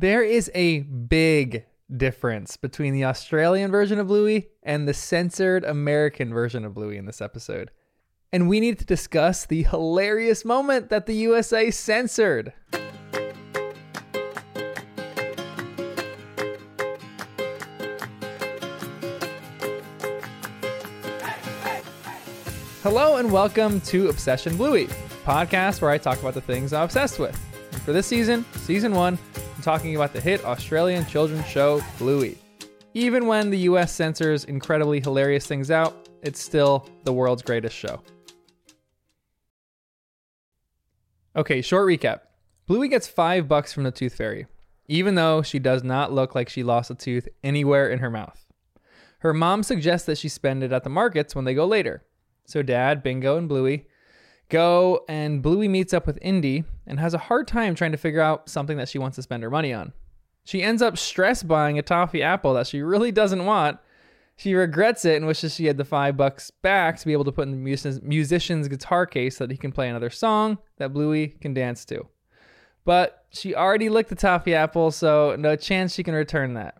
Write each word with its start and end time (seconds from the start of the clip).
There 0.00 0.22
is 0.22 0.50
a 0.54 0.78
big 0.80 1.66
difference 1.94 2.56
between 2.56 2.94
the 2.94 3.04
Australian 3.04 3.70
version 3.70 3.98
of 3.98 4.06
Bluey 4.06 4.48
and 4.62 4.88
the 4.88 4.94
censored 4.94 5.62
American 5.62 6.32
version 6.32 6.64
of 6.64 6.72
Bluey 6.72 6.96
in 6.96 7.04
this 7.04 7.20
episode. 7.20 7.70
And 8.32 8.48
we 8.48 8.60
need 8.60 8.78
to 8.78 8.86
discuss 8.86 9.44
the 9.44 9.64
hilarious 9.64 10.42
moment 10.42 10.88
that 10.88 11.04
the 11.04 11.12
USA 11.16 11.70
censored. 11.70 12.54
Hello 22.82 23.16
and 23.18 23.30
welcome 23.30 23.82
to 23.82 24.08
Obsession 24.08 24.56
Bluey, 24.56 24.86
podcast 25.26 25.82
where 25.82 25.90
I 25.90 25.98
talk 25.98 26.18
about 26.20 26.32
the 26.32 26.40
things 26.40 26.72
I'm 26.72 26.84
obsessed 26.84 27.18
with. 27.18 27.38
And 27.72 27.82
for 27.82 27.92
this 27.92 28.06
season, 28.06 28.46
season 28.62 28.94
one, 28.94 29.18
Talking 29.60 29.94
about 29.94 30.12
the 30.12 30.20
hit 30.20 30.44
Australian 30.44 31.04
children's 31.06 31.46
show 31.46 31.82
Bluey. 31.98 32.38
Even 32.94 33.26
when 33.26 33.50
the 33.50 33.58
US 33.58 33.92
censors 33.92 34.44
incredibly 34.44 35.00
hilarious 35.00 35.46
things 35.46 35.70
out, 35.70 36.08
it's 36.22 36.40
still 36.40 36.88
the 37.04 37.12
world's 37.12 37.42
greatest 37.42 37.76
show. 37.76 38.02
Okay, 41.36 41.62
short 41.62 41.86
recap. 41.86 42.20
Bluey 42.66 42.88
gets 42.88 43.06
five 43.06 43.48
bucks 43.48 43.72
from 43.72 43.84
the 43.84 43.90
Tooth 43.90 44.14
Fairy, 44.14 44.46
even 44.88 45.14
though 45.14 45.42
she 45.42 45.58
does 45.58 45.84
not 45.84 46.12
look 46.12 46.34
like 46.34 46.48
she 46.48 46.62
lost 46.62 46.90
a 46.90 46.94
tooth 46.94 47.28
anywhere 47.44 47.88
in 47.90 47.98
her 48.00 48.10
mouth. 48.10 48.46
Her 49.18 49.34
mom 49.34 49.62
suggests 49.62 50.06
that 50.06 50.18
she 50.18 50.28
spend 50.28 50.62
it 50.62 50.72
at 50.72 50.84
the 50.84 50.90
markets 50.90 51.34
when 51.34 51.44
they 51.44 51.54
go 51.54 51.66
later. 51.66 52.02
So 52.46 52.62
Dad, 52.62 53.02
Bingo, 53.02 53.36
and 53.36 53.48
Bluey 53.48 53.86
go, 54.50 55.04
and 55.08 55.42
Bluey 55.42 55.68
meets 55.68 55.94
up 55.94 56.06
with 56.06 56.18
Indy 56.20 56.64
and 56.86 57.00
has 57.00 57.14
a 57.14 57.18
hard 57.18 57.48
time 57.48 57.74
trying 57.74 57.92
to 57.92 57.98
figure 57.98 58.20
out 58.20 58.48
something 58.48 58.76
that 58.76 58.88
she 58.88 58.98
wants 58.98 59.16
to 59.16 59.22
spend 59.22 59.42
her 59.42 59.50
money 59.50 59.72
on. 59.72 59.92
She 60.44 60.62
ends 60.62 60.82
up 60.82 60.98
stress 60.98 61.42
buying 61.42 61.78
a 61.78 61.82
toffee 61.82 62.22
apple 62.22 62.54
that 62.54 62.66
she 62.66 62.82
really 62.82 63.12
doesn't 63.12 63.44
want. 63.44 63.78
She 64.36 64.54
regrets 64.54 65.04
it 65.04 65.16
and 65.16 65.26
wishes 65.26 65.54
she 65.54 65.66
had 65.66 65.76
the 65.76 65.84
five 65.84 66.16
bucks 66.16 66.50
back 66.50 66.98
to 66.98 67.06
be 67.06 67.12
able 67.12 67.24
to 67.24 67.32
put 67.32 67.46
in 67.46 67.52
the 67.52 68.00
musician's, 68.02 68.68
guitar 68.68 69.06
case 69.06 69.36
so 69.36 69.46
that 69.46 69.52
he 69.52 69.58
can 69.58 69.70
play 69.70 69.88
another 69.88 70.10
song 70.10 70.58
that 70.78 70.92
Bluey 70.92 71.28
can 71.28 71.54
dance 71.54 71.84
to. 71.86 72.06
But 72.84 73.26
she 73.30 73.54
already 73.54 73.88
licked 73.88 74.08
the 74.08 74.16
toffee 74.16 74.54
apple, 74.54 74.90
so 74.90 75.36
no 75.38 75.56
chance 75.56 75.94
she 75.94 76.02
can 76.02 76.14
return 76.14 76.54
that. 76.54 76.78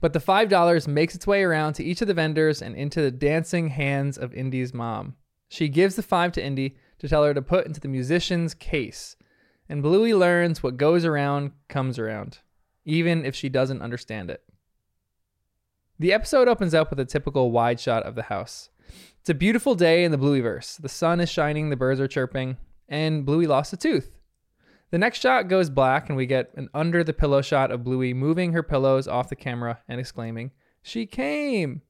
But 0.00 0.12
the 0.12 0.20
$5 0.20 0.88
makes 0.88 1.14
its 1.14 1.26
way 1.26 1.42
around 1.42 1.74
to 1.74 1.84
each 1.84 2.00
of 2.00 2.08
the 2.08 2.14
vendors 2.14 2.62
and 2.62 2.74
into 2.74 3.02
the 3.02 3.10
dancing 3.10 3.68
hands 3.68 4.16
of 4.16 4.32
Indy's 4.32 4.72
mom. 4.72 5.16
She 5.48 5.68
gives 5.68 5.96
the 5.96 6.02
5 6.02 6.32
to 6.32 6.44
Indy 6.44 6.76
to 7.00 7.08
tell 7.08 7.24
her 7.24 7.34
to 7.34 7.42
put 7.42 7.66
into 7.66 7.80
the 7.80 7.88
musician's 7.88 8.54
case. 8.54 9.16
And 9.68 9.82
Bluey 9.82 10.14
learns 10.14 10.62
what 10.62 10.76
goes 10.76 11.04
around 11.04 11.52
comes 11.68 11.98
around, 11.98 12.38
even 12.84 13.24
if 13.24 13.34
she 13.34 13.48
doesn't 13.48 13.82
understand 13.82 14.30
it. 14.30 14.42
The 15.98 16.12
episode 16.12 16.48
opens 16.48 16.74
up 16.74 16.90
with 16.90 17.00
a 17.00 17.04
typical 17.04 17.50
wide 17.50 17.80
shot 17.80 18.04
of 18.04 18.14
the 18.14 18.22
house. 18.22 18.70
It's 19.20 19.30
a 19.30 19.34
beautiful 19.34 19.74
day 19.74 20.04
in 20.04 20.12
the 20.12 20.18
Blueyverse. 20.18 20.80
The 20.80 20.88
sun 20.88 21.20
is 21.20 21.28
shining, 21.28 21.70
the 21.70 21.76
birds 21.76 22.00
are 22.00 22.08
chirping, 22.08 22.56
and 22.88 23.26
Bluey 23.26 23.46
lost 23.46 23.72
a 23.72 23.76
tooth. 23.76 24.10
The 24.90 24.98
next 24.98 25.20
shot 25.20 25.48
goes 25.48 25.70
black, 25.70 26.08
and 26.08 26.16
we 26.16 26.26
get 26.26 26.50
an 26.56 26.68
under 26.74 27.04
the 27.04 27.12
pillow 27.12 27.42
shot 27.42 27.70
of 27.70 27.84
Bluey 27.84 28.12
moving 28.12 28.52
her 28.52 28.62
pillows 28.62 29.06
off 29.06 29.28
the 29.28 29.36
camera 29.36 29.78
and 29.88 30.00
exclaiming, 30.00 30.50
She 30.82 31.06
came! 31.06 31.82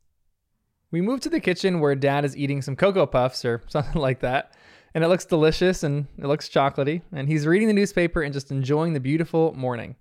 We 0.90 1.00
move 1.00 1.20
to 1.20 1.30
the 1.30 1.40
kitchen 1.40 1.80
where 1.80 1.94
dad 1.94 2.24
is 2.24 2.36
eating 2.36 2.62
some 2.62 2.76
Cocoa 2.76 3.06
Puffs 3.06 3.44
or 3.44 3.62
something 3.68 4.00
like 4.00 4.20
that, 4.20 4.54
and 4.94 5.04
it 5.04 5.08
looks 5.08 5.24
delicious 5.24 5.82
and 5.82 6.06
it 6.18 6.26
looks 6.26 6.48
chocolatey, 6.48 7.02
and 7.12 7.28
he's 7.28 7.46
reading 7.46 7.68
the 7.68 7.74
newspaper 7.74 8.22
and 8.22 8.32
just 8.32 8.50
enjoying 8.50 8.92
the 8.92 9.00
beautiful 9.00 9.52
morning. 9.54 9.96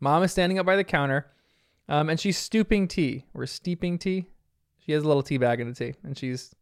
Mom 0.00 0.22
is 0.22 0.32
standing 0.32 0.58
up 0.58 0.66
by 0.66 0.76
the 0.76 0.84
counter, 0.84 1.26
um, 1.88 2.08
and 2.08 2.20
she's 2.20 2.38
stooping 2.38 2.86
tea 2.88 3.24
or 3.34 3.46
steeping 3.46 3.98
tea. 3.98 4.26
She 4.84 4.92
has 4.92 5.02
a 5.02 5.06
little 5.08 5.22
tea 5.22 5.38
bag 5.38 5.60
in 5.60 5.68
the 5.68 5.74
tea, 5.74 5.94
and 6.02 6.16
she's 6.16 6.54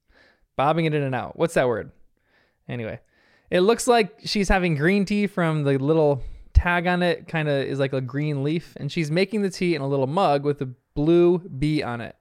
bobbing 0.57 0.87
it 0.87 0.95
in 0.95 1.03
and 1.03 1.15
out. 1.15 1.39
What's 1.39 1.55
that 1.55 1.69
word? 1.69 1.93
Anyway, 2.69 3.01
it 3.51 3.61
looks 3.61 3.87
like 3.87 4.21
she's 4.25 4.49
having 4.49 4.75
green 4.75 5.05
tea 5.05 5.27
from 5.27 5.65
the 5.65 5.79
little 5.79 6.23
tag 6.55 6.87
on 6.87 7.03
it, 7.03 7.29
kind 7.29 7.49
of 7.49 7.65
is 7.65 7.79
like 7.79 7.93
a 7.93 8.01
green 8.01 8.43
leaf, 8.43 8.73
and 8.79 8.91
she's 8.91 9.11
making 9.11 9.43
the 9.43 9.51
tea 9.51 9.75
in 9.75 9.83
a 9.83 9.89
little 9.89 10.07
mug 10.07 10.45
with 10.45 10.61
a 10.63 10.75
blue 10.95 11.39
bee 11.39 11.83
on 11.83 12.01
it. 12.01 12.17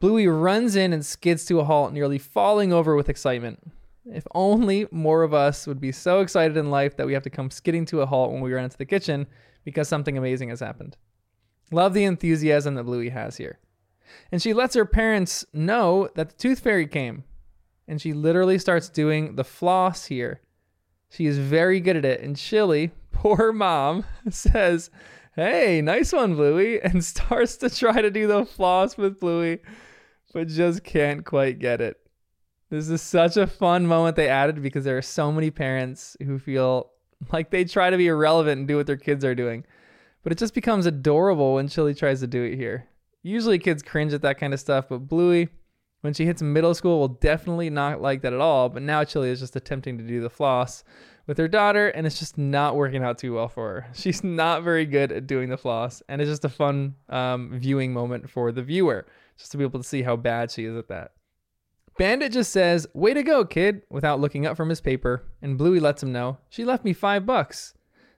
Bluey 0.00 0.28
runs 0.28 0.76
in 0.76 0.92
and 0.92 1.04
skids 1.04 1.44
to 1.46 1.58
a 1.58 1.64
halt, 1.64 1.92
nearly 1.92 2.18
falling 2.18 2.72
over 2.72 2.94
with 2.94 3.08
excitement. 3.08 3.72
If 4.12 4.26
only 4.34 4.86
more 4.90 5.22
of 5.22 5.34
us 5.34 5.66
would 5.66 5.80
be 5.80 5.92
so 5.92 6.20
excited 6.20 6.56
in 6.56 6.70
life 6.70 6.96
that 6.96 7.06
we 7.06 7.12
have 7.12 7.22
to 7.24 7.30
come 7.30 7.50
skidding 7.50 7.84
to 7.86 8.00
a 8.00 8.06
halt 8.06 8.32
when 8.32 8.40
we 8.40 8.52
run 8.52 8.64
into 8.64 8.78
the 8.78 8.86
kitchen 8.86 9.26
because 9.64 9.88
something 9.88 10.16
amazing 10.16 10.48
has 10.48 10.60
happened. 10.60 10.96
Love 11.70 11.94
the 11.94 12.04
enthusiasm 12.04 12.74
that 12.74 12.84
Bluey 12.84 13.10
has 13.10 13.36
here. 13.36 13.58
And 14.32 14.40
she 14.40 14.54
lets 14.54 14.74
her 14.74 14.86
parents 14.86 15.44
know 15.52 16.08
that 16.14 16.30
the 16.30 16.36
Tooth 16.36 16.60
Fairy 16.60 16.86
came 16.86 17.24
and 17.86 18.00
she 18.00 18.12
literally 18.12 18.58
starts 18.58 18.88
doing 18.88 19.34
the 19.36 19.44
floss 19.44 20.06
here. 20.06 20.40
She 21.10 21.26
is 21.26 21.38
very 21.38 21.80
good 21.80 21.96
at 21.96 22.04
it. 22.04 22.20
And 22.20 22.36
Chilli, 22.36 22.90
poor 23.12 23.52
mom, 23.52 24.04
says, 24.30 24.90
Hey, 25.34 25.80
nice 25.80 26.12
one, 26.12 26.34
Bluey, 26.34 26.80
and 26.82 27.04
starts 27.04 27.56
to 27.58 27.70
try 27.70 28.02
to 28.02 28.10
do 28.10 28.26
the 28.26 28.44
floss 28.44 28.96
with 28.96 29.20
Bluey, 29.20 29.60
but 30.32 30.48
just 30.48 30.84
can't 30.84 31.24
quite 31.24 31.58
get 31.58 31.80
it. 31.80 31.96
This 32.70 32.88
is 32.90 33.00
such 33.00 33.36
a 33.36 33.46
fun 33.46 33.86
moment 33.86 34.16
they 34.16 34.28
added 34.28 34.62
because 34.62 34.84
there 34.84 34.98
are 34.98 35.02
so 35.02 35.32
many 35.32 35.50
parents 35.50 36.16
who 36.24 36.38
feel 36.38 36.90
like 37.32 37.50
they 37.50 37.64
try 37.64 37.88
to 37.88 37.96
be 37.96 38.08
irrelevant 38.08 38.58
and 38.58 38.68
do 38.68 38.76
what 38.76 38.86
their 38.86 38.96
kids 38.96 39.24
are 39.24 39.34
doing. 39.34 39.64
But 40.22 40.32
it 40.32 40.38
just 40.38 40.54
becomes 40.54 40.84
adorable 40.84 41.54
when 41.54 41.68
Chilli 41.68 41.96
tries 41.96 42.20
to 42.20 42.26
do 42.26 42.42
it 42.42 42.56
here. 42.56 42.86
Usually 43.22 43.58
kids 43.58 43.82
cringe 43.82 44.12
at 44.12 44.22
that 44.22 44.38
kind 44.38 44.52
of 44.52 44.60
stuff, 44.60 44.86
but 44.88 45.08
Bluey, 45.08 45.48
when 46.02 46.12
she 46.12 46.26
hits 46.26 46.42
middle 46.42 46.74
school 46.74 46.98
will 46.98 47.08
definitely 47.08 47.70
not 47.70 48.02
like 48.02 48.20
that 48.22 48.32
at 48.34 48.40
all. 48.40 48.68
But 48.68 48.82
now 48.82 49.02
Chilli 49.02 49.28
is 49.28 49.40
just 49.40 49.56
attempting 49.56 49.96
to 49.98 50.04
do 50.04 50.20
the 50.20 50.30
floss 50.30 50.84
with 51.26 51.38
her 51.38 51.48
daughter, 51.48 51.88
and 51.88 52.06
it's 52.06 52.18
just 52.18 52.36
not 52.36 52.76
working 52.76 53.02
out 53.02 53.18
too 53.18 53.34
well 53.34 53.48
for 53.48 53.68
her. 53.68 53.86
She's 53.94 54.22
not 54.22 54.62
very 54.62 54.84
good 54.84 55.10
at 55.10 55.26
doing 55.26 55.48
the 55.48 55.58
floss, 55.58 56.02
and 56.08 56.20
it's 56.20 56.30
just 56.30 56.44
a 56.44 56.48
fun 56.48 56.96
um, 57.08 57.58
viewing 57.58 57.92
moment 57.92 58.28
for 58.28 58.52
the 58.52 58.62
viewer, 58.62 59.06
just 59.38 59.52
to 59.52 59.58
be 59.58 59.64
able 59.64 59.80
to 59.80 59.88
see 59.88 60.02
how 60.02 60.16
bad 60.16 60.50
she 60.50 60.64
is 60.64 60.76
at 60.76 60.88
that. 60.88 61.12
Bandit 61.98 62.32
just 62.32 62.52
says, 62.52 62.86
Way 62.94 63.12
to 63.12 63.22
go, 63.22 63.44
kid, 63.44 63.82
without 63.90 64.20
looking 64.20 64.46
up 64.46 64.56
from 64.56 64.68
his 64.68 64.80
paper, 64.80 65.24
and 65.42 65.58
Bluey 65.58 65.80
lets 65.80 66.02
him 66.02 66.12
know, 66.12 66.38
She 66.48 66.64
left 66.64 66.84
me 66.84 66.92
five 66.92 67.26
bucks. 67.26 67.74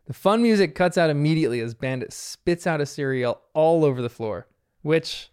The 0.06 0.12
fun 0.14 0.42
music 0.42 0.74
cuts 0.74 0.98
out 0.98 1.10
immediately 1.10 1.60
as 1.60 1.74
Bandit 1.74 2.12
spits 2.12 2.66
out 2.66 2.80
a 2.80 2.86
cereal 2.86 3.40
all 3.54 3.84
over 3.84 4.02
the 4.02 4.08
floor, 4.08 4.48
which 4.82 5.30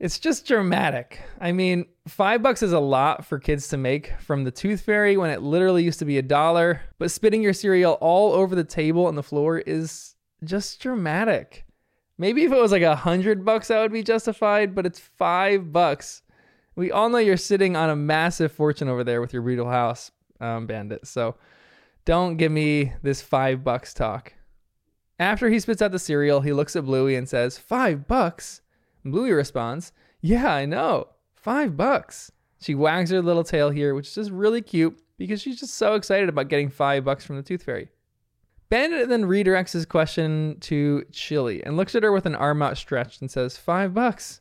it's 0.00 0.18
just 0.18 0.48
dramatic. 0.48 1.20
I 1.40 1.52
mean, 1.52 1.86
five 2.08 2.42
bucks 2.42 2.62
is 2.62 2.72
a 2.72 2.80
lot 2.80 3.24
for 3.24 3.38
kids 3.38 3.68
to 3.68 3.76
make 3.76 4.14
from 4.18 4.42
the 4.42 4.50
Tooth 4.50 4.80
Fairy 4.80 5.16
when 5.16 5.30
it 5.30 5.42
literally 5.42 5.84
used 5.84 6.00
to 6.00 6.04
be 6.04 6.18
a 6.18 6.22
dollar, 6.22 6.80
but 6.98 7.10
spitting 7.10 7.42
your 7.42 7.52
cereal 7.52 7.98
all 8.00 8.32
over 8.32 8.56
the 8.56 8.64
table 8.64 9.08
and 9.08 9.16
the 9.16 9.22
floor 9.22 9.58
is 9.58 10.16
just 10.42 10.80
dramatic. 10.80 11.64
Maybe 12.18 12.44
if 12.44 12.52
it 12.52 12.60
was 12.60 12.72
like 12.72 12.82
a 12.82 12.96
hundred 12.96 13.44
bucks, 13.44 13.68
that 13.68 13.80
would 13.80 13.92
be 13.92 14.02
justified, 14.02 14.74
but 14.74 14.86
it's 14.86 14.98
five 14.98 15.72
bucks. 15.72 16.21
We 16.74 16.90
all 16.90 17.08
know 17.08 17.18
you're 17.18 17.36
sitting 17.36 17.76
on 17.76 17.90
a 17.90 17.96
massive 17.96 18.52
fortune 18.52 18.88
over 18.88 19.04
there 19.04 19.20
with 19.20 19.32
your 19.32 19.42
Beetle 19.42 19.68
House 19.68 20.10
um, 20.40 20.66
bandit, 20.66 21.06
so 21.06 21.36
don't 22.04 22.36
give 22.36 22.50
me 22.50 22.92
this 23.02 23.22
five 23.22 23.62
bucks 23.62 23.94
talk. 23.94 24.32
After 25.18 25.48
he 25.48 25.60
spits 25.60 25.80
out 25.80 25.92
the 25.92 25.98
cereal, 25.98 26.40
he 26.40 26.52
looks 26.52 26.74
at 26.74 26.84
Bluey 26.84 27.14
and 27.14 27.28
says, 27.28 27.58
Five 27.58 28.08
bucks? 28.08 28.60
Bluey 29.04 29.32
responds, 29.32 29.92
Yeah, 30.20 30.52
I 30.52 30.66
know. 30.66 31.08
Five 31.34 31.76
bucks. 31.76 32.32
She 32.60 32.74
wags 32.74 33.10
her 33.10 33.22
little 33.22 33.44
tail 33.44 33.70
here, 33.70 33.94
which 33.94 34.08
is 34.08 34.14
just 34.14 34.30
really 34.30 34.62
cute 34.62 35.00
because 35.18 35.40
she's 35.40 35.60
just 35.60 35.74
so 35.74 35.94
excited 35.94 36.28
about 36.28 36.48
getting 36.48 36.70
five 36.70 37.04
bucks 37.04 37.24
from 37.24 37.36
the 37.36 37.42
Tooth 37.42 37.62
Fairy. 37.62 37.88
Bandit 38.68 39.08
then 39.08 39.24
redirects 39.24 39.72
his 39.72 39.86
question 39.86 40.56
to 40.60 41.04
Chilli 41.12 41.62
and 41.64 41.76
looks 41.76 41.94
at 41.94 42.02
her 42.02 42.10
with 42.10 42.26
an 42.26 42.34
arm 42.34 42.62
outstretched 42.62 43.20
and 43.20 43.30
says, 43.30 43.56
Five 43.56 43.94
bucks. 43.94 44.40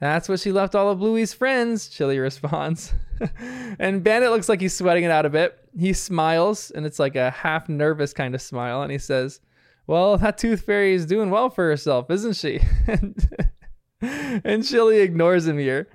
That's 0.00 0.30
what 0.30 0.40
she 0.40 0.50
left 0.50 0.74
all 0.74 0.88
of 0.88 0.98
Bluey's 0.98 1.34
friends, 1.34 1.88
Chilli 1.88 2.20
responds. 2.20 2.94
and 3.78 4.02
Bandit 4.02 4.30
looks 4.30 4.48
like 4.48 4.60
he's 4.60 4.74
sweating 4.74 5.04
it 5.04 5.10
out 5.10 5.26
a 5.26 5.30
bit. 5.30 5.58
He 5.78 5.92
smiles, 5.92 6.70
and 6.70 6.86
it's 6.86 6.98
like 6.98 7.16
a 7.16 7.30
half 7.30 7.68
nervous 7.68 8.14
kind 8.14 8.34
of 8.34 8.40
smile, 8.40 8.82
and 8.82 8.90
he 8.90 8.96
says, 8.96 9.40
Well, 9.86 10.16
that 10.16 10.38
Tooth 10.38 10.62
Fairy 10.62 10.94
is 10.94 11.04
doing 11.04 11.30
well 11.30 11.50
for 11.50 11.68
herself, 11.68 12.10
isn't 12.10 12.34
she? 12.34 12.60
and 12.88 14.62
Chilli 14.62 15.02
ignores 15.02 15.46
him 15.46 15.58
here 15.58 15.88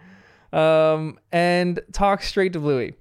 um, 0.53 1.19
and 1.31 1.79
talks 1.91 2.27
straight 2.27 2.53
to 2.53 2.59
Bluey. 2.59 2.93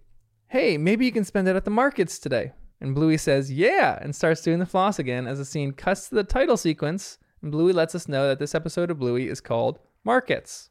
Hey, 0.49 0.79
maybe 0.79 1.05
you 1.05 1.13
can 1.13 1.25
spend 1.25 1.49
it 1.49 1.57
at 1.57 1.65
the 1.65 1.71
markets 1.71 2.19
today. 2.19 2.53
And 2.81 2.95
Bluey 2.95 3.19
says, 3.19 3.53
Yeah, 3.53 3.99
and 4.01 4.15
starts 4.17 4.43
doing 4.43 4.59
the 4.59 4.67
floss 4.67 4.99
again 4.99 5.27
as 5.27 5.39
the 5.39 5.45
scene 5.45 5.73
cuts 5.73 6.09
to 6.09 6.15
the 6.15 6.25
title 6.25 6.57
sequence. 6.57 7.19
And 7.43 7.53
Bluey 7.53 7.75
lets 7.75 7.95
us 7.95 8.09
know 8.09 8.27
that 8.29 8.39
this 8.39 8.55
episode 8.55 8.91
of 8.91 8.99
Bluey 8.99 9.29
is 9.29 9.41
called 9.41 9.79
Markets. 10.03 10.71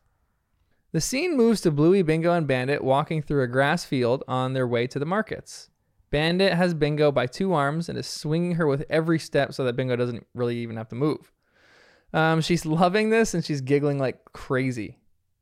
The 0.93 1.01
scene 1.01 1.35
moves 1.35 1.59
to 1.61 1.71
Bluey, 1.71 2.03
Bingo, 2.03 2.33
and 2.33 2.45
Bandit 2.45 2.83
walking 2.83 3.23
through 3.23 3.41
a 3.41 3.47
grass 3.47 3.83
field 3.83 4.23
on 4.27 4.53
their 4.53 4.67
way 4.67 4.85
to 4.85 4.99
the 4.99 5.07
markets. 5.07 5.71
Bandit 6.11 6.53
has 6.53 6.75
Bingo 6.75 7.11
by 7.11 7.25
two 7.25 7.51
arms 7.51 7.89
and 7.89 7.97
is 7.97 8.05
swinging 8.05 8.53
her 8.55 8.67
with 8.67 8.85
every 8.91 9.17
step 9.17 9.55
so 9.55 9.63
that 9.63 9.75
Bingo 9.75 9.95
doesn't 9.95 10.27
really 10.35 10.57
even 10.57 10.77
have 10.77 10.89
to 10.89 10.95
move. 10.95 11.31
Um, 12.13 12.41
she's 12.41 12.63
loving 12.63 13.09
this 13.09 13.33
and 13.33 13.43
she's 13.43 13.59
giggling 13.59 13.97
like 13.97 14.23
crazy. 14.33 14.99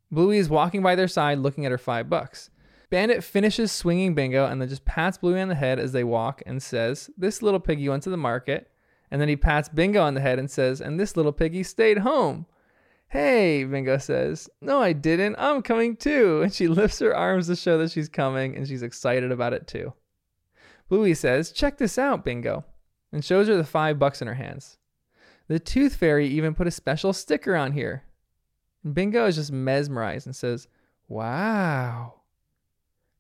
Bluey 0.10 0.38
is 0.38 0.48
walking 0.48 0.82
by 0.82 0.96
their 0.96 1.10
side 1.10 1.40
looking 1.40 1.66
at 1.66 1.72
her 1.74 1.78
five 1.78 2.10
bucks. 2.10 2.50
Bandit 2.90 3.22
finishes 3.22 3.74
swinging 3.74 4.16
Bingo 4.16 4.46
and 4.46 4.62
then 4.62 4.70
just 4.70 4.86
pats 4.86 5.18
Bluey 5.18 5.42
on 5.42 5.50
the 5.50 5.56
head 5.56 5.80
as 5.80 5.92
they 5.92 6.06
walk 6.06 6.42
and 6.46 6.64
says, 6.64 7.10
This 7.18 7.42
little 7.42 7.60
piggy 7.60 7.90
went 7.90 8.04
to 8.04 8.10
the 8.10 8.16
market. 8.16 8.72
And 9.12 9.20
then 9.20 9.28
he 9.28 9.36
pats 9.36 9.68
Bingo 9.68 10.02
on 10.02 10.14
the 10.14 10.22
head 10.22 10.40
and 10.40 10.50
says, 10.50 10.80
And 10.80 10.98
this 10.98 11.18
little 11.18 11.34
piggy 11.34 11.64
stayed 11.64 11.98
home. 11.98 12.46
Hey, 13.12 13.66
Bingo 13.66 13.98
says, 13.98 14.50
No, 14.62 14.82
I 14.82 14.94
didn't. 14.94 15.36
I'm 15.38 15.62
coming 15.62 15.98
too. 15.98 16.42
And 16.44 16.54
she 16.54 16.70
lifts 16.70 17.00
her 17.00 17.14
arms 17.14 17.48
to 17.48 17.58
show 17.58 17.78
that 17.80 17.92
she's 17.92 18.08
coming 18.08 18.56
and 18.56 18.66
she's 18.66 18.84
excited 18.84 19.34
about 19.34 19.52
it 19.52 19.68
too. 19.68 19.92
Bluey 20.88 21.14
says, 21.14 21.52
Check 21.52 21.78
this 21.78 21.98
out, 21.98 22.24
Bingo, 22.24 22.64
and 23.12 23.24
shows 23.24 23.50
her 23.50 23.58
the 23.58 23.66
five 23.66 24.00
bucks 24.00 24.22
in 24.22 24.30
her 24.30 24.36
hands. 24.36 24.78
The 25.50 25.60
Tooth 25.60 25.96
Fairy 25.96 26.26
even 26.30 26.56
put 26.56 26.68
a 26.68 26.72
special 26.72 27.12
sticker 27.12 27.54
on 27.54 27.74
here. 27.74 28.04
And 28.82 28.94
Bingo 28.94 29.26
is 29.26 29.36
just 29.36 29.52
mesmerized 29.52 30.26
and 30.26 30.34
says, 30.34 30.70
Wow. 31.10 32.22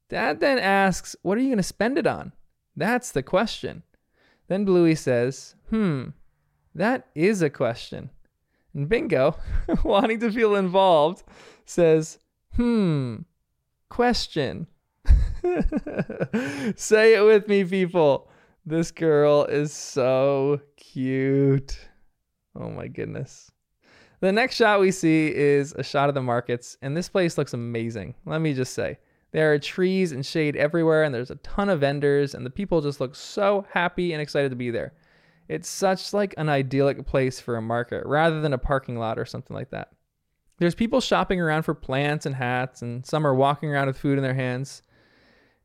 Dad 0.07 0.39
then 0.39 0.57
asks, 0.57 1.17
What 1.21 1.37
are 1.37 1.41
you 1.41 1.49
going 1.49 1.57
to 1.57 1.63
spend 1.63 1.97
it 1.97 2.07
on? 2.07 2.31
That's 2.77 3.11
the 3.11 3.23
question. 3.23 3.83
Then 4.47 4.63
Bluey 4.63 4.95
says, 4.95 5.55
Hmm, 5.69 6.11
that 6.73 7.07
is 7.13 7.41
a 7.41 7.49
question. 7.49 8.09
And 8.73 8.87
Bingo, 8.87 9.35
wanting 9.83 10.19
to 10.19 10.31
feel 10.31 10.55
involved, 10.55 11.23
says, 11.65 12.19
Hmm, 12.55 13.17
question. 13.89 14.67
Say 16.75 17.15
it 17.15 17.25
with 17.25 17.47
me, 17.47 17.63
people. 17.63 18.29
This 18.65 18.91
girl 18.91 19.45
is 19.45 19.73
so 19.73 20.61
cute. 20.77 21.77
Oh 22.55 22.69
my 22.69 22.87
goodness. 22.87 23.51
The 24.19 24.31
next 24.31 24.55
shot 24.55 24.79
we 24.79 24.91
see 24.91 25.33
is 25.33 25.73
a 25.73 25.83
shot 25.83 26.09
of 26.09 26.15
the 26.15 26.21
markets, 26.21 26.77
and 26.83 26.95
this 26.95 27.09
place 27.09 27.39
looks 27.39 27.53
amazing. 27.53 28.13
Let 28.25 28.39
me 28.41 28.53
just 28.53 28.73
say. 28.73 28.99
There 29.31 29.51
are 29.51 29.57
trees 29.57 30.11
and 30.11 30.23
shade 30.25 30.55
everywhere, 30.55 31.03
and 31.03 31.15
there's 31.15 31.31
a 31.31 31.35
ton 31.35 31.69
of 31.69 31.79
vendors, 31.79 32.35
and 32.35 32.45
the 32.45 32.51
people 32.51 32.81
just 32.81 32.99
look 32.99 33.15
so 33.15 33.65
happy 33.71 34.13
and 34.13 34.21
excited 34.21 34.49
to 34.49 34.55
be 34.55 34.69
there. 34.69 34.93
It's 35.51 35.67
such 35.67 36.13
like 36.13 36.33
an 36.37 36.47
idyllic 36.47 37.05
place 37.05 37.41
for 37.41 37.57
a 37.57 37.61
market 37.61 38.05
rather 38.05 38.39
than 38.39 38.53
a 38.53 38.57
parking 38.57 38.97
lot 38.97 39.19
or 39.19 39.25
something 39.25 39.53
like 39.53 39.71
that. 39.71 39.89
There's 40.59 40.75
people 40.75 41.01
shopping 41.01 41.41
around 41.41 41.63
for 41.63 41.73
plants 41.73 42.25
and 42.25 42.33
hats, 42.33 42.81
and 42.81 43.05
some 43.05 43.27
are 43.27 43.35
walking 43.35 43.67
around 43.69 43.87
with 43.87 43.97
food 43.97 44.17
in 44.17 44.23
their 44.23 44.33
hands. 44.33 44.81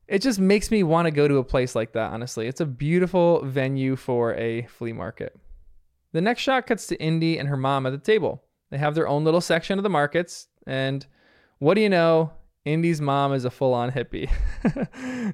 It 0.09 0.23
just 0.23 0.41
makes 0.41 0.73
me 0.73 0.83
want 0.83 1.07
to 1.07 1.13
go 1.13 1.29
to 1.29 1.37
a 1.37 1.45
place 1.45 1.77
like 1.77 1.93
that, 1.93 2.13
honestly. 2.13 2.49
It's 2.49 2.61
a 2.61 2.67
beautiful 2.67 3.45
venue 3.45 3.95
for 3.95 4.35
a 4.35 4.63
flea 4.63 4.93
market. 4.93 5.39
The 6.11 6.21
next 6.21 6.43
shot 6.43 6.67
cuts 6.67 6.89
to 6.89 7.01
Indy 7.01 7.39
and 7.39 7.49
her 7.49 7.57
mom 7.57 7.87
at 7.87 7.91
the 7.91 7.99
table. 7.99 8.43
They 8.71 8.79
have 8.79 8.97
their 8.97 9.07
own 9.07 9.23
little 9.23 9.41
section 9.41 9.79
of 9.79 9.85
the 9.85 9.89
markets, 9.89 10.49
and 10.67 11.07
what 11.61 11.75
do 11.75 11.81
you 11.81 11.91
know? 11.91 12.33
Indy's 12.65 13.01
mom 13.01 13.33
is 13.33 13.45
a 13.45 13.51
full 13.51 13.73
on 13.73 13.93
hippie. 13.93 14.29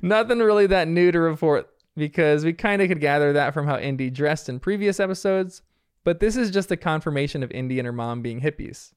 Nothing 0.03 0.41
really 0.41 0.67
that 0.67 0.89
new 0.89 1.11
to 1.11 1.21
report 1.21 1.72
because 1.97 2.45
we 2.45 2.53
kind 2.53 2.83
of 2.83 2.89
could 2.89 3.01
gather 3.01 3.33
that 3.33 3.55
from 3.55 3.67
how 3.67 3.79
Indy 3.79 4.11
dressed 4.11 4.49
in 4.49 4.61
previous 4.61 5.01
episodes, 5.01 5.63
but 6.05 6.21
this 6.21 6.37
is 6.37 6.51
just 6.51 6.71
a 6.71 6.77
confirmation 6.77 7.43
of 7.43 7.51
Indy 7.51 7.79
and 7.79 7.87
her 7.87 7.93
mom 7.93 8.23
being 8.23 8.41
hippies. 8.41 8.93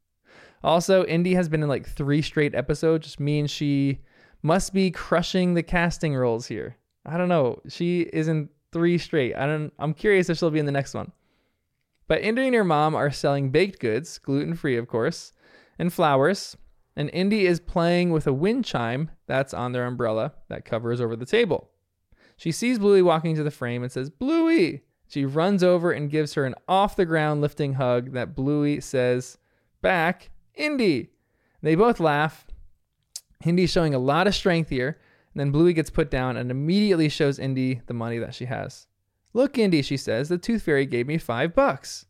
Also, 0.63 1.05
Indy 1.05 1.35
has 1.35 1.49
been 1.49 1.61
in 1.61 1.69
like 1.69 1.87
three 1.87 2.21
straight 2.21 2.55
episodes, 2.55 3.05
just 3.05 3.19
means 3.19 3.51
she 3.51 3.99
must 4.41 4.73
be 4.73 4.91
crushing 4.91 5.53
the 5.53 5.63
casting 5.63 6.15
roles 6.15 6.47
here. 6.47 6.77
I 7.05 7.17
don't 7.17 7.29
know. 7.29 7.61
She 7.67 8.01
is 8.01 8.27
in 8.27 8.49
three 8.71 8.97
straight. 8.97 9.35
I 9.35 9.45
don't 9.45 9.71
I'm 9.77 9.93
curious 9.93 10.29
if 10.29 10.37
she'll 10.37 10.51
be 10.51 10.59
in 10.59 10.65
the 10.65 10.71
next 10.71 10.93
one. 10.93 11.11
But 12.07 12.21
Indy 12.21 12.47
and 12.47 12.55
her 12.55 12.63
mom 12.63 12.95
are 12.95 13.11
selling 13.11 13.51
baked 13.51 13.79
goods, 13.79 14.17
gluten 14.19 14.55
free, 14.55 14.77
of 14.77 14.87
course, 14.87 15.33
and 15.79 15.91
flowers. 15.91 16.57
And 16.95 17.09
Indy 17.11 17.45
is 17.45 17.59
playing 17.59 18.11
with 18.11 18.25
a 18.25 18.33
wind 18.33 18.65
chime 18.65 19.11
that's 19.27 19.53
on 19.53 19.71
their 19.71 19.85
umbrella 19.85 20.33
that 20.49 20.65
covers 20.65 21.01
over 21.01 21.15
the 21.15 21.25
table. 21.25 21.69
She 22.37 22.51
sees 22.51 22.79
Bluey 22.79 23.01
walking 23.01 23.35
to 23.35 23.43
the 23.43 23.51
frame 23.51 23.83
and 23.83 23.91
says, 23.91 24.09
Bluey! 24.09 24.83
She 25.07 25.23
runs 25.23 25.63
over 25.63 25.91
and 25.91 26.09
gives 26.09 26.33
her 26.33 26.45
an 26.45 26.55
off 26.67 26.95
the 26.95 27.05
ground 27.05 27.41
lifting 27.41 27.73
hug 27.73 28.13
that 28.13 28.35
Bluey 28.35 28.81
says 28.81 29.37
back, 29.81 30.31
Indy! 30.55 31.11
They 31.61 31.75
both 31.75 31.99
laugh. 31.99 32.45
Indy's 33.43 33.71
showing 33.71 33.93
a 33.93 33.99
lot 33.99 34.27
of 34.27 34.35
strength 34.35 34.69
here. 34.69 34.99
And 35.33 35.39
then 35.39 35.51
Bluey 35.51 35.73
gets 35.73 35.89
put 35.89 36.09
down 36.09 36.37
and 36.37 36.49
immediately 36.49 37.09
shows 37.09 37.39
Indy 37.39 37.81
the 37.87 37.93
money 37.93 38.17
that 38.19 38.33
she 38.33 38.45
has. 38.45 38.87
Look, 39.33 39.57
Indy, 39.57 39.81
she 39.81 39.97
says, 39.97 40.29
the 40.29 40.37
tooth 40.37 40.63
fairy 40.63 40.85
gave 40.85 41.07
me 41.07 41.17
five 41.17 41.53
bucks. 41.53 42.05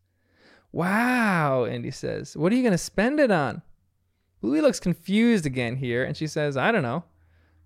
Wow, 0.71 1.65
Indy 1.65 1.89
says. 1.89 2.37
What 2.37 2.51
are 2.51 2.55
you 2.55 2.61
going 2.61 2.71
to 2.71 2.77
spend 2.77 3.19
it 3.19 3.31
on? 3.31 3.63
Bluey 4.41 4.61
looks 4.61 4.79
confused 4.79 5.45
again 5.45 5.77
here, 5.77 6.03
and 6.03 6.15
she 6.15 6.27
says, 6.27 6.55
I 6.55 6.71
don't 6.71 6.83
know. 6.83 7.03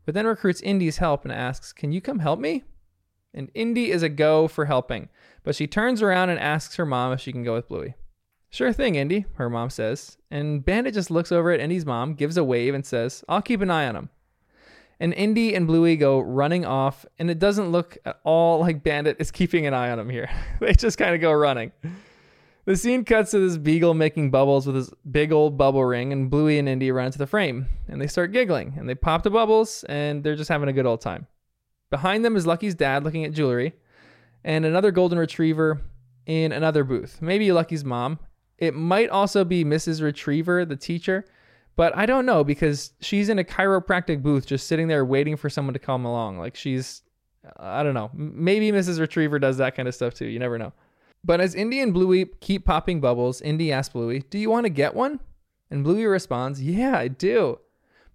But 0.09 0.15
then 0.15 0.25
recruits 0.25 0.59
Indy's 0.61 0.97
help 0.97 1.23
and 1.23 1.31
asks, 1.31 1.71
Can 1.71 1.91
you 1.91 2.01
come 2.01 2.17
help 2.17 2.39
me? 2.39 2.63
And 3.31 3.51
Indy 3.53 3.91
is 3.91 4.01
a 4.01 4.09
go 4.09 4.47
for 4.47 4.65
helping, 4.65 5.07
but 5.43 5.55
she 5.55 5.67
turns 5.67 6.01
around 6.01 6.31
and 6.31 6.39
asks 6.39 6.77
her 6.77 6.85
mom 6.87 7.13
if 7.13 7.21
she 7.21 7.31
can 7.31 7.43
go 7.43 7.53
with 7.53 7.67
Bluey. 7.67 7.93
Sure 8.49 8.73
thing, 8.73 8.95
Indy, 8.95 9.27
her 9.35 9.51
mom 9.51 9.69
says. 9.69 10.17
And 10.31 10.65
Bandit 10.65 10.95
just 10.95 11.11
looks 11.11 11.31
over 11.31 11.51
at 11.51 11.59
Indy's 11.59 11.85
mom, 11.85 12.15
gives 12.15 12.37
a 12.37 12.43
wave, 12.43 12.73
and 12.73 12.83
says, 12.83 13.23
I'll 13.29 13.43
keep 13.43 13.61
an 13.61 13.69
eye 13.69 13.87
on 13.87 13.95
him 13.95 14.09
and 14.99 15.13
Indy 15.13 15.53
and 15.53 15.65
Bluey 15.65 15.95
go 15.95 16.19
running 16.19 16.65
off, 16.65 17.05
and 17.19 17.29
it 17.29 17.37
doesn't 17.37 17.71
look 17.71 17.99
at 18.03 18.19
all 18.23 18.59
like 18.59 18.83
Bandit 18.83 19.17
is 19.19 19.29
keeping 19.29 19.67
an 19.67 19.75
eye 19.75 19.91
on 19.91 19.99
him 19.99 20.09
here. 20.09 20.27
they 20.59 20.73
just 20.73 20.97
kind 20.97 21.13
of 21.13 21.21
go 21.21 21.31
running. 21.31 21.71
The 22.65 22.75
scene 22.75 23.03
cuts 23.03 23.31
to 23.31 23.39
this 23.39 23.57
beagle 23.57 23.93
making 23.93 24.31
bubbles 24.31 24.67
with 24.67 24.75
his 24.75 24.91
big 25.09 25.31
old 25.31 25.57
bubble 25.57 25.83
ring, 25.83 26.11
and 26.11 26.29
Bluey 26.29 26.59
and 26.59 26.69
Indy 26.69 26.91
run 26.91 27.07
into 27.07 27.17
the 27.17 27.25
frame, 27.25 27.67
and 27.87 27.99
they 27.99 28.07
start 28.07 28.31
giggling, 28.31 28.75
and 28.77 28.87
they 28.87 28.95
pop 28.95 29.23
the 29.23 29.29
bubbles, 29.29 29.83
and 29.89 30.23
they're 30.23 30.35
just 30.35 30.49
having 30.49 30.69
a 30.69 30.73
good 30.73 30.85
old 30.85 31.01
time. 31.01 31.27
Behind 31.89 32.23
them 32.23 32.35
is 32.35 32.45
Lucky's 32.45 32.75
dad 32.75 33.03
looking 33.03 33.25
at 33.25 33.33
jewelry, 33.33 33.73
and 34.43 34.65
another 34.65 34.91
golden 34.91 35.17
retriever 35.17 35.81
in 36.25 36.51
another 36.51 36.83
booth. 36.83 37.21
Maybe 37.21 37.51
Lucky's 37.51 37.83
mom. 37.83 38.19
It 38.57 38.75
might 38.75 39.09
also 39.09 39.43
be 39.43 39.63
Mrs. 39.63 40.01
Retriever, 40.01 40.65
the 40.65 40.75
teacher, 40.75 41.25
but 41.75 41.95
I 41.97 42.05
don't 42.05 42.25
know 42.25 42.43
because 42.43 42.91
she's 42.99 43.29
in 43.29 43.39
a 43.39 43.43
chiropractic 43.43 44.21
booth 44.21 44.45
just 44.45 44.67
sitting 44.67 44.89
there 44.89 45.05
waiting 45.05 45.37
for 45.37 45.49
someone 45.49 45.73
to 45.73 45.79
come 45.79 46.03
along. 46.03 46.37
Like 46.37 46.55
she's, 46.55 47.03
I 47.57 47.83
don't 47.83 47.93
know. 47.93 48.11
Maybe 48.13 48.71
Mrs. 48.71 48.99
Retriever 48.99 49.39
does 49.39 49.57
that 49.57 49.75
kind 49.75 49.87
of 49.87 49.95
stuff 49.95 50.13
too. 50.13 50.25
You 50.25 50.39
never 50.39 50.57
know. 50.57 50.73
But 51.23 51.41
as 51.41 51.55
Indy 51.55 51.81
and 51.81 51.93
Bluey 51.93 52.25
keep 52.39 52.65
popping 52.65 53.01
bubbles, 53.01 53.41
Indy 53.41 53.71
asks 53.71 53.93
Bluey, 53.93 54.23
Do 54.29 54.37
you 54.37 54.49
want 54.49 54.65
to 54.65 54.69
get 54.69 54.95
one? 54.95 55.19
And 55.69 55.83
Bluey 55.83 56.05
responds, 56.05 56.61
Yeah, 56.61 56.97
I 56.97 57.07
do. 57.07 57.59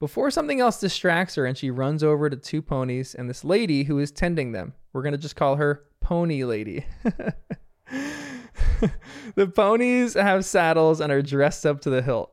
Before 0.01 0.31
something 0.31 0.61
else 0.61 0.81
distracts 0.81 1.37
her 1.37 1.47
and 1.47 1.57
she 1.57 1.71
runs 1.71 2.03
over 2.03 2.29
to 2.29 2.37
two 2.37 2.61
ponies 2.61 3.15
and 3.15 3.31
this 3.31 3.45
lady 3.45 3.85
who 3.85 3.99
is 3.99 4.11
tending 4.11 4.53
them. 4.53 4.75
We're 4.93 5.03
going 5.03 5.13
to 5.13 5.19
just 5.19 5.37
call 5.37 5.57
her 5.57 5.85
Pony 6.01 6.45
Lady. 6.45 6.85
the 9.35 9.47
ponies 9.47 10.15
have 10.15 10.45
saddles 10.45 11.01
and 11.01 11.13
are 11.13 11.23
dressed 11.23 11.65
up 11.65 11.81
to 11.83 11.91
the 11.91 12.03
hilt. 12.03 12.33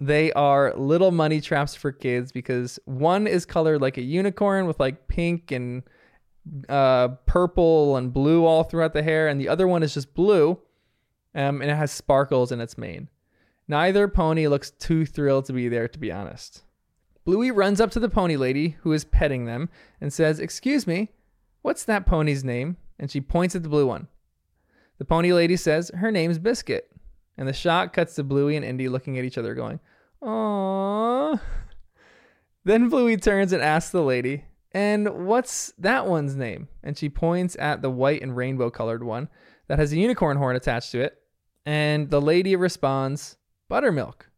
They 0.00 0.32
are 0.32 0.74
little 0.74 1.10
money 1.10 1.40
traps 1.40 1.74
for 1.74 1.92
kids 1.92 2.32
because 2.32 2.78
one 2.86 3.26
is 3.26 3.44
colored 3.44 3.80
like 3.80 3.98
a 3.98 4.02
unicorn 4.02 4.66
with 4.66 4.80
like 4.80 5.06
pink 5.08 5.52
and 5.52 5.82
uh, 6.68 7.08
purple 7.26 7.96
and 7.96 8.12
blue 8.12 8.44
all 8.44 8.64
throughout 8.64 8.92
the 8.92 9.02
hair, 9.02 9.28
and 9.28 9.40
the 9.40 9.48
other 9.48 9.68
one 9.68 9.82
is 9.82 9.94
just 9.94 10.14
blue, 10.14 10.58
um, 11.34 11.62
and 11.62 11.70
it 11.70 11.76
has 11.76 11.92
sparkles 11.92 12.52
in 12.52 12.60
its 12.60 12.76
mane. 12.76 13.08
Neither 13.68 14.08
pony 14.08 14.48
looks 14.48 14.70
too 14.70 15.06
thrilled 15.06 15.46
to 15.46 15.52
be 15.52 15.68
there, 15.68 15.88
to 15.88 15.98
be 15.98 16.12
honest. 16.12 16.62
Bluey 17.24 17.50
runs 17.50 17.80
up 17.80 17.90
to 17.92 18.00
the 18.00 18.08
pony 18.08 18.36
lady 18.36 18.76
who 18.80 18.92
is 18.92 19.04
petting 19.04 19.44
them 19.44 19.68
and 20.00 20.12
says, 20.12 20.40
Excuse 20.40 20.86
me, 20.86 21.10
what's 21.62 21.84
that 21.84 22.06
pony's 22.06 22.42
name? 22.42 22.76
And 22.98 23.10
she 23.10 23.20
points 23.20 23.54
at 23.54 23.62
the 23.62 23.68
blue 23.68 23.86
one. 23.86 24.08
The 24.98 25.04
pony 25.04 25.32
lady 25.32 25.56
says, 25.56 25.90
Her 25.94 26.10
name's 26.10 26.38
Biscuit. 26.38 26.90
And 27.38 27.48
the 27.48 27.52
shot 27.52 27.92
cuts 27.92 28.14
to 28.16 28.24
Bluey 28.24 28.56
and 28.56 28.64
Indy 28.64 28.88
looking 28.88 29.18
at 29.18 29.24
each 29.24 29.38
other, 29.38 29.54
going, 29.54 29.80
Aww. 30.22 31.40
Then 32.64 32.88
Bluey 32.88 33.16
turns 33.16 33.52
and 33.52 33.60
asks 33.60 33.90
the 33.90 34.02
lady, 34.02 34.44
And 34.74 35.26
what's 35.26 35.72
that 35.78 36.06
one's 36.06 36.34
name? 36.34 36.68
And 36.82 36.96
she 36.96 37.08
points 37.08 37.56
at 37.58 37.82
the 37.82 37.90
white 37.90 38.22
and 38.22 38.36
rainbow 38.36 38.70
colored 38.70 39.04
one 39.04 39.28
that 39.68 39.78
has 39.78 39.92
a 39.92 39.98
unicorn 39.98 40.38
horn 40.38 40.56
attached 40.56 40.92
to 40.92 41.00
it. 41.00 41.18
And 41.64 42.10
the 42.10 42.20
lady 42.20 42.56
responds, 42.56 43.36
Buttermilk. 43.68 44.30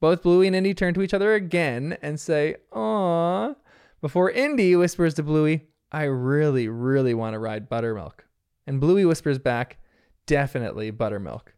Both 0.00 0.22
Bluey 0.22 0.46
and 0.46 0.56
Indy 0.56 0.72
turn 0.72 0.94
to 0.94 1.02
each 1.02 1.12
other 1.12 1.34
again 1.34 1.98
and 2.00 2.18
say, 2.18 2.56
Aww. 2.72 3.54
Before 4.00 4.30
Indy 4.30 4.74
whispers 4.76 5.14
to 5.14 5.22
Bluey, 5.22 5.68
I 5.92 6.04
really, 6.04 6.68
really 6.68 7.12
want 7.12 7.34
to 7.34 7.38
ride 7.38 7.68
Buttermilk. 7.68 8.24
And 8.66 8.80
Bluey 8.80 9.04
whispers 9.04 9.38
back, 9.38 9.78
Definitely 10.26 10.90
Buttermilk. 10.90 11.54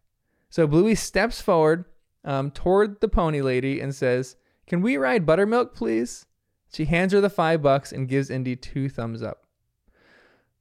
So 0.51 0.67
Bluey 0.67 0.95
steps 0.95 1.41
forward 1.41 1.85
um, 2.25 2.51
toward 2.51 3.01
the 3.01 3.09
pony 3.09 3.43
lady 3.43 3.81
and 3.81 3.95
says, 3.95 4.37
Can 4.67 4.83
we 4.83 4.97
ride 4.97 5.25
Buttermilk, 5.25 5.75
please? 5.75 6.27
She 6.73 6.87
hands 6.87 7.12
her 7.12 7.21
the 7.21 7.31
five 7.31 7.62
bucks 7.62 7.93
and 7.93 8.09
gives 8.09 8.31
Indy 8.31 8.57
two 8.57 8.88
thumbs 8.88 9.23
up. 9.23 9.45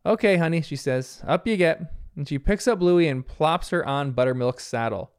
Okay, 0.06 0.38
honey, 0.38 0.62
she 0.62 0.76
says. 0.76 1.22
Up 1.26 1.48
you 1.48 1.58
get. 1.58 1.94
And 2.16 2.28
she 2.28 2.38
picks 2.38 2.68
up 2.68 2.80
Bluey 2.80 3.08
and 3.08 3.26
plops 3.26 3.70
her 3.70 3.86
on 3.86 4.12
Buttermilk's 4.12 4.66
saddle. 4.66 5.12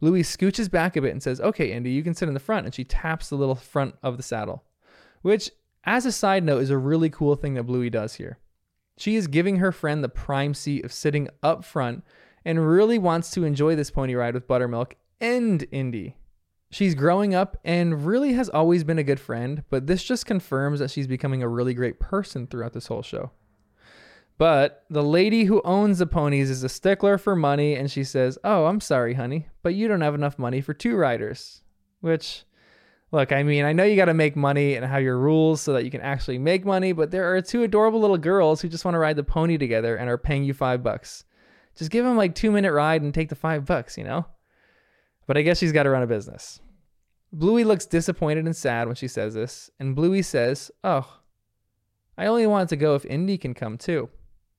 Bluey 0.00 0.22
scooches 0.22 0.70
back 0.70 0.96
a 0.96 1.02
bit 1.02 1.12
and 1.12 1.22
says, 1.22 1.40
Okay, 1.40 1.72
Indy, 1.72 1.90
you 1.90 2.02
can 2.02 2.14
sit 2.14 2.28
in 2.28 2.34
the 2.34 2.40
front. 2.40 2.64
And 2.64 2.74
she 2.74 2.84
taps 2.84 3.28
the 3.28 3.36
little 3.36 3.54
front 3.54 3.96
of 4.02 4.16
the 4.16 4.22
saddle, 4.22 4.64
which, 5.20 5.50
as 5.84 6.06
a 6.06 6.12
side 6.12 6.44
note, 6.44 6.62
is 6.62 6.70
a 6.70 6.78
really 6.78 7.10
cool 7.10 7.36
thing 7.36 7.54
that 7.54 7.64
Bluey 7.64 7.90
does 7.90 8.14
here. 8.14 8.38
She 8.96 9.16
is 9.16 9.26
giving 9.26 9.56
her 9.56 9.72
friend 9.72 10.02
the 10.02 10.08
prime 10.08 10.54
seat 10.54 10.84
of 10.84 10.92
sitting 10.92 11.28
up 11.42 11.64
front 11.64 12.04
and 12.44 12.66
really 12.66 12.98
wants 12.98 13.30
to 13.32 13.44
enjoy 13.44 13.74
this 13.74 13.90
pony 13.90 14.14
ride 14.14 14.34
with 14.34 14.48
Buttermilk 14.48 14.96
and 15.20 15.66
Indy. 15.70 16.16
She's 16.72 16.94
growing 16.94 17.34
up 17.34 17.58
and 17.64 18.06
really 18.06 18.32
has 18.32 18.48
always 18.48 18.82
been 18.82 18.98
a 18.98 19.04
good 19.04 19.20
friend, 19.20 19.62
but 19.68 19.86
this 19.86 20.02
just 20.02 20.24
confirms 20.24 20.80
that 20.80 20.90
she's 20.90 21.06
becoming 21.06 21.42
a 21.42 21.48
really 21.48 21.74
great 21.74 22.00
person 22.00 22.46
throughout 22.46 22.72
this 22.72 22.86
whole 22.86 23.02
show. 23.02 23.30
But 24.38 24.82
the 24.88 25.02
lady 25.02 25.44
who 25.44 25.60
owns 25.66 25.98
the 25.98 26.06
ponies 26.06 26.48
is 26.48 26.64
a 26.64 26.70
stickler 26.70 27.18
for 27.18 27.36
money, 27.36 27.74
and 27.74 27.90
she 27.90 28.04
says, 28.04 28.38
Oh, 28.42 28.64
I'm 28.64 28.80
sorry, 28.80 29.12
honey, 29.12 29.48
but 29.62 29.74
you 29.74 29.86
don't 29.86 30.00
have 30.00 30.14
enough 30.14 30.38
money 30.38 30.62
for 30.62 30.72
two 30.72 30.96
riders. 30.96 31.60
Which, 32.00 32.44
look, 33.12 33.32
I 33.32 33.42
mean, 33.42 33.66
I 33.66 33.74
know 33.74 33.84
you 33.84 33.94
got 33.94 34.06
to 34.06 34.14
make 34.14 34.34
money 34.34 34.74
and 34.74 34.86
have 34.86 35.02
your 35.02 35.18
rules 35.18 35.60
so 35.60 35.74
that 35.74 35.84
you 35.84 35.90
can 35.90 36.00
actually 36.00 36.38
make 36.38 36.64
money, 36.64 36.92
but 36.92 37.10
there 37.10 37.34
are 37.34 37.42
two 37.42 37.64
adorable 37.64 38.00
little 38.00 38.16
girls 38.16 38.62
who 38.62 38.70
just 38.70 38.86
want 38.86 38.94
to 38.94 38.98
ride 38.98 39.16
the 39.16 39.22
pony 39.22 39.58
together 39.58 39.96
and 39.96 40.08
are 40.08 40.16
paying 40.16 40.42
you 40.42 40.54
five 40.54 40.82
bucks. 40.82 41.24
Just 41.76 41.90
give 41.90 42.06
them 42.06 42.16
like 42.16 42.34
two 42.34 42.50
minute 42.50 42.72
ride 42.72 43.02
and 43.02 43.12
take 43.12 43.28
the 43.28 43.34
five 43.34 43.66
bucks, 43.66 43.98
you 43.98 44.04
know? 44.04 44.24
But 45.26 45.36
I 45.36 45.42
guess 45.42 45.58
she's 45.58 45.72
got 45.72 45.84
to 45.84 45.90
run 45.90 46.02
a 46.02 46.06
business. 46.06 46.60
Bluey 47.32 47.64
looks 47.64 47.86
disappointed 47.86 48.44
and 48.44 48.54
sad 48.54 48.86
when 48.86 48.96
she 48.96 49.08
says 49.08 49.34
this, 49.34 49.70
and 49.80 49.96
Bluey 49.96 50.22
says, 50.22 50.70
Oh, 50.84 51.20
I 52.18 52.26
only 52.26 52.46
want 52.46 52.68
to 52.68 52.76
go 52.76 52.94
if 52.94 53.06
Indy 53.06 53.38
can 53.38 53.54
come 53.54 53.78
too. 53.78 54.10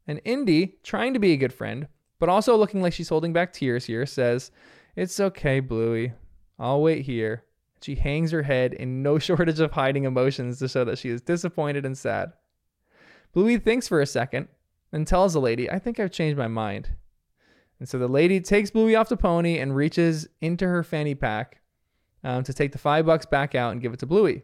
And 0.07 0.19
Indy, 0.25 0.77
trying 0.83 1.13
to 1.13 1.19
be 1.19 1.33
a 1.33 1.37
good 1.37 1.53
friend, 1.53 1.87
but 2.19 2.29
also 2.29 2.55
looking 2.55 2.81
like 2.81 2.93
she's 2.93 3.09
holding 3.09 3.31
back 3.31 3.53
tears 3.53 3.85
here, 3.85 4.05
says, 4.05 4.51
It's 4.95 5.19
okay, 5.19 5.59
Bluey. 5.59 6.13
I'll 6.57 6.81
wait 6.81 7.05
here. 7.05 7.43
She 7.81 7.95
hangs 7.95 8.31
her 8.31 8.43
head 8.43 8.73
in 8.73 9.03
no 9.03 9.19
shortage 9.19 9.59
of 9.59 9.71
hiding 9.71 10.05
emotions 10.05 10.59
to 10.59 10.67
show 10.67 10.83
that 10.85 10.97
she 10.97 11.09
is 11.09 11.21
disappointed 11.21 11.85
and 11.85 11.97
sad. 11.97 12.33
Bluey 13.33 13.57
thinks 13.57 13.87
for 13.87 14.01
a 14.01 14.05
second 14.05 14.47
and 14.91 15.05
tells 15.05 15.33
the 15.33 15.41
lady, 15.41 15.69
I 15.69 15.79
think 15.79 15.99
I've 15.99 16.11
changed 16.11 16.37
my 16.37 16.47
mind. 16.47 16.89
And 17.79 17.89
so 17.89 17.97
the 17.97 18.07
lady 18.07 18.39
takes 18.39 18.71
Bluey 18.71 18.95
off 18.95 19.09
the 19.09 19.17
pony 19.17 19.59
and 19.59 19.75
reaches 19.75 20.27
into 20.41 20.67
her 20.67 20.83
fanny 20.83 21.15
pack 21.15 21.61
um, 22.23 22.43
to 22.43 22.53
take 22.53 22.71
the 22.71 22.77
five 22.77 23.05
bucks 23.05 23.25
back 23.25 23.55
out 23.55 23.71
and 23.71 23.81
give 23.81 23.93
it 23.93 23.99
to 23.99 24.05
Bluey. 24.05 24.43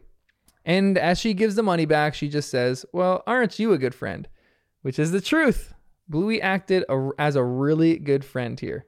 And 0.64 0.98
as 0.98 1.18
she 1.18 1.32
gives 1.32 1.54
the 1.54 1.62
money 1.62 1.86
back, 1.86 2.14
she 2.14 2.28
just 2.28 2.50
says, 2.50 2.84
Well, 2.92 3.22
aren't 3.26 3.58
you 3.58 3.72
a 3.72 3.78
good 3.78 3.94
friend? 3.94 4.28
which 4.82 4.98
is 4.98 5.12
the 5.12 5.20
truth. 5.20 5.74
Bluey 6.08 6.42
acted 6.42 6.84
a, 6.88 7.10
as 7.18 7.36
a 7.36 7.44
really 7.44 7.98
good 7.98 8.24
friend 8.24 8.58
here. 8.58 8.86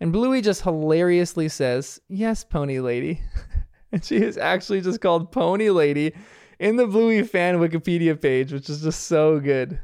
And 0.00 0.12
Bluey 0.12 0.40
just 0.40 0.62
hilariously 0.62 1.48
says, 1.48 2.00
Yes, 2.08 2.42
Pony 2.42 2.80
Lady. 2.80 3.20
and 3.92 4.04
she 4.04 4.16
is 4.16 4.38
actually 4.38 4.80
just 4.80 5.00
called 5.00 5.30
Pony 5.30 5.70
Lady 5.70 6.14
in 6.58 6.76
the 6.76 6.86
Bluey 6.86 7.22
fan 7.22 7.58
Wikipedia 7.58 8.20
page, 8.20 8.52
which 8.52 8.68
is 8.70 8.82
just 8.82 9.06
so 9.06 9.38
good. 9.38 9.78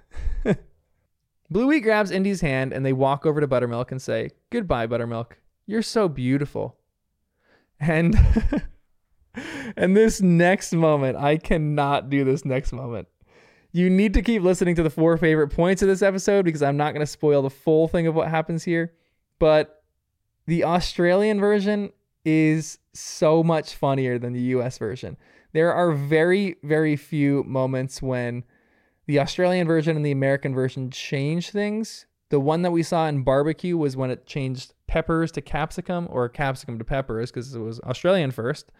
Bluey 1.50 1.81
grabs 1.81 2.11
Indy's 2.11 2.41
hand 2.41 2.73
and 2.73 2.85
they 2.85 2.93
walk 2.93 3.26
over 3.26 3.41
to 3.41 3.47
Buttermilk 3.47 3.91
and 3.91 4.00
say, 4.00 4.31
Goodbye, 4.50 4.87
Buttermilk. 4.87 5.38
You're 5.67 5.83
so 5.83 6.09
beautiful. 6.09 6.76
And 7.81 8.17
and 9.76 9.97
this 9.97 10.21
next 10.21 10.73
moment, 10.73 11.17
I 11.17 11.37
cannot 11.37 12.11
do 12.11 12.25
this 12.25 12.45
next 12.45 12.73
moment 12.73 13.09
you 13.76 13.91
need 13.91 14.15
to 14.15 14.23
keep 14.23 14.43
listening 14.43 14.75
to 14.75 14.83
the 14.83 14.88
four 14.88 15.19
favorite 15.19 15.49
points 15.49 15.83
of 15.83 15.88
this 15.88 16.00
episode 16.00 16.47
because 16.47 16.62
I'm 16.62 16.79
not 16.79 16.95
going 16.95 17.05
to 17.05 17.07
spoil 17.07 17.43
the 17.43 17.50
full 17.50 17.88
thing 17.88 18.07
of 18.07 18.15
what 18.15 18.29
happens 18.29 18.65
here. 18.65 18.95
But 19.38 19.83
the 20.47 20.65
Australian 20.65 21.38
version 21.41 21.93
is 22.25 22.79
so 22.95 23.43
much 23.43 23.75
funnier 23.75 24.19
than 24.19 24.33
the 24.33 24.41
US 24.41 24.79
version. 24.79 25.19
There 25.53 25.75
are 25.75 25.93
very, 25.93 26.57
very 26.62 26.97
few 26.97 27.45
moments 27.45 28.00
when 28.00 28.45
the 29.07 29.21
Australian 29.21 29.67
version 29.67 29.97
and 29.97 30.05
the 30.05 30.13
American 30.13 30.55
version 30.55 30.91
change 30.91 31.51
things. 31.51 32.07
The 32.29 32.41
one 32.41 32.63
that 32.63 32.73
we 32.73 32.83
saw 32.83 33.07
in 33.07 33.23
barbecue 33.23 33.77
was 33.77 33.97
when 33.97 34.11
it 34.11 34.27
changed 34.27 34.75
peppers 34.87 35.31
to 35.33 35.41
capsicum 35.41 36.09
or 36.11 36.29
capsicum 36.29 36.79
to 36.79 36.85
peppers 36.85 37.31
because 37.31 37.55
it 37.55 37.61
was 37.61 37.81
Australian 37.81 38.33
first. 38.33 38.73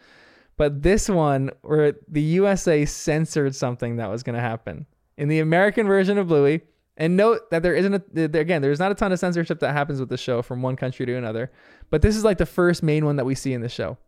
But 0.57 0.83
this 0.83 1.09
one, 1.09 1.51
where 1.63 1.95
the 2.09 2.23
USA 2.23 2.85
censored 2.85 3.55
something 3.55 3.97
that 3.97 4.11
was 4.11 4.23
going 4.23 4.35
to 4.35 4.41
happen 4.41 4.87
in 5.17 5.29
the 5.29 5.39
American 5.39 5.87
version 5.87 6.19
of 6.19 6.29
Bluey, 6.29 6.63
and 6.97 7.17
note 7.17 7.51
that 7.51 7.63
there 7.63 7.75
isn't 7.75 7.95
a, 8.17 8.23
again, 8.25 8.63
there's 8.63 8.79
not 8.79 8.91
a 8.91 8.95
ton 8.95 9.13
of 9.13 9.19
censorship 9.19 9.61
that 9.61 9.73
happens 9.73 10.01
with 10.01 10.09
the 10.09 10.17
show 10.17 10.41
from 10.41 10.63
one 10.63 10.77
country 10.77 11.05
to 11.05 11.15
another, 11.15 11.53
but 11.91 12.01
this 12.01 12.17
is 12.17 12.25
like 12.25 12.39
the 12.39 12.47
first 12.47 12.83
main 12.83 13.05
one 13.05 13.17
that 13.17 13.27
we 13.27 13.35
see 13.35 13.53
in 13.53 13.61
the 13.61 13.69
show. 13.69 13.99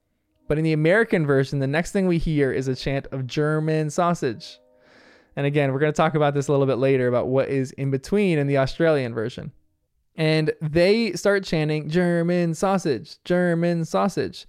But 0.49 0.57
in 0.57 0.65
the 0.65 0.73
American 0.73 1.27
version, 1.27 1.59
the 1.59 1.67
next 1.67 1.93
thing 1.93 2.07
we 2.07 2.17
hear 2.17 2.51
is 2.51 2.67
a 2.67 2.75
chant 2.75 3.07
of 3.13 3.27
German 3.27 3.91
sausage. 3.91 4.59
And 5.39 5.47
again, 5.47 5.73
we're 5.73 5.79
going 5.79 5.93
to 5.93 5.97
talk 5.97 6.17
about 6.17 6.35
this 6.35 6.49
a 6.49 6.51
little 6.51 6.67
bit 6.67 6.79
later 6.79 7.07
about 7.07 7.29
what 7.29 7.49
is 7.49 7.71
in 7.71 7.93
between 7.93 8.39
in 8.39 8.49
the 8.49 8.59
Australian 8.59 9.15
version. 9.15 9.53
And 10.17 10.53
they 10.61 11.13
start 11.13 11.45
chanting 11.45 11.89
German 11.89 12.55
sausage, 12.55 13.23
German 13.23 13.85
sausage. 13.85 14.49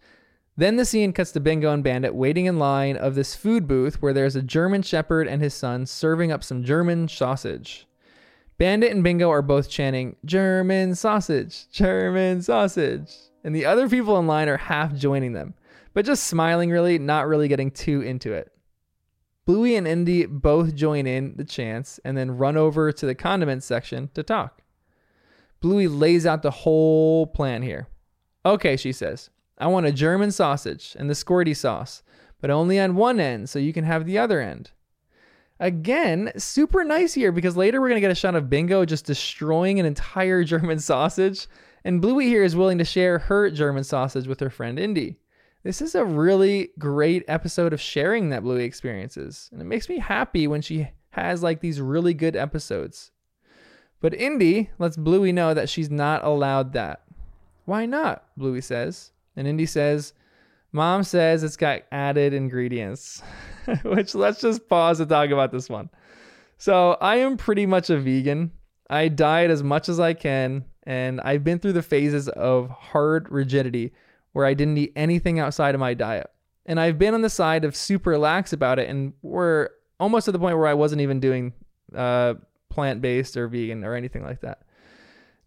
Then 0.58 0.77
the 0.77 0.86
scene 0.86 1.13
cuts 1.13 1.31
to 1.34 1.39
Bingo 1.39 1.72
and 1.72 1.84
Bandit 1.84 2.15
waiting 2.15 2.48
in 2.48 2.58
line 2.58 2.98
of 2.98 3.13
this 3.13 3.36
food 3.36 3.67
booth 3.67 4.01
where 4.01 4.13
there's 4.13 4.36
a 4.36 4.41
German 4.41 4.81
shepherd 4.81 5.27
and 5.27 5.43
his 5.43 5.53
son 5.53 5.86
serving 5.86 6.31
up 6.31 6.43
some 6.43 6.63
German 6.63 7.08
sausage. 7.08 7.86
Bandit 8.58 8.91
and 8.91 9.03
Bingo 9.03 9.29
are 9.29 9.43
both 9.43 9.69
chanting, 9.69 10.15
German 10.25 10.96
sausage, 10.96 11.69
German 11.69 12.41
sausage. 12.41 13.13
And 13.43 13.55
the 13.55 13.67
other 13.67 13.88
people 13.88 14.17
in 14.17 14.25
line 14.25 14.50
are 14.50 14.58
half 14.58 14.96
joining 14.96 15.34
them, 15.34 15.53
but 15.93 16.03
just 16.03 16.24
smiling 16.24 16.72
really, 16.72 16.98
not 16.98 17.27
really 17.27 17.48
getting 17.48 17.69
too 17.69 18.01
into 18.01 18.34
it. 18.34 18.51
Bluey 19.50 19.75
and 19.75 19.88
Indy 19.88 20.27
both 20.27 20.75
join 20.75 21.08
in 21.08 21.34
the 21.36 21.44
chants 21.44 22.00
and 22.06 22.15
then 22.15 22.38
run 22.38 22.56
over 22.56 22.91
to 22.91 23.06
the 23.08 23.15
condiments 23.15 23.65
section 23.65 24.12
to 24.13 24.22
talk. 24.22 24.62
Bluey 25.60 25.88
lays 25.88 26.27
out 26.27 26.44
the 26.44 26.51
whole 26.51 27.25
plan 27.25 27.63
here. 27.63 27.88
Okay, 28.46 28.77
she 28.77 28.91
says. 28.91 29.32
I 29.58 29.65
want 29.65 29.88
a 29.88 29.91
German 29.91 30.32
sausage 30.32 30.96
and 31.00 31.10
the 31.10 31.15
squirty 31.15 31.58
sauce, 31.58 32.03
but 32.39 32.51
only 32.51 32.79
on 32.79 32.96
one 32.96 33.20
end 33.20 33.50
so 33.50 33.58
you 33.58 33.74
can 33.74 33.86
have 33.86 34.06
the 34.06 34.20
other 34.20 34.39
end. 34.39 34.70
Again, 35.60 36.32
super 36.38 36.84
nice 36.84 37.15
here 37.15 37.32
because 37.32 37.58
later 37.58 37.82
we're 37.82 37.89
going 37.89 38.00
to 38.00 38.08
get 38.08 38.12
a 38.12 38.15
shot 38.15 38.36
of 38.36 38.51
Bingo 38.51 38.86
just 38.86 39.08
destroying 39.08 39.79
an 39.79 39.86
entire 39.88 40.44
German 40.44 40.77
sausage, 40.77 41.48
and 41.84 42.03
Bluey 42.03 42.27
here 42.27 42.44
is 42.44 42.56
willing 42.56 42.77
to 42.77 42.86
share 42.86 43.18
her 43.18 43.50
German 43.50 43.84
sausage 43.84 44.27
with 44.27 44.41
her 44.41 44.51
friend 44.51 44.77
Indy. 44.77 45.18
This 45.62 45.82
is 45.82 45.94
a 45.94 46.06
really 46.06 46.70
great 46.80 47.25
episode 47.28 47.74
of 47.74 47.82
sharing 47.82 48.30
that 48.30 48.44
Bluey 48.44 48.63
experiences, 48.63 49.50
and 49.51 49.62
it 49.62 49.66
makes 49.66 49.89
me 49.89 50.00
happy 50.00 50.48
when 50.48 50.62
she 50.62 50.88
has 51.10 51.44
like 51.44 51.60
these 51.60 51.82
really 51.82 52.13
good 52.13 52.38
episodes. 52.38 53.12
But 54.00 54.13
Indy 54.13 54.70
lets 54.78 54.96
Bluey 54.96 55.34
know 55.34 55.54
that 55.54 55.68
she's 55.68 55.89
not 55.89 56.24
allowed 56.24 56.72
that. 56.74 57.01
Why 57.66 57.86
not? 57.86 58.24
Bluey 58.38 58.62
says. 58.62 59.12
And 59.36 59.48
Indy 59.48 59.66
says, 59.66 60.13
Mom 60.72 61.04
says 61.04 61.44
it's 61.44 61.58
got 61.58 61.82
added 61.92 62.34
ingredients, 62.34 63.22
which 63.84 64.16
let's 64.16 64.39
just 64.39 64.70
pause 64.70 65.00
to 65.00 65.06
talk 65.06 65.30
about 65.30 65.51
this 65.51 65.68
one. 65.68 65.89
So 66.58 66.98
I 67.01 67.18
am 67.18 67.36
pretty 67.36 67.66
much 67.66 67.89
a 67.89 67.98
vegan. 67.98 68.51
I 68.89 69.10
diet 69.10 69.51
as 69.51 69.62
much 69.62 69.89
as 69.89 70.00
I 70.00 70.13
can, 70.13 70.63
and 70.84 71.20
I've 71.20 71.44
been 71.44 71.60
through 71.60 71.74
the 71.74 71.82
phases 71.82 72.30
of 72.30 72.70
hard 72.70 73.30
rigidity 73.30 73.92
where 74.33 74.45
I 74.45 74.53
didn't 74.53 74.77
eat 74.77 74.93
anything 74.95 75.39
outside 75.39 75.75
of 75.75 75.79
my 75.79 75.93
diet. 75.93 76.29
And 76.65 76.79
I've 76.79 77.00
been 77.00 77.13
on 77.13 77.21
the 77.21 77.29
side 77.29 77.65
of 77.65 77.75
super 77.75 78.17
lax 78.17 78.53
about 78.53 78.79
it, 78.79 78.89
and 78.89 79.13
we're 79.21 79.69
almost 80.00 80.27
at 80.27 80.33
the 80.33 80.39
point 80.39 80.57
where 80.57 80.67
I 80.67 80.74
wasn't 80.74 81.01
even 81.01 81.19
doing 81.19 81.53
uh, 81.95 82.36
plant 82.69 83.01
based 83.01 83.36
or 83.38 83.48
vegan 83.48 83.83
or 83.83 83.95
anything 83.95 84.24
like 84.24 84.41
that. 84.41 84.62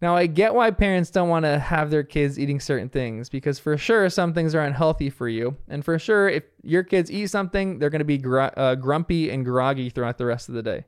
Now, 0.00 0.16
I 0.16 0.26
get 0.26 0.52
why 0.52 0.72
parents 0.72 1.10
don't 1.10 1.28
want 1.28 1.44
to 1.44 1.60
have 1.60 1.90
their 1.90 2.02
kids 2.02 2.36
eating 2.36 2.58
certain 2.58 2.88
things 2.88 3.28
because 3.28 3.60
for 3.60 3.78
sure 3.78 4.10
some 4.10 4.34
things 4.34 4.52
are 4.52 4.60
unhealthy 4.60 5.10
for 5.10 5.28
you. 5.28 5.56
And 5.68 5.84
for 5.84 5.96
sure, 5.96 6.28
if 6.28 6.42
your 6.64 6.82
kids 6.82 7.08
eat 7.08 7.28
something, 7.28 7.78
they're 7.78 7.88
going 7.88 8.00
to 8.00 8.04
be 8.04 8.18
gr- 8.18 8.40
uh, 8.56 8.74
grumpy 8.74 9.30
and 9.30 9.44
groggy 9.44 9.90
throughout 9.90 10.18
the 10.18 10.26
rest 10.26 10.48
of 10.48 10.56
the 10.56 10.62
day. 10.62 10.86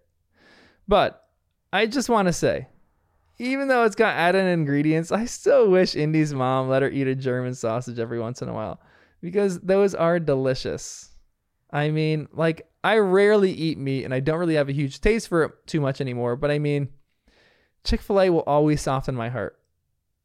But 0.88 1.28
I 1.72 1.86
just 1.86 2.08
want 2.08 2.26
to 2.26 2.32
say, 2.32 2.66
even 3.38 3.68
though 3.68 3.84
it's 3.84 3.96
got 3.96 4.14
added 4.14 4.46
ingredients, 4.46 5.10
I 5.10 5.24
still 5.24 5.70
wish 5.70 5.96
Indy's 5.96 6.32
mom 6.32 6.68
let 6.68 6.82
her 6.82 6.90
eat 6.90 7.08
a 7.08 7.14
German 7.14 7.54
sausage 7.54 7.98
every 7.98 8.20
once 8.20 8.42
in 8.42 8.48
a 8.48 8.54
while 8.54 8.80
because 9.20 9.60
those 9.60 9.94
are 9.94 10.20
delicious. 10.20 11.10
I 11.70 11.90
mean, 11.90 12.28
like, 12.32 12.68
I 12.84 12.98
rarely 12.98 13.50
eat 13.50 13.78
meat 13.78 14.04
and 14.04 14.14
I 14.14 14.20
don't 14.20 14.38
really 14.38 14.54
have 14.54 14.68
a 14.68 14.72
huge 14.72 15.00
taste 15.00 15.28
for 15.28 15.42
it 15.44 15.52
too 15.66 15.80
much 15.80 16.00
anymore, 16.00 16.36
but 16.36 16.50
I 16.50 16.58
mean, 16.58 16.88
Chick 17.82 18.00
fil 18.00 18.20
A 18.20 18.30
will 18.30 18.44
always 18.46 18.80
soften 18.80 19.14
my 19.14 19.28
heart. 19.28 19.58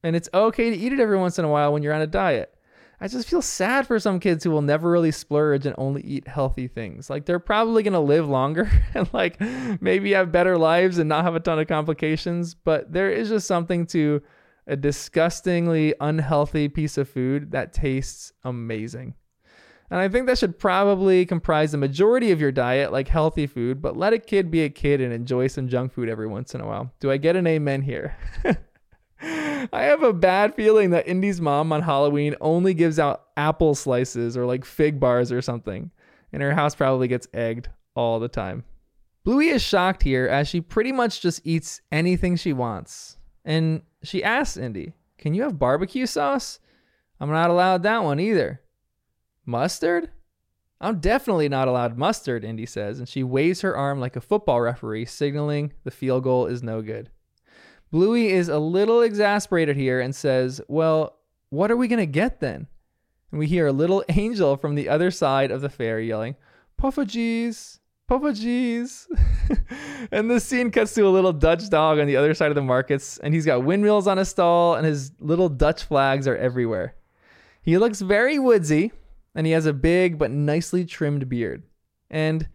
And 0.04 0.16
it's 0.16 0.30
okay 0.34 0.70
to 0.70 0.78
eat 0.78 0.94
it 0.94 1.00
every 1.00 1.18
once 1.18 1.40
in 1.40 1.46
a 1.46 1.50
while 1.50 1.74
when 1.74 1.84
you're 1.84 1.94
on 1.94 2.02
a 2.02 2.08
diet. 2.08 2.54
I 3.02 3.08
just 3.08 3.30
feel 3.30 3.42
sad 3.42 3.88
for 3.88 3.98
some 4.00 4.20
kids 4.20 4.44
who 4.44 4.52
will 4.52 4.62
never 4.62 4.92
really 4.92 5.12
splurge 5.12 5.66
and 5.66 5.76
only 5.78 6.02
eat 6.02 6.28
healthy 6.28 6.68
things. 6.68 7.10
Like 7.10 7.26
they're 7.26 7.40
probably 7.40 7.82
going 7.82 7.94
to 7.94 8.00
live 8.00 8.28
longer 8.28 8.70
and 8.94 9.10
like 9.14 9.40
maybe 9.82 10.12
have 10.12 10.32
better 10.32 10.58
lives 10.58 10.98
and 10.98 11.08
not 11.08 11.24
have 11.24 11.36
a 11.36 11.40
ton 11.40 11.60
of 11.60 11.68
complications, 11.68 12.54
but 12.54 12.92
there 12.92 13.10
is 13.10 13.30
just 13.30 13.48
something 13.48 13.86
to 13.88 14.22
a 14.68 14.76
disgustingly 14.76 15.96
unhealthy 16.00 16.68
piece 16.68 16.98
of 16.98 17.10
food 17.10 17.52
that 17.52 17.74
tastes 17.74 18.34
amazing. 18.44 19.16
And 19.92 20.00
I 20.00 20.08
think 20.08 20.28
that 20.28 20.38
should 20.38 20.60
probably 20.60 21.26
comprise 21.26 21.72
the 21.72 21.80
majority 21.80 22.32
of 22.32 22.40
your 22.40 22.52
diet, 22.52 22.92
like 22.92 23.08
healthy 23.08 23.48
food, 23.48 23.82
but 23.82 23.98
let 23.98 24.14
a 24.14 24.20
kid 24.20 24.52
be 24.52 24.62
a 24.62 24.70
kid 24.70 25.02
and 25.02 25.12
enjoy 25.12 25.48
some 25.48 25.68
junk 25.68 25.94
food 25.94 26.10
every 26.10 26.28
once 26.28 26.54
in 26.54 26.62
a 26.62 26.68
while. 26.68 26.94
Do 27.00 27.10
I 27.10 27.18
get 27.18 27.36
an 27.36 27.48
amen 27.48 27.82
here? 27.82 28.16
I 29.74 29.84
have 29.84 30.04
a 30.04 30.14
bad 30.14 30.56
feeling 30.56 30.92
that 30.92 31.08
Indy's 31.08 31.42
mom 31.42 31.72
on 31.72 31.82
Halloween 31.82 32.36
only 32.42 32.74
gives 32.74 33.00
out 33.00 33.26
apple 33.36 33.76
slices 33.76 34.38
or 34.38 34.46
like 34.46 34.66
fig 34.66 35.00
bars 35.00 35.32
or 35.32 35.42
something, 35.42 35.92
and 36.32 36.42
her 36.42 36.54
house 36.54 36.76
probably 36.76 37.08
gets 37.08 37.28
egged 37.34 37.70
all 37.96 38.20
the 38.20 38.28
time. 38.28 38.64
Bluey 39.24 39.50
is 39.50 39.62
shocked 39.62 40.04
here 40.04 40.28
as 40.28 40.48
she 40.48 40.62
pretty 40.62 40.92
much 40.92 41.22
just 41.22 41.42
eats 41.44 41.82
anything 41.92 42.36
she 42.36 42.54
wants. 42.54 43.18
And 43.44 43.82
she 44.04 44.24
asks 44.24 44.58
Indy, 44.58 44.94
Can 45.18 45.34
you 45.34 45.44
have 45.44 45.60
barbecue 45.60 46.06
sauce? 46.06 46.60
I'm 47.20 47.30
not 47.30 47.50
allowed 47.50 47.84
that 47.84 48.04
one 48.04 48.20
either. 48.20 48.62
Mustard? 49.46 50.10
I'm 50.82 51.00
definitely 51.00 51.50
not 51.50 51.68
allowed 51.68 51.98
mustard, 51.98 52.46
Indy 52.46 52.66
says, 52.66 53.00
and 53.00 53.10
she 53.10 53.22
waves 53.22 53.62
her 53.62 53.76
arm 53.76 54.00
like 54.00 54.16
a 54.16 54.22
football 54.22 54.62
referee, 54.62 55.06
signaling 55.06 55.74
the 55.84 55.92
field 55.92 56.24
goal 56.24 56.46
is 56.46 56.64
no 56.64 56.82
good. 56.82 57.10
Bluey 57.92 58.30
is 58.30 58.50
a 58.50 58.60
little 58.60 59.02
exasperated 59.02 59.76
here 59.76 60.00
and 60.00 60.16
says, 60.16 60.62
Well, 60.68 61.18
what 61.50 61.72
are 61.72 61.78
we 61.78 61.88
going 61.88 62.00
to 62.00 62.06
get 62.06 62.40
then? 62.40 62.68
And 63.32 63.40
we 63.40 63.48
hear 63.48 63.68
a 63.68 63.72
little 63.72 64.04
angel 64.10 64.58
from 64.58 64.76
the 64.76 64.90
other 64.90 65.12
side 65.12 65.52
of 65.52 65.62
the 65.62 65.70
fair 65.70 66.00
yelling, 66.00 66.36
Poffertjes, 66.80 67.80
Poffertjes. 68.10 69.08
and 70.12 70.30
the 70.30 70.40
scene 70.40 70.70
cuts 70.72 70.94
to 70.94 71.08
a 71.08 71.10
little 71.10 71.34
Dutch 71.34 71.68
dog 71.70 72.00
on 72.00 72.08
the 72.08 72.18
other 72.18 72.34
side 72.34 72.50
of 72.50 72.56
the 72.56 72.62
markets, 72.62 73.18
and 73.18 73.34
he's 73.34 73.46
got 73.46 73.64
windmills 73.64 74.08
on 74.08 74.18
his 74.18 74.30
stall, 74.30 74.76
and 74.76 74.86
his 74.86 75.12
little 75.20 75.50
Dutch 75.50 75.84
flags 75.84 76.28
are 76.28 76.38
everywhere. 76.38 76.96
He 77.62 77.78
looks 77.78 78.02
very 78.02 78.38
woodsy, 78.38 78.92
and 79.34 79.48
he 79.48 79.54
has 79.54 79.66
a 79.66 79.74
big 79.74 80.18
but 80.18 80.32
nicely 80.32 80.86
trimmed 80.86 81.28
beard. 81.28 81.64
And 82.10 82.48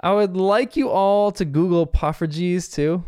I 0.00 0.12
would 0.12 0.36
like 0.36 0.76
you 0.76 0.90
all 0.90 1.30
to 1.32 1.44
Google 1.44 1.86
Poffertjes 1.86 2.72
too 2.72 3.04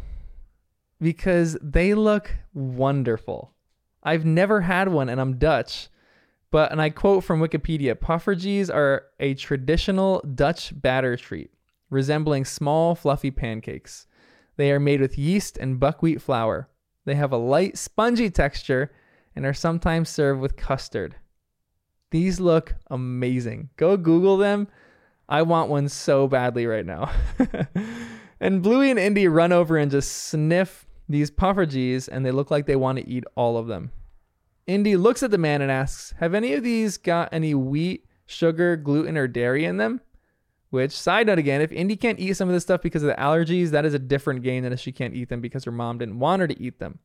because 1.01 1.57
they 1.63 1.95
look 1.95 2.35
wonderful. 2.53 3.53
I've 4.03 4.25
never 4.25 4.61
had 4.61 4.89
one 4.89 5.09
and 5.09 5.21
I'm 5.21 5.39
Dutch. 5.39 5.89
But, 6.51 6.71
and 6.71 6.81
I 6.81 6.91
quote 6.91 7.25
from 7.25 7.41
Wikipedia 7.41 7.97
Poffertjes 7.97 8.73
are 8.73 9.07
a 9.19 9.35
traditional 9.35 10.21
Dutch 10.21 10.73
batter 10.81 11.17
treat, 11.17 11.51
resembling 11.91 12.45
small, 12.45 12.95
fluffy 12.95 13.33
pancakes. 13.33 14.07
They 14.57 14.71
are 14.71 14.79
made 14.79 15.01
with 15.01 15.19
yeast 15.19 15.59
and 15.59 15.81
buckwheat 15.81 16.23
flour. 16.23 16.69
They 17.07 17.17
have 17.17 17.33
a 17.33 17.37
light, 17.37 17.77
spongy 17.77 18.31
texture 18.31 18.93
and 19.35 19.45
are 19.45 19.53
sometimes 19.53 20.09
served 20.09 20.41
with 20.41 20.57
custard. 20.57 21.17
These 22.13 22.39
look 22.39 22.77
amazing. 22.89 23.71
Go 23.77 23.97
Google 23.97 24.37
them. 24.37 24.69
I 25.29 25.43
want 25.43 25.71
one 25.71 25.89
so 25.89 26.29
badly 26.29 26.67
right 26.67 26.87
now. 26.87 27.11
and 28.45 28.63
Bluey 28.63 28.91
and 28.91 28.99
Indy 28.99 29.27
run 29.27 29.53
over 29.53 29.79
and 29.79 29.91
just 29.91 30.13
sniff 30.13 30.87
these 31.09 31.31
poffertjes 31.31 32.11
and 32.13 32.27
they 32.27 32.31
look 32.31 32.51
like 32.51 32.67
they 32.67 32.77
want 32.77 32.99
to 32.99 33.09
eat 33.09 33.25
all 33.37 33.57
of 33.57 33.69
them. 33.69 33.91
Indy 34.67 34.97
looks 34.97 35.23
at 35.23 35.31
the 35.31 35.39
man 35.39 35.63
and 35.63 35.71
asks, 35.71 36.13
Have 36.19 36.35
any 36.35 36.53
of 36.53 36.63
these 36.63 36.99
got 36.99 37.33
any 37.33 37.55
wheat, 37.55 38.05
sugar, 38.27 38.77
gluten, 38.77 39.17
or 39.17 39.27
dairy 39.27 39.65
in 39.65 39.79
them? 39.79 40.03
Which, 40.69 40.91
side 40.91 41.27
note 41.27 41.39
again, 41.39 41.63
if 41.63 41.73
Indy 41.73 41.97
can't 41.97 42.21
eat 42.21 42.35
some 42.35 42.49
of 42.49 42.55
this 42.55 42.65
stuff 42.65 42.83
because 42.83 43.03
of 43.03 43.09
the 43.09 43.15
allergies, 43.15 43.71
that 43.71 43.87
is 43.87 43.95
a 43.95 43.99
different 43.99 44.43
game 44.43 44.63
than 44.63 44.75
if 44.75 44.81
she 44.81 44.93
can't 44.93 45.15
eat 45.15 45.31
them 45.31 45.41
because 45.41 45.65
her 45.65 45.73
mom 45.73 45.97
didn't 45.97 46.19
want 46.19 46.41
her 46.41 46.47
to 46.47 46.61
eat 46.61 46.79
them. 46.79 46.99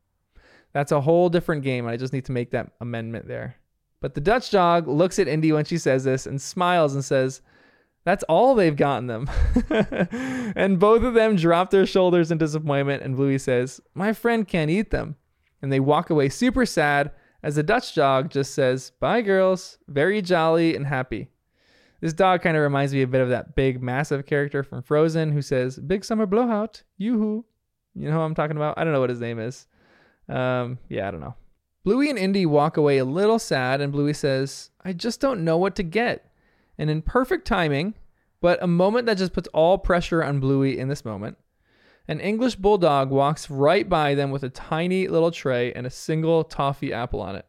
That's 0.74 0.92
a 0.92 1.02
whole 1.02 1.30
different 1.30 1.64
game. 1.64 1.88
I 1.88 1.96
just 1.96 2.12
need 2.12 2.26
to 2.26 2.34
make 2.34 2.52
that 2.52 2.74
amendment 2.82 3.30
there. 3.30 3.56
But 4.02 4.14
the 4.14 4.22
Dutch 4.22 4.52
dog 4.52 4.90
looks 4.90 5.20
at 5.20 5.30
Indy 5.30 5.54
when 5.54 5.64
she 5.64 5.78
says 5.78 6.04
this 6.04 6.26
and 6.26 6.42
smiles 6.42 6.96
and 6.96 7.06
says, 7.06 7.42
that's 8.10 8.24
all 8.24 8.56
they've 8.56 8.76
gotten 8.76 9.06
them. 9.06 9.30
and 10.56 10.80
both 10.80 11.04
of 11.04 11.14
them 11.14 11.36
drop 11.36 11.70
their 11.70 11.86
shoulders 11.86 12.32
in 12.32 12.40
disappointment, 12.40 13.04
and 13.04 13.16
Bluey 13.16 13.38
says, 13.38 13.80
My 13.94 14.14
friend 14.14 14.48
can't 14.48 14.72
eat 14.72 14.90
them. 14.90 15.16
And 15.62 15.72
they 15.72 15.80
walk 15.80 16.10
away 16.10 16.30
super 16.30 16.66
sad 16.66 17.12
as 17.44 17.56
the 17.56 17.62
Dutch 17.62 17.94
dog 17.94 18.32
just 18.32 18.56
says, 18.56 18.94
Bye, 19.00 19.22
girls, 19.22 19.78
very 19.88 20.24
jolly 20.24 20.76
and 20.76 20.88
happy. 20.88 21.28
This 22.02 22.14
dog 22.14 22.42
kind 22.42 22.58
of 22.58 22.64
reminds 22.64 22.94
me 22.96 23.04
a 23.04 23.08
bit 23.08 23.22
of 23.22 23.30
that 23.30 23.56
big, 23.56 23.84
massive 23.84 24.26
character 24.26 24.64
from 24.64 24.82
Frozen 24.82 25.32
who 25.32 25.44
says, 25.44 25.78
Big 25.78 26.04
summer 26.04 26.26
blowout, 26.26 26.82
yoo-hoo. 26.98 27.46
You 27.94 28.10
know 28.10 28.16
who 28.16 28.22
I'm 28.22 28.34
talking 28.34 28.58
about? 28.58 28.80
I 28.80 28.84
don't 28.84 28.94
know 28.94 29.02
what 29.02 29.12
his 29.12 29.22
name 29.22 29.40
is. 29.40 29.68
Um, 30.28 30.80
yeah, 30.90 31.08
I 31.08 31.12
don't 31.12 31.22
know. 31.22 31.36
Bluey 31.84 32.10
and 32.10 32.18
Indy 32.18 32.48
walk 32.48 32.76
away 32.76 32.98
a 32.98 33.06
little 33.06 33.38
sad, 33.38 33.82
and 33.82 33.92
Bluey 33.92 34.14
says, 34.14 34.72
I 34.84 34.94
just 34.94 35.22
don't 35.22 35.46
know 35.46 35.58
what 35.58 35.76
to 35.76 35.84
get. 35.84 36.29
And 36.80 36.90
in 36.90 37.02
perfect 37.02 37.46
timing, 37.46 37.94
but 38.40 38.64
a 38.64 38.68
moment 38.68 39.06
that 39.06 39.18
just 39.18 39.34
puts 39.34 39.50
all 39.50 39.78
pressure 39.78 40.24
on 40.24 40.40
Bluey 40.40 40.80
in 40.80 40.88
this 40.88 41.04
moment, 41.04 41.38
an 42.08 42.22
English 42.22 42.56
bulldog 42.56 43.12
walks 43.12 43.50
right 43.50 43.88
by 43.88 44.16
them 44.16 44.32
with 44.32 44.44
a 44.44 44.50
tiny 44.50 45.08
little 45.10 45.30
tray 45.30 45.74
and 45.74 45.86
a 45.86 45.92
single 45.92 46.46
toffee 46.46 46.94
apple 46.94 47.20
on 47.20 47.36
it. 47.36 47.46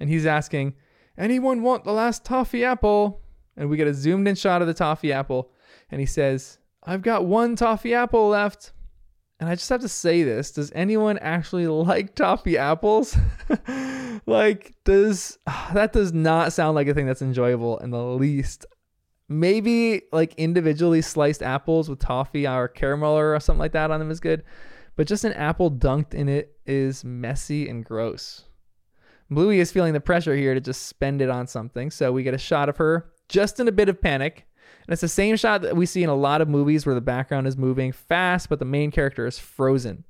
And 0.00 0.08
he's 0.08 0.24
asking, 0.24 0.74
Anyone 1.18 1.62
want 1.62 1.84
the 1.84 1.92
last 1.92 2.24
toffee 2.24 2.64
apple? 2.64 3.20
And 3.54 3.68
we 3.68 3.76
get 3.76 3.86
a 3.86 3.92
zoomed 3.92 4.26
in 4.26 4.34
shot 4.34 4.62
of 4.62 4.68
the 4.68 4.74
toffee 4.74 5.12
apple. 5.12 5.52
And 5.90 6.00
he 6.00 6.06
says, 6.06 6.58
I've 6.82 7.02
got 7.02 7.26
one 7.26 7.56
toffee 7.56 7.92
apple 7.92 8.28
left. 8.28 8.72
And 9.40 9.48
I 9.48 9.54
just 9.54 9.70
have 9.70 9.80
to 9.80 9.88
say 9.88 10.22
this 10.22 10.52
does 10.52 10.70
anyone 10.74 11.18
actually 11.18 11.66
like 11.66 12.14
toffee 12.14 12.58
apples? 12.58 13.16
like, 14.26 14.74
does 14.84 15.38
that 15.72 15.92
does 15.92 16.12
not 16.12 16.52
sound 16.52 16.74
like 16.74 16.86
a 16.86 16.94
thing 16.94 17.06
that's 17.06 17.22
enjoyable 17.22 17.78
in 17.78 17.90
the 17.90 18.04
least. 18.04 18.66
Maybe 19.28 20.02
like 20.12 20.34
individually 20.34 21.02
sliced 21.02 21.42
apples 21.42 21.88
with 21.88 22.00
toffee 22.00 22.46
or 22.46 22.68
caramel 22.68 23.16
or 23.16 23.38
something 23.40 23.60
like 23.60 23.72
that 23.72 23.90
on 23.90 24.00
them 24.00 24.10
is 24.10 24.20
good, 24.20 24.42
but 24.96 25.06
just 25.06 25.24
an 25.24 25.32
apple 25.34 25.70
dunked 25.70 26.14
in 26.14 26.28
it 26.28 26.56
is 26.66 27.04
messy 27.04 27.68
and 27.68 27.84
gross. 27.84 28.44
Bluey 29.30 29.60
is 29.60 29.70
feeling 29.70 29.92
the 29.92 30.00
pressure 30.00 30.34
here 30.34 30.52
to 30.52 30.60
just 30.60 30.86
spend 30.88 31.22
it 31.22 31.30
on 31.30 31.46
something, 31.46 31.92
so 31.92 32.10
we 32.10 32.24
get 32.24 32.34
a 32.34 32.38
shot 32.38 32.68
of 32.68 32.76
her 32.78 33.12
just 33.28 33.60
in 33.60 33.68
a 33.68 33.72
bit 33.72 33.88
of 33.88 34.02
panic. 34.02 34.46
And 34.90 34.94
it's 34.94 35.02
the 35.02 35.06
same 35.08 35.36
shot 35.36 35.62
that 35.62 35.76
we 35.76 35.86
see 35.86 36.02
in 36.02 36.08
a 36.08 36.16
lot 36.16 36.40
of 36.40 36.48
movies 36.48 36.84
where 36.84 36.96
the 36.96 37.00
background 37.00 37.46
is 37.46 37.56
moving 37.56 37.92
fast, 37.92 38.48
but 38.48 38.58
the 38.58 38.64
main 38.64 38.90
character 38.90 39.24
is 39.24 39.38
frozen. 39.38 40.02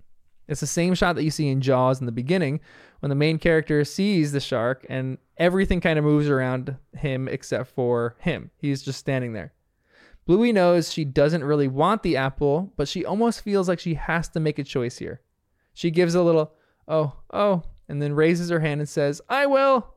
It's 0.49 0.63
the 0.63 0.67
same 0.67 0.95
shot 0.95 1.17
that 1.17 1.23
you 1.23 1.31
see 1.31 1.49
in 1.49 1.61
Jaws 1.61 2.01
in 2.01 2.07
the 2.07 2.13
beginning 2.13 2.61
when 3.01 3.11
the 3.11 3.15
main 3.15 3.39
character 3.39 3.85
sees 3.85 4.33
the 4.33 4.41
shark 4.41 4.87
and 4.89 5.19
everything 5.37 5.83
kind 5.83 5.99
of 5.99 6.07
moves 6.07 6.31
around 6.31 6.77
him 6.97 7.29
except 7.29 7.69
for 7.75 8.17
him. 8.21 8.53
He's 8.57 8.81
just 8.81 8.99
standing 8.99 9.35
there. 9.35 9.53
Bluey 10.25 10.51
knows 10.51 10.91
she 10.91 11.05
doesn't 11.05 11.45
really 11.45 11.69
want 11.69 12.03
the 12.03 12.17
apple, 12.17 12.73
but 12.79 12.89
she 12.89 13.05
almost 13.05 13.43
feels 13.43 13.69
like 13.69 13.81
she 13.81 13.93
has 13.97 14.31
to 14.31 14.41
make 14.41 14.59
a 14.59 14.65
choice 14.65 14.97
here. 14.97 15.21
She 15.75 15.91
gives 15.91 16.15
a 16.15 16.23
little, 16.23 16.55
oh, 16.89 17.17
oh, 17.35 17.65
and 17.87 18.01
then 18.01 18.15
raises 18.15 18.49
her 18.49 18.61
hand 18.61 18.81
and 18.81 18.89
says, 18.89 19.21
I 19.29 19.45
will. 19.45 19.93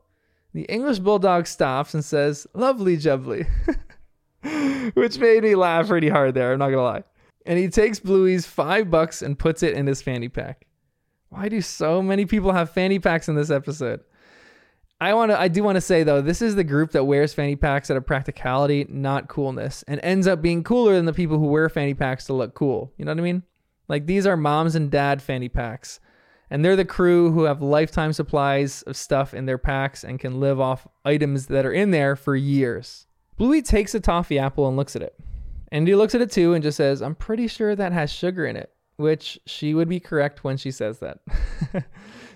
The 0.52 0.64
English 0.64 0.98
bulldog 0.98 1.46
stops 1.46 1.94
and 1.94 2.04
says, 2.04 2.46
lovely 2.52 2.98
jubbly, 2.98 3.48
which 4.94 5.18
made 5.18 5.42
me 5.42 5.54
laugh 5.54 5.88
pretty 5.88 6.08
hard 6.08 6.34
there. 6.34 6.52
I'm 6.52 6.58
not 6.58 6.68
to 6.68 6.82
lie. 6.82 7.04
And 7.46 7.58
he 7.58 7.68
takes 7.68 8.00
Bluey's 8.00 8.46
five 8.46 8.90
bucks 8.90 9.22
and 9.22 9.38
puts 9.38 9.62
it 9.62 9.74
in 9.74 9.86
his 9.86 10.02
fanny 10.02 10.28
pack. 10.28 10.66
Why 11.28 11.48
do 11.48 11.60
so 11.60 12.02
many 12.02 12.26
people 12.26 12.52
have 12.52 12.70
fanny 12.70 12.98
packs 12.98 13.28
in 13.28 13.34
this 13.34 13.50
episode? 13.50 14.00
I 15.00 15.12
want 15.14 15.32
to 15.32 15.40
I 15.40 15.48
do 15.48 15.62
want 15.62 15.76
to 15.76 15.80
say 15.80 16.02
though, 16.02 16.20
this 16.20 16.40
is 16.40 16.54
the 16.54 16.64
group 16.64 16.92
that 16.92 17.04
wears 17.04 17.34
fanny 17.34 17.56
packs 17.56 17.90
out 17.90 17.96
of 17.96 18.06
practicality, 18.06 18.86
not 18.88 19.28
coolness, 19.28 19.82
and 19.88 20.00
ends 20.02 20.26
up 20.26 20.40
being 20.40 20.62
cooler 20.62 20.94
than 20.94 21.06
the 21.06 21.12
people 21.12 21.38
who 21.38 21.46
wear 21.46 21.68
fanny 21.68 21.94
packs 21.94 22.26
to 22.26 22.32
look 22.32 22.54
cool. 22.54 22.92
You 22.96 23.04
know 23.04 23.12
what 23.12 23.18
I 23.18 23.22
mean? 23.22 23.42
Like 23.88 24.06
these 24.06 24.26
are 24.26 24.36
moms 24.36 24.74
and 24.74 24.90
dad 24.90 25.20
fanny 25.20 25.48
packs. 25.48 26.00
And 26.50 26.64
they're 26.64 26.76
the 26.76 26.84
crew 26.84 27.32
who 27.32 27.44
have 27.44 27.62
lifetime 27.62 28.12
supplies 28.12 28.82
of 28.82 28.96
stuff 28.96 29.34
in 29.34 29.46
their 29.46 29.58
packs 29.58 30.04
and 30.04 30.20
can 30.20 30.38
live 30.38 30.60
off 30.60 30.86
items 31.04 31.46
that 31.46 31.66
are 31.66 31.72
in 31.72 31.90
there 31.90 32.14
for 32.14 32.36
years. 32.36 33.06
Bluey 33.36 33.62
takes 33.62 33.94
a 33.94 34.00
toffee 34.00 34.38
apple 34.38 34.68
and 34.68 34.76
looks 34.76 34.96
at 34.96 35.02
it. 35.02 35.14
Indy 35.72 35.94
looks 35.94 36.14
at 36.14 36.20
it 36.20 36.30
too 36.30 36.54
and 36.54 36.62
just 36.62 36.76
says, 36.76 37.02
I'm 37.02 37.14
pretty 37.14 37.48
sure 37.48 37.74
that 37.74 37.92
has 37.92 38.12
sugar 38.12 38.46
in 38.46 38.56
it, 38.56 38.70
which 38.96 39.38
she 39.46 39.74
would 39.74 39.88
be 39.88 40.00
correct 40.00 40.44
when 40.44 40.56
she 40.56 40.70
says 40.70 41.00
that. 41.00 41.18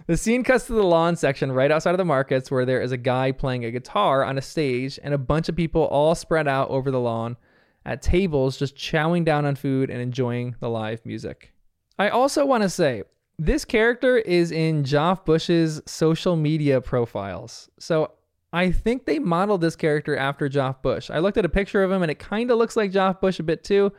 The 0.08 0.16
scene 0.16 0.42
cuts 0.42 0.66
to 0.66 0.72
the 0.72 0.82
lawn 0.82 1.16
section 1.16 1.52
right 1.52 1.70
outside 1.70 1.90
of 1.90 1.98
the 1.98 2.04
markets 2.06 2.50
where 2.50 2.64
there 2.64 2.80
is 2.80 2.92
a 2.92 2.96
guy 2.96 3.30
playing 3.30 3.66
a 3.66 3.70
guitar 3.70 4.24
on 4.24 4.38
a 4.38 4.42
stage 4.42 4.98
and 5.02 5.12
a 5.12 5.18
bunch 5.18 5.50
of 5.50 5.56
people 5.56 5.82
all 5.82 6.14
spread 6.14 6.48
out 6.48 6.70
over 6.70 6.90
the 6.90 6.98
lawn 6.98 7.36
at 7.84 8.00
tables 8.00 8.56
just 8.56 8.74
chowing 8.74 9.22
down 9.22 9.44
on 9.44 9.54
food 9.54 9.90
and 9.90 10.00
enjoying 10.00 10.56
the 10.60 10.70
live 10.70 11.04
music. 11.04 11.52
I 11.98 12.08
also 12.08 12.46
want 12.46 12.62
to 12.62 12.70
say 12.70 13.02
this 13.38 13.66
character 13.66 14.16
is 14.16 14.50
in 14.50 14.82
Joff 14.82 15.26
Bush's 15.26 15.82
social 15.84 16.36
media 16.36 16.80
profiles. 16.80 17.68
So 17.78 18.12
I 18.52 18.72
think 18.72 19.04
they 19.04 19.18
modeled 19.18 19.60
this 19.60 19.76
character 19.76 20.16
after 20.16 20.48
Joff 20.48 20.80
Bush. 20.82 21.10
I 21.10 21.18
looked 21.18 21.36
at 21.36 21.44
a 21.44 21.50
picture 21.50 21.82
of 21.82 21.90
him 21.90 22.02
and 22.02 22.10
it 22.10 22.18
kind 22.18 22.50
of 22.50 22.58
looks 22.58 22.76
like 22.76 22.92
Joff 22.92 23.20
Bush 23.20 23.38
a 23.38 23.42
bit 23.42 23.62
too, 23.62 23.92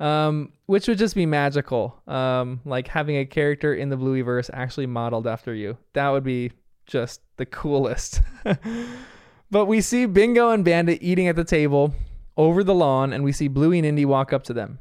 um, 0.00 0.52
which 0.66 0.88
would 0.88 0.98
just 0.98 1.14
be 1.14 1.26
magical. 1.26 2.00
Um, 2.06 2.60
like 2.64 2.88
having 2.88 3.16
a 3.16 3.26
character 3.26 3.74
in 3.74 3.90
the 3.90 3.96
Blueyverse 3.96 4.48
actually 4.52 4.86
modeled 4.86 5.26
after 5.26 5.54
you. 5.54 5.76
That 5.92 6.08
would 6.10 6.24
be 6.24 6.52
just 6.86 7.20
the 7.36 7.46
coolest. 7.46 8.22
but 9.50 9.66
we 9.66 9.80
see 9.80 10.06
Bingo 10.06 10.50
and 10.50 10.64
Bandit 10.64 11.02
eating 11.02 11.28
at 11.28 11.36
the 11.36 11.44
table 11.44 11.94
over 12.36 12.64
the 12.64 12.74
lawn, 12.74 13.12
and 13.12 13.22
we 13.22 13.32
see 13.32 13.48
Bluey 13.48 13.78
and 13.78 13.86
Indy 13.86 14.04
walk 14.04 14.32
up 14.32 14.42
to 14.44 14.52
them. 14.52 14.78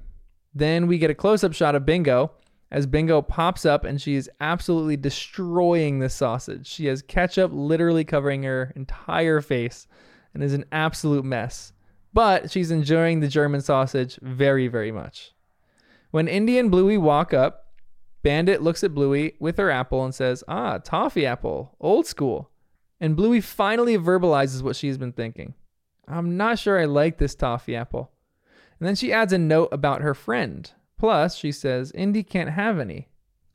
Then 0.55 0.87
we 0.87 0.97
get 0.97 1.09
a 1.09 1.15
close 1.15 1.43
up 1.43 1.53
shot 1.53 1.75
of 1.75 1.85
Bingo 1.85 2.31
as 2.73 2.87
Bingo 2.87 3.21
pops 3.21 3.65
up 3.65 3.85
and 3.85 4.01
she 4.01 4.15
is 4.15 4.29
absolutely 4.41 4.97
destroying 4.97 5.99
the 5.99 6.09
sausage. 6.09 6.65
She 6.65 6.87
has 6.87 7.03
ketchup 7.03 7.51
literally 7.53 8.03
covering 8.03 8.41
her 8.43 8.73
entire 8.75 9.41
face 9.41 9.87
and 10.33 10.41
is 10.41 10.53
an 10.53 10.65
absolute 10.71 11.23
mess. 11.23 11.71
But 12.13 12.49
she's 12.49 12.71
enjoying 12.71 13.19
the 13.19 13.27
German 13.27 13.61
sausage 13.61 14.17
very, 14.23 14.67
very 14.67 14.91
much. 14.91 15.33
When 16.09 16.27
Indy 16.27 16.57
and 16.57 16.71
Bluey 16.71 16.97
walk 16.97 17.31
up, 17.31 17.67
Bandit 18.23 18.63
looks 18.63 18.83
at 18.83 18.95
Bluey 18.95 19.35
with 19.39 19.57
her 19.57 19.69
apple 19.69 20.03
and 20.03 20.13
says, 20.13 20.43
Ah, 20.47 20.79
toffee 20.79 21.27
apple, 21.27 21.75
old 21.79 22.07
school. 22.07 22.49
And 22.99 23.15
Bluey 23.15 23.41
finally 23.41 23.97
verbalizes 23.99 24.63
what 24.63 24.75
she's 24.75 24.97
been 24.97 25.13
thinking. 25.13 25.53
I'm 26.07 26.37
not 26.37 26.57
sure 26.57 26.79
I 26.79 26.85
like 26.85 27.19
this 27.19 27.35
toffee 27.35 27.75
apple. 27.75 28.11
And 28.79 28.87
then 28.87 28.95
she 28.95 29.13
adds 29.13 29.31
a 29.31 29.37
note 29.37 29.69
about 29.71 30.01
her 30.01 30.15
friend, 30.15 30.71
Plus, 31.03 31.35
she 31.35 31.51
says, 31.51 31.91
Indy 31.91 32.23
can't 32.23 32.51
have 32.51 32.79
any. 32.79 33.09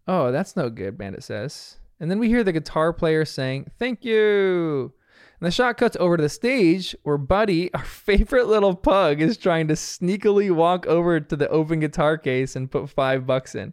Oh, 0.06 0.30
that's 0.30 0.54
no 0.54 0.68
good, 0.68 0.98
Bandit 0.98 1.24
says. 1.24 1.78
And 1.98 2.10
then 2.10 2.18
we 2.18 2.28
hear 2.28 2.44
the 2.44 2.52
guitar 2.52 2.92
player 2.92 3.24
saying, 3.24 3.70
Thank 3.78 4.04
you. 4.04 4.92
And 5.40 5.46
the 5.46 5.50
shot 5.50 5.78
cuts 5.78 5.96
over 5.98 6.18
to 6.18 6.22
the 6.22 6.28
stage 6.28 6.94
where 7.04 7.16
Buddy, 7.16 7.72
our 7.72 7.86
favorite 7.86 8.48
little 8.48 8.76
pug, 8.76 9.22
is 9.22 9.38
trying 9.38 9.66
to 9.68 9.76
sneakily 9.76 10.54
walk 10.54 10.86
over 10.86 11.20
to 11.20 11.36
the 11.36 11.48
open 11.48 11.80
guitar 11.80 12.18
case 12.18 12.54
and 12.54 12.70
put 12.70 12.90
five 12.90 13.26
bucks 13.26 13.54
in. 13.54 13.72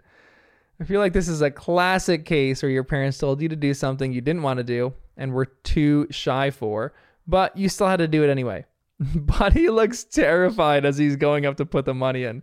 I 0.80 0.86
feel 0.86 1.02
like 1.02 1.12
this 1.12 1.28
is 1.28 1.42
a 1.42 1.52
classic 1.52 2.24
case 2.24 2.64
where 2.64 2.72
your 2.72 2.86
parents 2.86 3.18
told 3.18 3.42
you 3.42 3.50
to 3.50 3.58
do 3.58 3.74
something 3.74 4.14
you 4.14 4.22
didn't 4.22 4.44
want 4.44 4.60
to 4.60 4.64
do 4.64 4.94
and 5.18 5.34
were 5.34 5.48
too 5.48 6.08
shy 6.12 6.50
for, 6.50 6.94
but 7.28 7.58
you 7.58 7.68
still 7.68 7.88
had 7.88 8.00
to 8.00 8.08
do 8.08 8.24
it 8.24 8.30
anyway. 8.30 8.64
Buddy 9.00 9.68
looks 9.68 10.06
terrified 10.06 10.86
as 10.86 10.98
he's 10.98 11.18
going 11.18 11.46
up 11.46 11.58
to 11.58 11.66
put 11.66 11.84
the 11.84 11.94
money 11.94 12.24
in. 12.24 12.42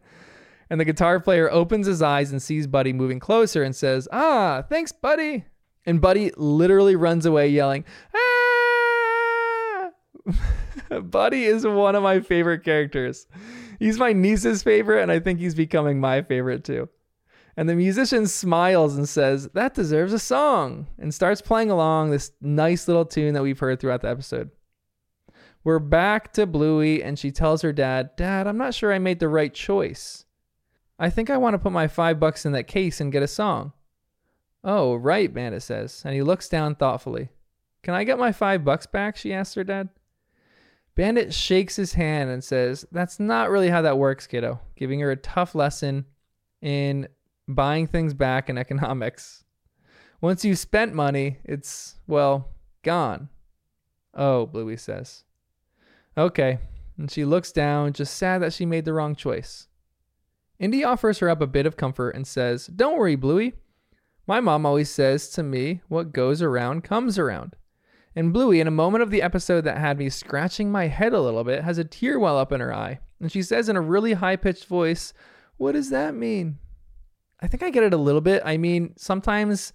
And 0.73 0.81
the 0.81 0.87
guitar 0.87 1.21
player 1.21 1.53
opens 1.53 1.87
his 1.87 2.01
eyes 2.01 2.33
and 2.33 2.41
sees 2.41 2.67
Buddy 2.67 2.95
moving 2.95 3.21
closer 3.21 3.63
and 3.63 3.77
says, 3.77 4.09
Ah, 4.11 4.65
thanks, 4.71 4.91
Buddy. 4.91 5.45
And 5.85 6.01
Buddy 6.01 6.33
literally 6.39 6.97
runs 6.97 7.27
away 7.27 7.49
yelling, 7.49 7.85
Ah! 8.17 9.91
Buddy 11.03 11.45
is 11.45 11.67
one 11.67 11.95
of 11.95 12.03
my 12.03 12.21
favorite 12.21 12.65
characters. 12.65 13.27
He's 13.81 13.99
my 13.99 14.15
niece's 14.15 14.63
favorite, 14.63 15.03
and 15.03 15.13
I 15.13 15.21
think 15.21 15.41
he's 15.41 15.55
becoming 15.55 16.01
my 16.01 16.23
favorite 16.23 16.65
too. 16.65 16.89
And 17.55 17.69
the 17.69 17.77
musician 17.77 18.27
smiles 18.27 18.97
and 18.97 19.07
says, 19.07 19.51
That 19.53 19.75
deserves 19.75 20.15
a 20.15 20.19
song, 20.19 20.87
and 20.99 21.13
starts 21.13 21.43
playing 21.43 21.71
along 21.71 22.13
this 22.13 22.33
nice 22.41 22.89
little 22.89 23.05
tune 23.05 23.35
that 23.35 23.43
we've 23.43 23.59
heard 23.59 23.79
throughout 23.79 24.01
the 24.01 24.09
episode. 24.09 24.51
We're 25.65 25.81
back 25.81 26.33
to 26.33 26.47
Bluey, 26.47 27.03
and 27.03 27.19
she 27.19 27.31
tells 27.31 27.61
her 27.61 27.75
dad, 27.75 28.17
Dad, 28.17 28.47
I'm 28.47 28.57
not 28.57 28.73
sure 28.73 28.91
I 28.91 28.99
made 28.99 29.21
the 29.21 29.29
right 29.29 29.53
choice. 29.53 30.25
I 31.03 31.11
think 31.11 31.31
I 31.31 31.37
want 31.37 31.55
to 31.55 31.59
put 31.59 31.73
my 31.73 31.89
five 31.89 32.21
bucks 32.21 32.47
in 32.47 32.53
that 32.53 32.69
case 32.69 33.01
and 33.01 33.11
get 33.11 33.25
a 33.25 33.29
song. 33.29 33.73
Oh, 34.63 34.95
right, 34.95 35.35
Bandit 35.35 35.65
says, 35.65 36.01
and 36.05 36.15
he 36.15 36.23
looks 36.23 36.49
down 36.49 36.77
thoughtfully. 36.77 37.31
Can 37.83 37.95
I 37.95 38.05
get 38.05 38.21
my 38.21 38.31
five 38.31 38.65
bucks 38.65 38.87
back? 38.87 39.17
she 39.17 39.35
asks 39.35 39.57
her 39.57 39.65
dad. 39.65 39.89
Bandit 40.95 41.35
shakes 41.35 41.75
his 41.75 41.95
hand 41.95 42.31
and 42.31 42.45
says, 42.45 42.87
That's 42.93 43.19
not 43.19 43.51
really 43.51 43.69
how 43.69 43.83
that 43.83 43.99
works, 43.99 44.29
kiddo, 44.29 44.61
giving 44.77 45.01
her 45.01 45.11
a 45.11 45.17
tough 45.17 45.57
lesson 45.57 46.07
in 46.61 47.09
buying 47.49 47.89
things 47.89 48.15
back 48.15 48.49
in 48.49 48.57
economics. 48.67 49.43
Once 50.21 50.45
you've 50.45 50.61
spent 50.61 50.95
money, 50.95 51.39
it's, 51.43 51.97
well, 52.07 52.51
gone. 52.85 53.29
Oh, 54.15 54.47
Bluey 54.47 54.77
says. 54.77 55.25
Okay. 56.17 56.61
And 56.97 57.11
she 57.11 57.25
looks 57.25 57.51
down, 57.51 57.93
just 57.93 58.17
sad 58.17 58.41
that 58.43 58.53
she 58.53 58.65
made 58.65 58.85
the 58.85 58.93
wrong 58.93 59.17
choice. 59.17 59.67
Indy 60.63 60.85
offers 60.85 61.19
her 61.19 61.29
up 61.29 61.41
a 61.41 61.47
bit 61.49 61.67
of 61.67 61.77
comfort 61.77 62.11
and 62.11 62.25
says, 62.25 62.69
Don't 62.69 62.97
worry, 62.97 63.17
Bluey. 63.17 63.55
My 64.29 64.39
mom 64.39 64.65
always 64.65 64.89
says 64.89 65.29
to 65.31 65.43
me, 65.43 65.81
What 65.89 66.13
goes 66.13 66.41
around 66.41 66.85
comes 66.85 67.19
around. 67.19 67.57
And 68.15 68.33
Bluey, 68.33 68.61
in 68.61 68.69
a 68.69 68.71
moment 68.71 69.03
of 69.03 69.11
the 69.11 69.23
episode 69.23 69.63
that 69.63 69.79
had 69.79 69.99
me 69.99 70.09
scratching 70.09 70.71
my 70.71 70.87
head 70.87 71.15
a 71.15 71.21
little 71.21 71.43
bit, 71.43 71.65
has 71.65 71.79
a 71.79 71.85
tear 71.85 72.17
well 72.17 72.39
up 72.39 72.53
in 72.53 72.61
her 72.61 72.73
eye. 72.73 73.01
And 73.21 73.33
she 73.33 73.43
says 73.43 73.69
in 73.69 73.75
a 73.75 73.81
really 73.81 74.13
high 74.13 74.37
pitched 74.37 74.67
voice, 74.67 75.13
What 75.57 75.73
does 75.73 75.91
that 75.91 76.15
mean? 76.15 76.59
I 77.41 77.49
think 77.49 77.65
I 77.65 77.71
get 77.71 77.83
it 77.83 77.93
a 77.93 77.97
little 77.97 78.21
bit. 78.21 78.41
I 78.45 78.57
mean, 78.57 78.95
sometimes 78.97 79.73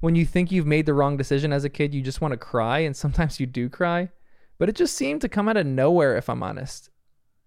when 0.00 0.16
you 0.16 0.26
think 0.26 0.50
you've 0.50 0.66
made 0.66 0.86
the 0.86 0.94
wrong 0.94 1.16
decision 1.16 1.52
as 1.52 1.62
a 1.62 1.70
kid, 1.70 1.94
you 1.94 2.02
just 2.02 2.20
want 2.20 2.32
to 2.32 2.38
cry, 2.38 2.80
and 2.80 2.96
sometimes 2.96 3.38
you 3.38 3.46
do 3.46 3.68
cry. 3.68 4.08
But 4.58 4.68
it 4.68 4.74
just 4.74 4.96
seemed 4.96 5.20
to 5.20 5.28
come 5.28 5.48
out 5.48 5.56
of 5.56 5.64
nowhere, 5.64 6.16
if 6.16 6.28
I'm 6.28 6.42
honest. 6.42 6.90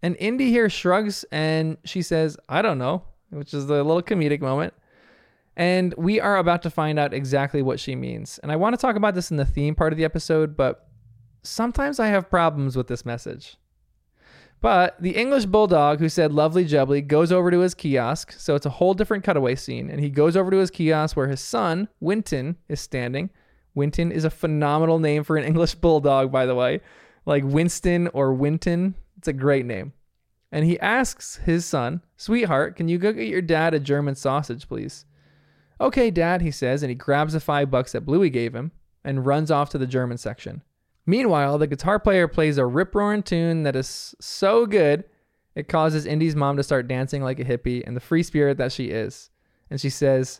And 0.01 0.15
Indy 0.19 0.49
here 0.49 0.69
shrugs 0.69 1.25
and 1.31 1.77
she 1.83 2.01
says, 2.01 2.37
I 2.47 2.61
don't 2.61 2.77
know, 2.77 3.03
which 3.29 3.53
is 3.53 3.67
the 3.67 3.83
little 3.83 4.03
comedic 4.03 4.41
moment. 4.41 4.73
And 5.55 5.93
we 5.97 6.19
are 6.19 6.37
about 6.37 6.61
to 6.63 6.69
find 6.69 6.99
out 6.99 7.13
exactly 7.13 7.63
what 7.63 7.79
she 7.79 7.95
means. 7.95 8.37
And 8.39 8.51
I 8.51 8.55
want 8.55 8.73
to 8.73 8.81
talk 8.81 8.95
about 8.95 9.15
this 9.15 9.31
in 9.31 9.37
the 9.37 9.45
theme 9.45 9.73
part 9.73 9.91
of 9.91 9.97
the 9.97 10.05
episode, 10.05 10.55
but 10.55 10.87
sometimes 11.41 11.99
I 11.99 12.07
have 12.07 12.29
problems 12.29 12.75
with 12.75 12.87
this 12.87 13.05
message. 13.05 13.57
But 14.61 15.01
the 15.01 15.15
English 15.15 15.45
bulldog 15.45 15.99
who 15.99 16.09
said 16.09 16.31
lovely 16.31 16.65
jubbly 16.65 17.01
goes 17.01 17.31
over 17.31 17.49
to 17.51 17.59
his 17.59 17.73
kiosk. 17.73 18.33
So 18.33 18.55
it's 18.55 18.65
a 18.65 18.71
whole 18.71 18.93
different 18.93 19.23
cutaway 19.23 19.55
scene. 19.55 19.89
And 19.89 19.99
he 19.99 20.09
goes 20.09 20.35
over 20.35 20.51
to 20.51 20.57
his 20.57 20.71
kiosk 20.71 21.15
where 21.15 21.27
his 21.27 21.41
son, 21.41 21.87
Winton, 21.99 22.57
is 22.67 22.79
standing. 22.79 23.29
Winton 23.75 24.11
is 24.11 24.25
a 24.25 24.29
phenomenal 24.29 24.99
name 24.99 25.23
for 25.23 25.37
an 25.37 25.43
English 25.51 25.75
bulldog, 25.75 26.31
by 26.31 26.45
the 26.45 26.55
way. 26.55 26.81
Like 27.25 27.43
Winston 27.43 28.07
or 28.13 28.33
Winton 28.33 28.95
it's 29.27 29.35
a 29.35 29.39
great 29.39 29.65
name. 29.65 29.91
And 30.53 30.63
he 30.63 30.79
asks 30.79 31.35
his 31.37 31.65
son, 31.65 32.01
Sweetheart, 32.15 32.77
can 32.77 32.87
you 32.87 32.97
go 32.97 33.11
get 33.11 33.27
your 33.27 33.41
dad 33.41 33.73
a 33.73 33.79
German 33.79 34.15
sausage, 34.15 34.67
please? 34.67 35.05
Okay, 35.81 36.09
dad, 36.09 36.41
he 36.41 36.51
says, 36.51 36.81
and 36.81 36.89
he 36.89 36.95
grabs 36.95 37.33
the 37.33 37.41
five 37.41 37.69
bucks 37.69 37.91
that 37.91 38.05
Bluey 38.05 38.29
gave 38.29 38.55
him 38.55 38.71
and 39.03 39.25
runs 39.25 39.51
off 39.51 39.69
to 39.71 39.77
the 39.77 39.85
German 39.85 40.17
section. 40.17 40.63
Meanwhile, 41.05 41.57
the 41.57 41.67
guitar 41.67 41.99
player 41.99 42.27
plays 42.27 42.57
a 42.57 42.65
rip 42.65 42.95
roaring 42.95 43.21
tune 43.21 43.63
that 43.63 43.75
is 43.75 44.15
so 44.21 44.65
good 44.65 45.03
it 45.55 45.67
causes 45.67 46.05
Indy's 46.05 46.35
mom 46.35 46.55
to 46.57 46.63
start 46.63 46.87
dancing 46.87 47.23
like 47.23 47.39
a 47.39 47.43
hippie 47.43 47.83
and 47.85 47.95
the 47.95 48.01
free 48.01 48.23
spirit 48.23 48.57
that 48.59 48.71
she 48.71 48.91
is. 48.91 49.31
And 49.69 49.81
she 49.81 49.89
says, 49.89 50.39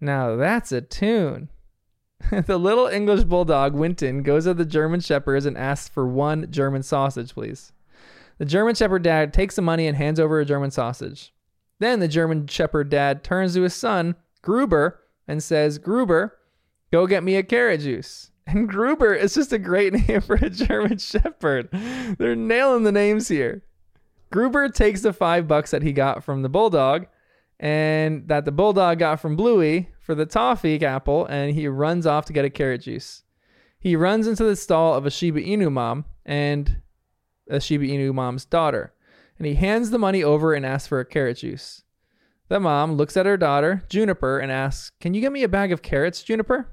Now 0.00 0.36
that's 0.36 0.70
a 0.70 0.80
tune. 0.80 1.48
the 2.46 2.58
little 2.58 2.86
English 2.86 3.24
bulldog, 3.24 3.74
Winton, 3.74 4.22
goes 4.22 4.44
to 4.44 4.54
the 4.54 4.64
German 4.64 5.00
shepherds 5.00 5.46
and 5.46 5.56
asks 5.56 5.88
for 5.88 6.06
one 6.06 6.50
German 6.50 6.82
sausage, 6.82 7.32
please. 7.32 7.72
The 8.38 8.44
German 8.44 8.74
Shepherd 8.74 9.02
dad 9.02 9.32
takes 9.32 9.56
the 9.56 9.62
money 9.62 9.86
and 9.86 9.96
hands 9.96 10.20
over 10.20 10.40
a 10.40 10.44
German 10.44 10.70
sausage. 10.70 11.32
Then 11.80 12.00
the 12.00 12.08
German 12.08 12.46
Shepherd 12.46 12.88
dad 12.88 13.22
turns 13.22 13.54
to 13.54 13.62
his 13.62 13.74
son, 13.74 14.16
Gruber, 14.42 15.00
and 15.26 15.42
says, 15.42 15.78
Gruber, 15.78 16.38
go 16.90 17.06
get 17.06 17.22
me 17.22 17.36
a 17.36 17.42
carrot 17.42 17.80
juice. 17.80 18.30
And 18.50 18.66
Gruber 18.66 19.12
is 19.12 19.34
just 19.34 19.52
a 19.52 19.58
great 19.58 19.92
name 20.08 20.22
for 20.22 20.36
a 20.36 20.48
German 20.48 20.96
Shepherd. 20.96 21.68
They're 22.16 22.34
nailing 22.34 22.84
the 22.84 22.92
names 22.92 23.28
here. 23.28 23.62
Gruber 24.30 24.70
takes 24.70 25.02
the 25.02 25.12
five 25.12 25.46
bucks 25.46 25.70
that 25.70 25.82
he 25.82 25.92
got 25.92 26.24
from 26.24 26.40
the 26.40 26.48
Bulldog 26.48 27.08
and 27.60 28.26
that 28.28 28.44
the 28.44 28.52
Bulldog 28.52 29.00
got 29.00 29.20
from 29.20 29.36
Bluey 29.36 29.90
for 30.00 30.14
the 30.14 30.26
toffee 30.26 30.82
apple, 30.84 31.26
and 31.26 31.54
he 31.54 31.68
runs 31.68 32.06
off 32.06 32.24
to 32.26 32.32
get 32.32 32.44
a 32.44 32.50
carrot 32.50 32.82
juice. 32.82 33.24
He 33.80 33.96
runs 33.96 34.26
into 34.26 34.44
the 34.44 34.56
stall 34.56 34.94
of 34.94 35.06
a 35.06 35.10
Shiba 35.10 35.40
Inu 35.40 35.70
mom, 35.70 36.04
and 36.24 36.80
a 37.50 37.60
Shiba 37.60 37.84
Inu 37.84 38.14
mom's 38.14 38.44
daughter, 38.44 38.92
and 39.38 39.46
he 39.46 39.54
hands 39.54 39.90
the 39.90 39.98
money 39.98 40.22
over 40.22 40.54
and 40.54 40.64
asks 40.66 40.88
for 40.88 41.00
a 41.00 41.04
carrot 41.04 41.38
juice. 41.38 41.82
The 42.48 42.60
mom 42.60 42.92
looks 42.92 43.16
at 43.16 43.26
her 43.26 43.36
daughter, 43.36 43.84
Juniper, 43.88 44.38
and 44.38 44.50
asks, 44.50 44.90
Can 45.00 45.14
you 45.14 45.20
get 45.20 45.32
me 45.32 45.42
a 45.42 45.48
bag 45.48 45.70
of 45.70 45.82
carrots, 45.82 46.22
Juniper? 46.22 46.68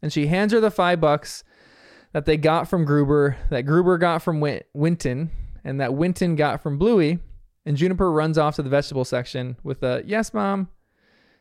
And 0.00 0.12
she 0.12 0.26
hands 0.26 0.52
her 0.52 0.60
the 0.60 0.70
five 0.70 1.00
bucks 1.00 1.44
that 2.12 2.24
they 2.24 2.36
got 2.36 2.68
from 2.68 2.84
Gruber, 2.84 3.36
that 3.50 3.62
Gruber 3.62 3.98
got 3.98 4.22
from 4.22 4.40
Win- 4.40 4.62
Winton, 4.72 5.30
and 5.62 5.80
that 5.80 5.94
Winton 5.94 6.36
got 6.36 6.62
from 6.62 6.78
Bluey. 6.78 7.18
And 7.66 7.76
Juniper 7.76 8.12
runs 8.12 8.38
off 8.38 8.56
to 8.56 8.62
the 8.62 8.70
vegetable 8.70 9.04
section 9.04 9.56
with 9.62 9.82
a, 9.82 10.02
Yes, 10.06 10.32
mom. 10.32 10.68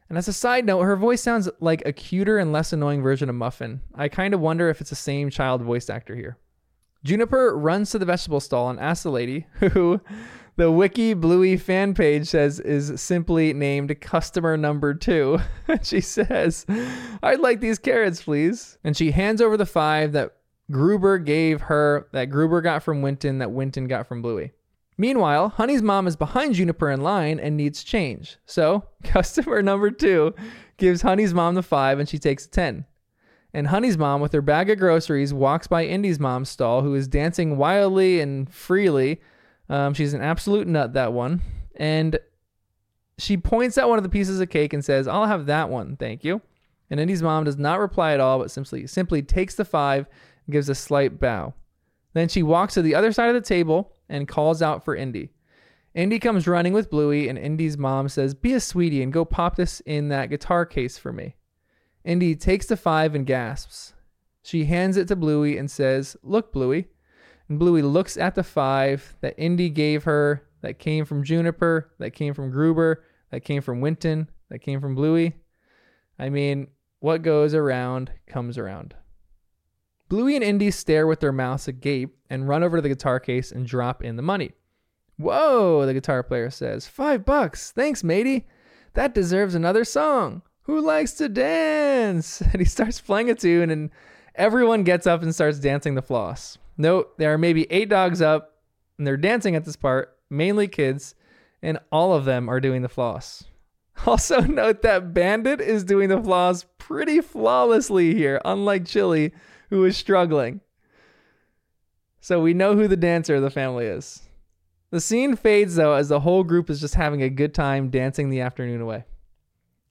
And 0.10 0.18
as 0.18 0.28
a 0.28 0.34
side 0.34 0.66
note, 0.66 0.82
her 0.82 0.96
voice 0.96 1.22
sounds 1.22 1.50
like 1.60 1.82
a 1.86 1.94
cuter 1.94 2.38
and 2.38 2.52
less 2.52 2.74
annoying 2.74 3.02
version 3.02 3.30
of 3.30 3.36
Muffin. 3.36 3.82
I 3.96 4.10
kind 4.10 4.34
of 4.34 4.40
wonder 4.40 4.70
if 4.70 4.82
it's 4.82 4.90
the 4.90 4.96
same 4.96 5.30
child 5.30 5.62
voice 5.62 5.90
actor 5.90 6.16
here. 6.16 6.38
Juniper 7.04 7.58
runs 7.58 7.92
to 7.92 8.00
the 8.00 8.06
vegetable 8.06 8.40
stall 8.40 8.70
and 8.70 8.80
asks 8.80 9.04
the 9.04 9.12
lady, 9.12 9.46
who 9.60 10.00
the 10.56 10.72
Wiki 10.72 11.14
Bluey 11.14 11.58
fan 11.58 11.94
page 11.94 12.28
says 12.28 12.60
is 12.60 13.02
simply 13.02 13.54
named 13.54 14.00
customer 14.02 14.56
number 14.56 14.94
two. 14.94 15.40
she 15.82 16.00
says, 16.00 16.66
I'd 17.22 17.40
like 17.40 17.60
these 17.60 17.80
carrots, 17.80 18.24
please. 18.24 18.78
And 18.84 18.96
she 18.96 19.12
hands 19.12 19.42
over 19.42 19.58
the 19.58 19.66
five 19.66 20.12
that 20.14 20.36
Gruber 20.72 21.18
gave 21.18 21.62
her 21.62 22.08
that 22.14 22.26
Gruber 22.26 22.62
got 22.62 22.84
from 22.84 23.02
Winton 23.02 23.40
that 23.40 23.52
Winton 23.52 23.88
got 23.88 24.08
from 24.08 24.22
Bluey. 24.22 24.52
Meanwhile, 24.98 25.50
Honey's 25.50 25.82
mom 25.82 26.08
is 26.08 26.16
behind 26.16 26.54
Juniper 26.54 26.90
in 26.92 27.02
line 27.02 27.40
and 27.40 27.58
needs 27.58 27.84
change. 27.84 28.38
So, 28.46 28.84
customer 29.04 29.62
number 29.62 29.92
two 29.92 30.36
gives 30.78 31.02
Honey's 31.02 31.34
mom 31.34 31.56
the 31.56 31.64
five 31.64 32.00
and 32.00 32.08
she 32.08 32.20
takes 32.20 32.46
a 32.46 32.50
10. 32.50 32.86
And 33.54 33.68
Honey's 33.68 33.98
mom, 33.98 34.20
with 34.20 34.32
her 34.34 34.42
bag 34.42 34.70
of 34.70 34.80
groceries, 34.80 35.34
walks 35.34 35.68
by 35.68 35.86
Indy's 35.86 36.20
mom's 36.20 36.50
stall, 36.50 36.82
who 36.82 36.96
is 36.96 37.08
dancing 37.08 37.58
wildly 37.58 38.20
and 38.20 38.52
freely. 38.52 39.22
Um, 39.70 39.94
she's 39.94 40.14
an 40.14 40.22
absolute 40.22 40.68
nut, 40.68 40.94
that 40.94 41.14
one. 41.14 41.42
And 41.76 42.18
she 43.20 43.38
points 43.38 43.78
at 43.78 43.88
one 43.88 44.00
of 44.00 44.04
the 44.04 44.10
pieces 44.10 44.40
of 44.40 44.50
cake 44.50 44.74
and 44.74 44.84
says, 44.84 45.08
I'll 45.08 45.28
have 45.28 45.46
that 45.46 45.70
one, 45.70 45.98
thank 45.98 46.24
you. 46.24 46.42
And 46.90 47.00
Indy's 47.00 47.24
mom 47.24 47.44
does 47.44 47.58
not 47.58 47.80
reply 47.80 48.14
at 48.14 48.20
all, 48.20 48.40
but 48.40 48.52
simply 48.52 48.88
simply 48.88 49.22
takes 49.22 49.56
the 49.56 49.66
five 49.66 50.08
and 50.46 50.54
gives 50.54 50.70
a 50.70 50.76
slight 50.76 51.20
bow. 51.20 51.54
Then 52.14 52.28
she 52.28 52.44
walks 52.44 52.74
to 52.76 52.82
the 52.82 52.96
other 52.96 53.12
side 53.12 53.30
of 53.30 53.36
the 53.36 53.42
table 53.42 53.94
and 54.10 54.28
calls 54.28 54.62
out 54.62 54.84
for 54.84 54.96
Indy. 54.96 55.30
Indy 55.96 56.20
comes 56.20 56.48
running 56.48 56.74
with 56.74 56.90
Bluey, 56.90 57.30
and 57.30 57.38
Indy's 57.38 57.78
mom 57.78 58.10
says, 58.10 58.34
Be 58.34 58.54
a 58.54 58.60
sweetie 58.60 59.04
and 59.04 59.14
go 59.14 59.26
pop 59.26 59.56
this 59.56 59.80
in 59.82 60.10
that 60.10 60.30
guitar 60.30 60.66
case 60.66 60.98
for 60.98 61.14
me. 61.14 61.36
Indy 62.04 62.36
takes 62.36 62.68
the 62.68 62.78
five 62.78 63.16
and 63.16 63.26
gasps. 63.26 63.94
She 64.42 64.66
hands 64.66 64.98
it 64.98 65.08
to 65.08 65.16
Bluey 65.16 65.58
and 65.58 65.72
says, 65.72 66.18
Look, 66.22 66.52
Bluey. 66.52 66.88
And 67.48 67.60
Bluey 67.60 67.82
looks 67.82 68.18
at 68.18 68.36
the 68.36 68.44
five 68.44 69.16
that 69.22 69.36
Indy 69.38 69.70
gave 69.70 70.04
her 70.04 70.44
that 70.62 70.80
came 70.80 71.06
from 71.06 71.24
Juniper, 71.24 71.92
that 72.00 72.12
came 72.12 72.34
from 72.34 72.52
Gruber, 72.52 73.04
that 73.32 73.42
came 73.42 73.62
from 73.62 73.82
Winton, 73.82 74.30
that 74.50 74.60
came 74.60 74.82
from 74.82 74.96
Bluey. 74.96 75.34
I 76.20 76.30
mean, 76.30 76.68
what 77.00 77.22
goes 77.22 77.54
around 77.54 78.12
comes 78.28 78.58
around. 78.58 78.96
Bluey 80.10 80.36
and 80.36 80.44
Indy 80.44 80.72
stare 80.72 81.08
with 81.08 81.20
their 81.22 81.32
mouths 81.32 81.68
agape 81.68 82.16
and 82.30 82.48
run 82.48 82.64
over 82.64 82.78
to 82.78 82.82
the 82.82 82.90
guitar 82.90 83.20
case 83.20 83.52
and 83.52 83.66
drop 83.66 84.04
in 84.04 84.16
the 84.16 84.22
money. 84.22 84.52
Whoa, 85.18 85.86
the 85.86 85.94
guitar 85.94 86.24
player 86.24 86.50
says. 86.50 86.88
Five 86.88 87.26
bucks. 87.26 87.72
Thanks, 87.72 88.04
matey. 88.04 88.48
That 88.94 89.14
deserves 89.14 89.56
another 89.56 89.84
song. 89.84 90.44
Who 90.64 90.82
likes 90.82 91.14
to 91.14 91.30
dance? 91.30 92.42
And 92.52 92.60
he 92.60 92.66
starts 92.66 93.02
playing 93.02 93.30
a 93.30 93.36
tune, 93.36 93.70
and 93.70 93.90
everyone 94.36 94.84
gets 94.84 95.08
up 95.08 95.22
and 95.22 95.34
starts 95.34 95.60
dancing 95.60 95.96
the 95.96 96.02
floss. 96.02 96.58
Note, 96.78 97.18
there 97.18 97.34
are 97.34 97.38
maybe 97.38 97.72
eight 97.72 97.90
dogs 97.90 98.22
up, 98.22 98.56
and 98.98 99.06
they're 99.06 99.18
dancing 99.18 99.56
at 99.56 99.66
this 99.66 99.76
part, 99.76 100.18
mainly 100.30 100.68
kids, 100.68 101.16
and 101.62 101.80
all 101.92 102.14
of 102.14 102.26
them 102.26 102.50
are 102.50 102.60
doing 102.60 102.82
the 102.82 102.90
floss. 102.90 103.46
Also, 104.08 104.42
note 104.42 104.82
that 104.82 105.14
Bandit 105.14 105.62
is 105.62 105.84
doing 105.84 106.10
the 106.10 106.22
floss 106.22 106.66
pretty 106.80 107.22
flawlessly 107.22 108.16
here, 108.16 108.42
unlike 108.44 108.86
Chilli, 108.86 109.32
who 109.70 109.86
is 109.86 109.96
struggling. 109.96 110.62
So 112.20 112.42
we 112.42 112.56
know 112.56 112.76
who 112.76 112.88
the 112.88 112.98
dancer 112.98 113.36
of 113.36 113.44
the 113.44 113.52
family 113.52 113.86
is. 113.86 114.24
The 114.90 115.00
scene 115.00 115.36
fades 115.36 115.76
though 115.76 115.94
as 115.94 116.10
the 116.10 116.22
whole 116.22 116.44
group 116.44 116.70
is 116.70 116.82
just 116.82 116.96
having 116.96 117.22
a 117.22 117.30
good 117.30 117.54
time 117.54 117.90
dancing 117.90 118.30
the 118.30 118.42
afternoon 118.42 118.82
away. 118.82 119.06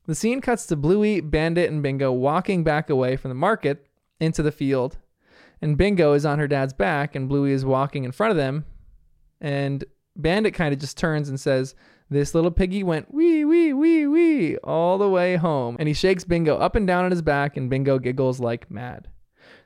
The 0.06 0.14
scene 0.16 0.40
cuts 0.40 0.66
to 0.66 0.76
Bluey, 0.76 1.20
Bandit, 1.20 1.70
and 1.70 1.82
Bingo 1.82 2.10
walking 2.10 2.64
back 2.64 2.90
away 2.90 3.16
from 3.16 3.28
the 3.28 3.36
market 3.36 3.86
into 4.18 4.42
the 4.42 4.50
field. 4.50 4.98
And 5.60 5.76
Bingo 5.76 6.12
is 6.12 6.26
on 6.26 6.40
her 6.40 6.48
dad's 6.48 6.72
back, 6.72 7.14
and 7.14 7.28
Bluey 7.28 7.52
is 7.52 7.64
walking 7.64 8.02
in 8.02 8.10
front 8.10 8.32
of 8.32 8.36
them. 8.36 8.64
And 9.40 9.84
Bandit 10.16 10.54
kind 10.54 10.74
of 10.74 10.80
just 10.80 10.98
turns 10.98 11.28
and 11.28 11.38
says, 11.38 11.76
This 12.10 12.34
little 12.34 12.50
piggy 12.50 12.82
went 12.82 13.14
wee, 13.14 13.44
wee, 13.44 13.72
wee, 13.72 14.08
wee 14.08 14.56
all 14.58 14.98
the 14.98 15.08
way 15.08 15.36
home. 15.36 15.76
And 15.78 15.86
he 15.86 15.94
shakes 15.94 16.24
Bingo 16.24 16.56
up 16.56 16.74
and 16.74 16.84
down 16.84 17.04
on 17.04 17.12
his 17.12 17.22
back, 17.22 17.56
and 17.56 17.70
Bingo 17.70 18.00
giggles 18.00 18.40
like 18.40 18.72
mad. 18.72 19.06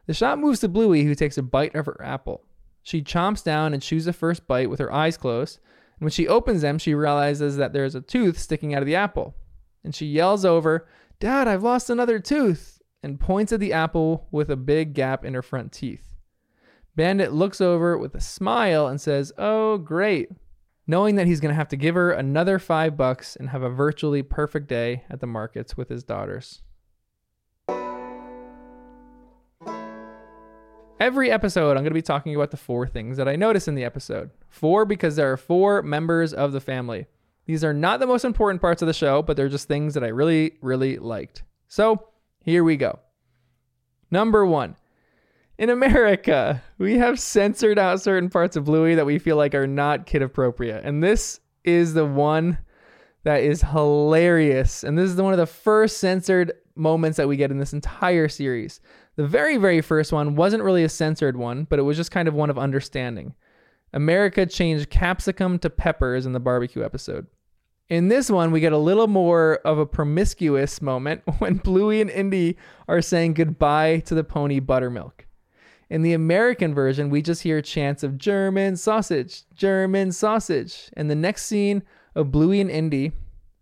The 0.04 0.14
shot 0.14 0.38
moves 0.38 0.60
to 0.60 0.68
Bluey, 0.68 1.04
who 1.04 1.14
takes 1.14 1.38
a 1.38 1.42
bite 1.42 1.74
of 1.74 1.86
her 1.86 2.00
apple. 2.04 2.44
She 2.82 3.00
chomps 3.00 3.42
down 3.42 3.72
and 3.72 3.82
chews 3.82 4.04
the 4.04 4.12
first 4.12 4.46
bite 4.46 4.68
with 4.68 4.80
her 4.80 4.92
eyes 4.92 5.16
closed. 5.16 5.60
And 5.98 6.04
when 6.04 6.12
she 6.12 6.28
opens 6.28 6.60
them, 6.60 6.78
she 6.78 6.94
realizes 6.94 7.56
that 7.56 7.72
there's 7.72 7.94
a 7.94 8.02
tooth 8.02 8.38
sticking 8.38 8.74
out 8.74 8.82
of 8.82 8.86
the 8.86 8.94
apple 8.94 9.34
and 9.86 9.94
she 9.94 10.04
yells 10.04 10.44
over, 10.44 10.86
Dad, 11.20 11.48
I've 11.48 11.62
lost 11.62 11.88
another 11.88 12.18
tooth, 12.18 12.82
and 13.04 13.20
points 13.20 13.52
at 13.52 13.60
the 13.60 13.72
apple 13.72 14.26
with 14.32 14.50
a 14.50 14.56
big 14.56 14.92
gap 14.92 15.24
in 15.24 15.32
her 15.32 15.42
front 15.42 15.72
teeth. 15.72 16.16
Bandit 16.96 17.32
looks 17.32 17.60
over 17.60 17.96
with 17.96 18.14
a 18.16 18.20
smile 18.20 18.88
and 18.88 19.00
says, 19.00 19.32
Oh, 19.38 19.78
great, 19.78 20.28
knowing 20.88 21.14
that 21.14 21.28
he's 21.28 21.40
going 21.40 21.50
to 21.50 21.56
have 21.56 21.68
to 21.68 21.76
give 21.76 21.94
her 21.94 22.10
another 22.10 22.58
five 22.58 22.96
bucks 22.96 23.36
and 23.36 23.50
have 23.50 23.62
a 23.62 23.70
virtually 23.70 24.22
perfect 24.22 24.66
day 24.66 25.04
at 25.08 25.20
the 25.20 25.26
markets 25.26 25.76
with 25.76 25.88
his 25.88 26.02
daughters. 26.02 26.62
Every 30.98 31.30
episode, 31.30 31.72
I'm 31.72 31.84
going 31.84 31.84
to 31.86 31.90
be 31.94 32.02
talking 32.02 32.34
about 32.34 32.50
the 32.50 32.56
four 32.56 32.88
things 32.88 33.18
that 33.18 33.28
I 33.28 33.36
notice 33.36 33.68
in 33.68 33.76
the 33.76 33.84
episode. 33.84 34.30
Four 34.48 34.84
because 34.84 35.14
there 35.14 35.30
are 35.30 35.36
four 35.36 35.82
members 35.82 36.32
of 36.32 36.50
the 36.50 36.60
family. 36.60 37.06
These 37.46 37.64
are 37.64 37.72
not 37.72 38.00
the 38.00 38.06
most 38.06 38.24
important 38.24 38.60
parts 38.60 38.82
of 38.82 38.86
the 38.86 38.92
show, 38.92 39.22
but 39.22 39.36
they're 39.36 39.48
just 39.48 39.68
things 39.68 39.94
that 39.94 40.04
I 40.04 40.08
really, 40.08 40.56
really 40.60 40.98
liked. 40.98 41.44
So 41.68 42.08
here 42.42 42.64
we 42.64 42.76
go. 42.76 42.98
Number 44.10 44.44
one. 44.44 44.76
In 45.58 45.70
America, 45.70 46.62
we 46.76 46.98
have 46.98 47.18
censored 47.18 47.78
out 47.78 48.02
certain 48.02 48.28
parts 48.28 48.56
of 48.56 48.64
Bluey 48.64 48.94
that 48.94 49.06
we 49.06 49.18
feel 49.18 49.36
like 49.36 49.54
are 49.54 49.66
not 49.66 50.04
kid 50.04 50.20
appropriate. 50.20 50.84
And 50.84 51.02
this 51.02 51.40
is 51.64 51.94
the 51.94 52.04
one 52.04 52.58
that 53.24 53.42
is 53.42 53.62
hilarious. 53.62 54.84
And 54.84 54.98
this 54.98 55.10
is 55.10 55.20
one 55.20 55.32
of 55.32 55.38
the 55.38 55.46
first 55.46 55.98
censored 55.98 56.52
moments 56.74 57.16
that 57.16 57.26
we 57.26 57.36
get 57.36 57.50
in 57.50 57.58
this 57.58 57.72
entire 57.72 58.28
series. 58.28 58.80
The 59.16 59.26
very, 59.26 59.56
very 59.56 59.80
first 59.80 60.12
one 60.12 60.36
wasn't 60.36 60.62
really 60.62 60.84
a 60.84 60.90
censored 60.90 61.36
one, 61.36 61.64
but 61.64 61.78
it 61.78 61.82
was 61.82 61.96
just 61.96 62.10
kind 62.10 62.28
of 62.28 62.34
one 62.34 62.50
of 62.50 62.58
understanding. 62.58 63.34
America 63.94 64.44
changed 64.44 64.90
capsicum 64.90 65.58
to 65.60 65.70
peppers 65.70 66.26
in 66.26 66.32
the 66.32 66.40
barbecue 66.40 66.84
episode. 66.84 67.26
In 67.88 68.08
this 68.08 68.28
one, 68.28 68.50
we 68.50 68.58
get 68.58 68.72
a 68.72 68.78
little 68.78 69.06
more 69.06 69.56
of 69.64 69.78
a 69.78 69.86
promiscuous 69.86 70.82
moment 70.82 71.22
when 71.38 71.56
Bluey 71.56 72.00
and 72.00 72.10
Indy 72.10 72.56
are 72.88 73.00
saying 73.00 73.34
goodbye 73.34 74.00
to 74.06 74.14
the 74.14 74.24
pony 74.24 74.58
Buttermilk. 74.58 75.26
In 75.88 76.02
the 76.02 76.14
American 76.14 76.74
version, 76.74 77.10
we 77.10 77.22
just 77.22 77.42
hear 77.42 77.62
chants 77.62 78.02
of 78.02 78.18
German 78.18 78.76
sausage, 78.76 79.44
German 79.54 80.10
sausage. 80.10 80.90
And 80.94 81.08
the 81.08 81.14
next 81.14 81.46
scene 81.46 81.84
of 82.16 82.32
Bluey 82.32 82.60
and 82.60 82.70
Indy 82.70 83.12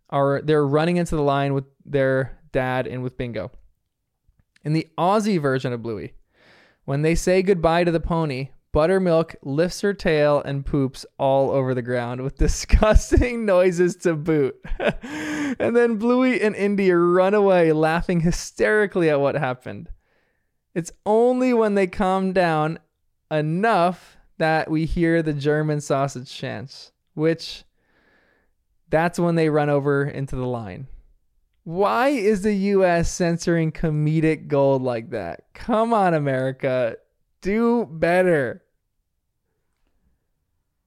are 0.08 0.40
they're 0.42 0.66
running 0.66 0.96
into 0.96 1.16
the 1.16 1.22
line 1.22 1.52
with 1.52 1.64
their 1.84 2.38
dad 2.50 2.86
and 2.86 3.02
with 3.02 3.18
Bingo. 3.18 3.50
In 4.62 4.72
the 4.72 4.88
Aussie 4.96 5.40
version 5.40 5.74
of 5.74 5.82
Bluey, 5.82 6.14
when 6.86 7.02
they 7.02 7.14
say 7.14 7.42
goodbye 7.42 7.84
to 7.84 7.90
the 7.90 8.00
pony, 8.00 8.48
Buttermilk 8.74 9.36
lifts 9.42 9.82
her 9.82 9.94
tail 9.94 10.42
and 10.44 10.66
poops 10.66 11.06
all 11.16 11.52
over 11.52 11.74
the 11.74 11.80
ground 11.80 12.22
with 12.22 12.36
disgusting 12.38 13.46
noises 13.46 13.94
to 13.98 14.14
boot. 14.16 14.56
and 14.80 15.76
then 15.76 15.94
Bluey 15.94 16.42
and 16.42 16.56
Indy 16.56 16.90
run 16.90 17.34
away 17.34 17.70
laughing 17.72 18.18
hysterically 18.18 19.08
at 19.08 19.20
what 19.20 19.36
happened. 19.36 19.90
It's 20.74 20.90
only 21.06 21.54
when 21.54 21.76
they 21.76 21.86
calm 21.86 22.32
down 22.32 22.80
enough 23.30 24.16
that 24.38 24.68
we 24.68 24.86
hear 24.86 25.22
the 25.22 25.32
German 25.32 25.80
sausage 25.80 26.34
chants, 26.34 26.90
which 27.14 27.62
that's 28.90 29.20
when 29.20 29.36
they 29.36 29.50
run 29.50 29.70
over 29.70 30.04
into 30.04 30.34
the 30.34 30.48
line. 30.48 30.88
Why 31.62 32.08
is 32.08 32.42
the 32.42 32.54
US 32.54 33.08
censoring 33.08 33.70
comedic 33.70 34.48
gold 34.48 34.82
like 34.82 35.10
that? 35.10 35.44
Come 35.54 35.94
on, 35.94 36.12
America. 36.12 36.96
Do 37.40 37.86
better. 37.88 38.63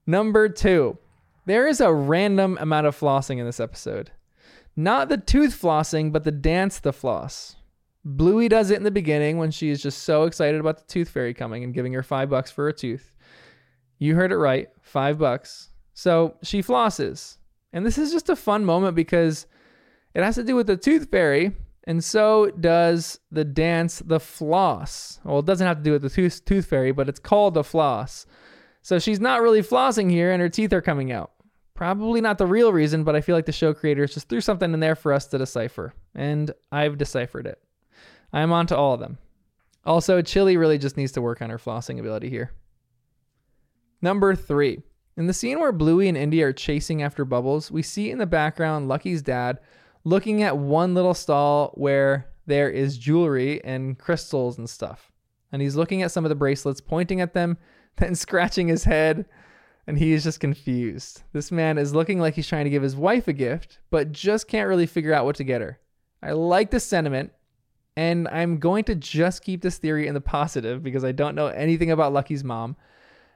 Number 0.08 0.48
two, 0.48 0.96
there 1.44 1.66
is 1.66 1.82
a 1.82 1.92
random 1.92 2.56
amount 2.62 2.86
of 2.86 2.98
flossing 2.98 3.38
in 3.38 3.44
this 3.44 3.60
episode. 3.60 4.10
Not 4.74 5.10
the 5.10 5.18
tooth 5.18 5.60
flossing, 5.60 6.12
but 6.12 6.24
the 6.24 6.32
dance 6.32 6.80
the 6.80 6.94
floss. 6.94 7.56
Bluey 8.06 8.48
does 8.48 8.70
it 8.70 8.78
in 8.78 8.84
the 8.84 8.90
beginning 8.90 9.36
when 9.36 9.50
she 9.50 9.68
is 9.68 9.82
just 9.82 10.04
so 10.04 10.22
excited 10.22 10.60
about 10.60 10.78
the 10.78 10.90
tooth 10.90 11.10
fairy 11.10 11.34
coming 11.34 11.62
and 11.62 11.74
giving 11.74 11.92
her 11.92 12.02
five 12.02 12.30
bucks 12.30 12.50
for 12.50 12.68
a 12.68 12.72
tooth. 12.72 13.12
You 13.98 14.14
heard 14.14 14.32
it 14.32 14.38
right, 14.38 14.70
five 14.80 15.18
bucks. 15.18 15.68
So 15.92 16.36
she 16.42 16.62
flosses. 16.62 17.36
And 17.74 17.84
this 17.84 17.98
is 17.98 18.10
just 18.10 18.30
a 18.30 18.36
fun 18.36 18.64
moment 18.64 18.96
because 18.96 19.46
it 20.14 20.22
has 20.22 20.36
to 20.36 20.42
do 20.42 20.56
with 20.56 20.68
the 20.68 20.78
tooth 20.78 21.10
fairy, 21.10 21.54
and 21.84 22.02
so 22.02 22.46
does 22.46 23.20
the 23.30 23.44
dance 23.44 23.98
the 23.98 24.20
floss. 24.20 25.20
Well, 25.22 25.40
it 25.40 25.44
doesn't 25.44 25.66
have 25.66 25.76
to 25.76 25.82
do 25.82 25.92
with 25.92 26.02
the 26.02 26.08
tooth, 26.08 26.46
tooth 26.46 26.64
fairy, 26.64 26.92
but 26.92 27.10
it's 27.10 27.20
called 27.20 27.52
the 27.52 27.62
floss. 27.62 28.24
So 28.88 28.98
she's 28.98 29.20
not 29.20 29.42
really 29.42 29.60
flossing 29.60 30.10
here 30.10 30.32
and 30.32 30.40
her 30.40 30.48
teeth 30.48 30.72
are 30.72 30.80
coming 30.80 31.12
out. 31.12 31.32
Probably 31.74 32.22
not 32.22 32.38
the 32.38 32.46
real 32.46 32.72
reason, 32.72 33.04
but 33.04 33.14
I 33.14 33.20
feel 33.20 33.36
like 33.36 33.44
the 33.44 33.52
show 33.52 33.74
creators 33.74 34.14
just 34.14 34.30
threw 34.30 34.40
something 34.40 34.72
in 34.72 34.80
there 34.80 34.94
for 34.94 35.12
us 35.12 35.26
to 35.26 35.36
decipher. 35.36 35.92
And 36.14 36.50
I've 36.72 36.96
deciphered 36.96 37.46
it. 37.46 37.62
I'm 38.32 38.50
on 38.50 38.66
to 38.68 38.76
all 38.78 38.94
of 38.94 39.00
them. 39.00 39.18
Also, 39.84 40.22
Chilli 40.22 40.58
really 40.58 40.78
just 40.78 40.96
needs 40.96 41.12
to 41.12 41.20
work 41.20 41.42
on 41.42 41.50
her 41.50 41.58
flossing 41.58 42.00
ability 42.00 42.30
here. 42.30 42.52
Number 44.00 44.34
three. 44.34 44.80
In 45.18 45.26
the 45.26 45.34
scene 45.34 45.60
where 45.60 45.70
Bluey 45.70 46.08
and 46.08 46.16
Indy 46.16 46.42
are 46.42 46.54
chasing 46.54 47.02
after 47.02 47.26
Bubbles, 47.26 47.70
we 47.70 47.82
see 47.82 48.10
in 48.10 48.16
the 48.16 48.24
background 48.24 48.88
Lucky's 48.88 49.20
dad 49.20 49.58
looking 50.04 50.42
at 50.42 50.56
one 50.56 50.94
little 50.94 51.12
stall 51.12 51.72
where 51.74 52.30
there 52.46 52.70
is 52.70 52.96
jewelry 52.96 53.62
and 53.64 53.98
crystals 53.98 54.56
and 54.56 54.70
stuff. 54.70 55.12
And 55.52 55.60
he's 55.60 55.76
looking 55.76 56.00
at 56.00 56.10
some 56.10 56.24
of 56.24 56.30
the 56.30 56.34
bracelets, 56.34 56.80
pointing 56.80 57.20
at 57.20 57.34
them, 57.34 57.58
then 58.00 58.14
scratching 58.14 58.68
his 58.68 58.84
head, 58.84 59.26
and 59.86 59.98
he 59.98 60.12
is 60.12 60.24
just 60.24 60.40
confused. 60.40 61.22
This 61.32 61.50
man 61.50 61.78
is 61.78 61.94
looking 61.94 62.20
like 62.20 62.34
he's 62.34 62.48
trying 62.48 62.64
to 62.64 62.70
give 62.70 62.82
his 62.82 62.96
wife 62.96 63.28
a 63.28 63.32
gift, 63.32 63.78
but 63.90 64.12
just 64.12 64.48
can't 64.48 64.68
really 64.68 64.86
figure 64.86 65.12
out 65.12 65.24
what 65.24 65.36
to 65.36 65.44
get 65.44 65.60
her. 65.60 65.78
I 66.22 66.32
like 66.32 66.70
the 66.70 66.80
sentiment, 66.80 67.32
and 67.96 68.28
I'm 68.28 68.58
going 68.58 68.84
to 68.84 68.94
just 68.94 69.42
keep 69.42 69.62
this 69.62 69.78
theory 69.78 70.06
in 70.06 70.14
the 70.14 70.20
positive 70.20 70.82
because 70.82 71.04
I 71.04 71.12
don't 71.12 71.34
know 71.34 71.46
anything 71.48 71.90
about 71.90 72.12
Lucky's 72.12 72.44
mom. 72.44 72.76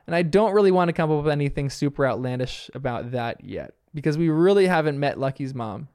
And 0.07 0.16
I 0.16 0.22
don't 0.22 0.53
really 0.53 0.72
want 0.72 0.88
to 0.88 0.92
come 0.92 1.11
up 1.11 1.25
with 1.25 1.33
anything 1.33 1.70
super 1.70 2.07
outlandish 2.07 2.70
about 2.75 3.12
that 3.12 3.44
yet 3.44 3.75
because 3.94 4.18
we 4.18 4.29
really 4.29 4.66
haven't 4.66 4.98
met 4.98 5.18
Lucky's 5.18 5.55
mom. 5.55 5.88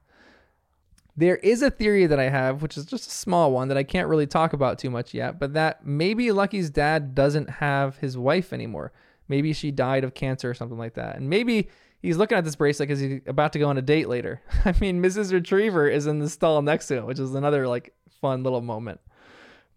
There 1.17 1.37
is 1.37 1.63
a 1.63 1.71
theory 1.71 2.05
that 2.05 2.19
I 2.19 2.29
have, 2.29 2.61
which 2.61 2.77
is 2.77 2.85
just 2.85 3.07
a 3.07 3.11
small 3.11 3.51
one 3.51 3.69
that 3.69 3.77
I 3.77 3.83
can't 3.83 4.07
really 4.07 4.27
talk 4.27 4.53
about 4.53 4.77
too 4.77 4.91
much 4.91 5.15
yet, 5.15 5.39
but 5.39 5.53
that 5.53 5.83
maybe 5.83 6.31
Lucky's 6.31 6.69
dad 6.69 7.15
doesn't 7.15 7.49
have 7.49 7.97
his 7.97 8.15
wife 8.15 8.53
anymore. 8.53 8.93
Maybe 9.27 9.51
she 9.51 9.71
died 9.71 10.03
of 10.03 10.13
cancer 10.13 10.49
or 10.49 10.53
something 10.53 10.77
like 10.77 10.93
that. 10.93 11.15
And 11.15 11.27
maybe 11.27 11.69
he's 12.03 12.17
looking 12.17 12.37
at 12.37 12.45
this 12.45 12.55
bracelet 12.55 12.87
because 12.87 12.99
he's 12.99 13.21
about 13.25 13.51
to 13.53 13.59
go 13.59 13.67
on 13.67 13.79
a 13.79 13.81
date 13.81 14.07
later. 14.07 14.41
I 14.65 14.75
mean, 14.79 15.01
Mrs. 15.01 15.33
Retriever 15.33 15.89
is 15.89 16.05
in 16.05 16.19
the 16.19 16.29
stall 16.29 16.61
next 16.61 16.87
to 16.87 16.97
him, 16.97 17.05
which 17.05 17.19
is 17.19 17.33
another 17.33 17.67
like 17.67 17.93
fun 18.21 18.43
little 18.43 18.61
moment. 18.61 18.99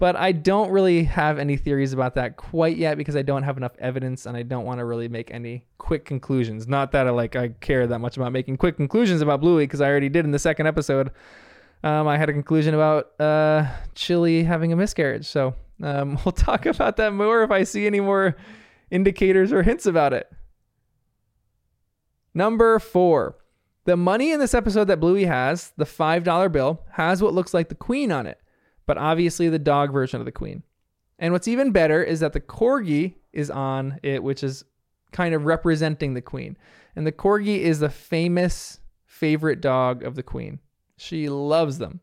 But 0.01 0.17
I 0.17 0.33
don't 0.33 0.71
really 0.71 1.05
have 1.05 1.39
any 1.39 1.59
theories 1.59 1.93
about 1.93 2.15
that 2.15 2.39
quite 2.39 2.79
yet 2.79 2.97
because 2.97 3.17
I 3.17 3.21
don't 3.21 3.43
have 3.43 3.59
enough 3.59 3.73
evidence 3.79 4.25
and 4.25 4.35
I 4.35 4.43
don't 4.43 4.65
want 4.65 4.79
to 4.79 4.87
really 4.87 5.09
make 5.09 5.31
any 5.31 5.67
quick 5.77 6.07
conclusions. 6.07 6.67
Not 6.67 6.93
that 6.93 7.07
I 7.07 7.11
like 7.11 7.37
I 7.37 7.49
care 7.61 7.87
that 7.87 7.99
much 7.99 8.17
about 8.17 8.33
making 8.33 8.57
quick 8.57 8.79
conclusions 8.79 9.21
about 9.21 9.43
Bluey 9.43 9.65
because 9.65 9.83
I 9.83 9.91
already 9.91 10.09
did 10.09 10.25
in 10.25 10.31
the 10.31 10.39
second 10.39 10.67
episode. 10.67 11.11
Um, 11.85 12.09
I 12.09 12.17
had 12.17 12.31
a 12.31 12.33
conclusion 12.33 12.73
about 12.73 13.11
uh, 13.21 13.67
Chilli 13.95 14.43
having 14.43 14.73
a 14.73 14.77
miscarriage. 14.77 15.27
So 15.27 15.55
um, 15.83 16.19
we'll 16.25 16.33
talk 16.33 16.65
about 16.65 16.97
that 16.97 17.13
more 17.13 17.43
if 17.43 17.51
I 17.51 17.65
see 17.65 17.87
any 17.87 18.01
more 18.01 18.39
indicators 18.91 19.53
or 19.53 19.63
hints 19.63 19.85
about 19.85 20.15
it. 20.15 20.33
Number 22.33 22.79
four. 22.79 23.37
The 23.85 23.99
money 23.99 24.33
in 24.33 24.41
this 24.41 24.55
episode 24.55 24.85
that 24.85 25.01
Bluey 25.01 25.25
has, 25.27 25.73
the 25.77 25.85
$5 25.85 26.53
bill, 26.53 26.81
has 26.93 27.23
what 27.23 27.35
looks 27.35 27.53
like 27.53 27.69
the 27.69 27.75
queen 27.75 28.11
on 28.11 28.27
it 28.27 28.41
but 28.91 28.99
obviously 28.99 29.49
the 29.49 29.57
dog 29.57 29.93
version 29.93 30.19
of 30.19 30.25
the 30.25 30.33
queen. 30.33 30.65
And 31.21 31.33
what's 31.33 31.47
even 31.47 31.71
better 31.71 32.03
is 32.03 32.19
that 32.19 32.33
the 32.33 32.41
corgi 32.41 33.15
is 33.33 33.49
on 33.49 34.01
it, 34.03 34.21
which 34.21 34.43
is 34.43 34.65
kind 35.13 35.33
of 35.33 35.45
representing 35.45 36.15
the 36.15 36.21
queen. 36.21 36.59
And 36.97 37.07
the 37.07 37.13
corgi 37.13 37.59
is 37.59 37.79
the 37.79 37.89
famous 37.89 38.81
favorite 39.07 39.61
dog 39.61 40.03
of 40.03 40.17
the 40.17 40.25
queen. 40.25 40.59
She 40.97 41.29
loves 41.29 41.79
them. 41.79 42.01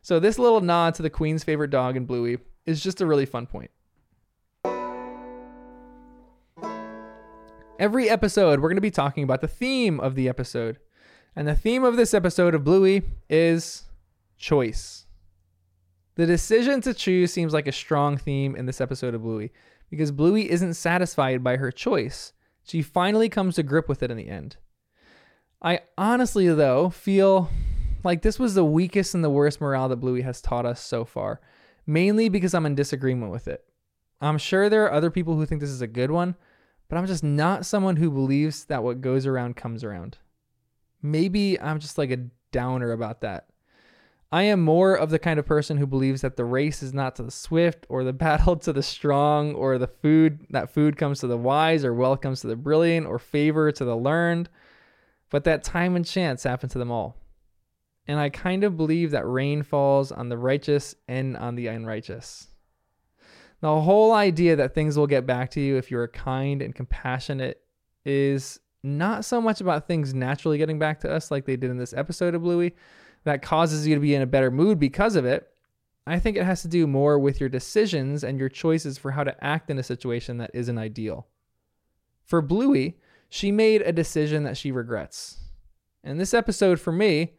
So 0.00 0.18
this 0.18 0.38
little 0.38 0.62
nod 0.62 0.94
to 0.94 1.02
the 1.02 1.10
queen's 1.10 1.44
favorite 1.44 1.68
dog 1.68 1.94
in 1.94 2.06
Bluey 2.06 2.38
is 2.64 2.82
just 2.82 3.02
a 3.02 3.06
really 3.06 3.26
fun 3.26 3.46
point. 3.46 3.70
Every 7.78 8.08
episode, 8.08 8.60
we're 8.60 8.70
going 8.70 8.78
to 8.78 8.80
be 8.80 8.90
talking 8.90 9.24
about 9.24 9.42
the 9.42 9.46
theme 9.46 10.00
of 10.00 10.14
the 10.14 10.30
episode. 10.30 10.78
And 11.36 11.46
the 11.46 11.54
theme 11.54 11.84
of 11.84 11.98
this 11.98 12.14
episode 12.14 12.54
of 12.54 12.64
Bluey 12.64 13.02
is 13.28 13.82
choice. 14.38 15.03
The 16.16 16.26
decision 16.26 16.80
to 16.82 16.94
choose 16.94 17.32
seems 17.32 17.52
like 17.52 17.66
a 17.66 17.72
strong 17.72 18.16
theme 18.16 18.54
in 18.54 18.66
this 18.66 18.80
episode 18.80 19.14
of 19.14 19.22
Bluey 19.22 19.52
because 19.90 20.12
Bluey 20.12 20.48
isn't 20.50 20.74
satisfied 20.74 21.42
by 21.42 21.56
her 21.56 21.72
choice. 21.72 22.32
She 22.62 22.82
finally 22.82 23.28
comes 23.28 23.56
to 23.56 23.62
grip 23.62 23.88
with 23.88 24.02
it 24.02 24.10
in 24.10 24.16
the 24.16 24.28
end. 24.28 24.56
I 25.60 25.80
honestly, 25.98 26.46
though, 26.48 26.90
feel 26.90 27.50
like 28.04 28.22
this 28.22 28.38
was 28.38 28.54
the 28.54 28.64
weakest 28.64 29.14
and 29.14 29.24
the 29.24 29.30
worst 29.30 29.60
morale 29.60 29.88
that 29.88 29.96
Bluey 29.96 30.22
has 30.22 30.40
taught 30.40 30.66
us 30.66 30.80
so 30.80 31.04
far, 31.04 31.40
mainly 31.86 32.28
because 32.28 32.54
I'm 32.54 32.66
in 32.66 32.74
disagreement 32.74 33.32
with 33.32 33.48
it. 33.48 33.64
I'm 34.20 34.38
sure 34.38 34.68
there 34.68 34.84
are 34.84 34.92
other 34.92 35.10
people 35.10 35.34
who 35.34 35.46
think 35.46 35.60
this 35.60 35.70
is 35.70 35.82
a 35.82 35.86
good 35.86 36.10
one, 36.10 36.36
but 36.88 36.96
I'm 36.96 37.06
just 37.06 37.24
not 37.24 37.66
someone 37.66 37.96
who 37.96 38.10
believes 38.10 38.66
that 38.66 38.84
what 38.84 39.00
goes 39.00 39.26
around 39.26 39.56
comes 39.56 39.82
around. 39.82 40.18
Maybe 41.02 41.60
I'm 41.60 41.80
just 41.80 41.98
like 41.98 42.10
a 42.10 42.28
downer 42.52 42.92
about 42.92 43.22
that. 43.22 43.48
I 44.34 44.42
am 44.42 44.62
more 44.62 44.96
of 44.96 45.10
the 45.10 45.20
kind 45.20 45.38
of 45.38 45.46
person 45.46 45.76
who 45.76 45.86
believes 45.86 46.22
that 46.22 46.34
the 46.34 46.44
race 46.44 46.82
is 46.82 46.92
not 46.92 47.14
to 47.14 47.22
the 47.22 47.30
swift 47.30 47.86
or 47.88 48.02
the 48.02 48.12
battle 48.26 48.56
to 48.56 48.72
the 48.72 48.82
strong 48.82 49.54
or 49.54 49.78
the 49.78 49.86
food 49.86 50.44
that 50.50 50.74
food 50.74 50.96
comes 50.96 51.20
to 51.20 51.28
the 51.28 51.36
wise 51.36 51.84
or 51.84 51.94
wealth 51.94 52.20
comes 52.20 52.40
to 52.40 52.48
the 52.48 52.56
brilliant 52.56 53.06
or 53.06 53.20
favor 53.20 53.70
to 53.70 53.84
the 53.84 53.94
learned, 53.94 54.48
but 55.30 55.44
that 55.44 55.62
time 55.62 55.94
and 55.94 56.04
chance 56.04 56.42
happen 56.42 56.68
to 56.70 56.78
them 56.78 56.90
all. 56.90 57.16
And 58.08 58.18
I 58.18 58.28
kind 58.28 58.64
of 58.64 58.76
believe 58.76 59.12
that 59.12 59.24
rain 59.24 59.62
falls 59.62 60.10
on 60.10 60.30
the 60.30 60.36
righteous 60.36 60.96
and 61.06 61.36
on 61.36 61.54
the 61.54 61.68
unrighteous. 61.68 62.48
The 63.60 63.82
whole 63.82 64.10
idea 64.10 64.56
that 64.56 64.74
things 64.74 64.98
will 64.98 65.06
get 65.06 65.26
back 65.26 65.52
to 65.52 65.60
you 65.60 65.76
if 65.76 65.92
you're 65.92 66.08
kind 66.08 66.60
and 66.60 66.74
compassionate 66.74 67.60
is 68.04 68.58
not 68.82 69.24
so 69.24 69.40
much 69.40 69.60
about 69.60 69.86
things 69.86 70.12
naturally 70.12 70.58
getting 70.58 70.80
back 70.80 70.98
to 71.00 71.12
us 71.12 71.30
like 71.30 71.44
they 71.44 71.56
did 71.56 71.70
in 71.70 71.78
this 71.78 71.94
episode 71.94 72.34
of 72.34 72.42
Bluey 72.42 72.74
that 73.24 73.42
causes 73.42 73.86
you 73.86 73.94
to 73.94 74.00
be 74.00 74.14
in 74.14 74.22
a 74.22 74.26
better 74.26 74.50
mood 74.50 74.78
because 74.78 75.16
of 75.16 75.24
it. 75.24 75.48
I 76.06 76.18
think 76.18 76.36
it 76.36 76.44
has 76.44 76.62
to 76.62 76.68
do 76.68 76.86
more 76.86 77.18
with 77.18 77.40
your 77.40 77.48
decisions 77.48 78.22
and 78.22 78.38
your 78.38 78.50
choices 78.50 78.98
for 78.98 79.12
how 79.12 79.24
to 79.24 79.44
act 79.44 79.70
in 79.70 79.78
a 79.78 79.82
situation 79.82 80.38
that 80.38 80.50
isn't 80.52 80.78
ideal. 80.78 81.26
For 82.24 82.42
Bluey, 82.42 82.98
she 83.28 83.50
made 83.50 83.82
a 83.82 83.92
decision 83.92 84.44
that 84.44 84.56
she 84.56 84.70
regrets. 84.70 85.38
And 86.02 86.20
this 86.20 86.34
episode, 86.34 86.78
for 86.78 86.92
me, 86.92 87.32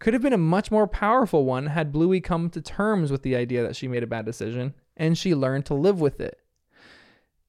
could 0.00 0.14
have 0.14 0.22
been 0.22 0.32
a 0.32 0.38
much 0.38 0.70
more 0.70 0.86
powerful 0.86 1.44
one 1.44 1.66
had 1.66 1.92
Bluey 1.92 2.20
come 2.20 2.50
to 2.50 2.60
terms 2.60 3.10
with 3.10 3.22
the 3.22 3.36
idea 3.36 3.62
that 3.62 3.76
she 3.76 3.88
made 3.88 4.02
a 4.02 4.08
bad 4.08 4.24
decision 4.24 4.74
and 4.96 5.16
she 5.16 5.34
learned 5.34 5.66
to 5.66 5.74
live 5.74 6.00
with 6.00 6.20
it. 6.20 6.40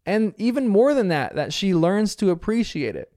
And 0.06 0.34
even 0.38 0.68
more 0.68 0.94
than 0.94 1.10
that, 1.10 1.36
that 1.36 1.54
she 1.54 1.74
learns 1.74 2.16
to 2.16 2.32
appreciate 2.32 2.96
it. 2.96 3.12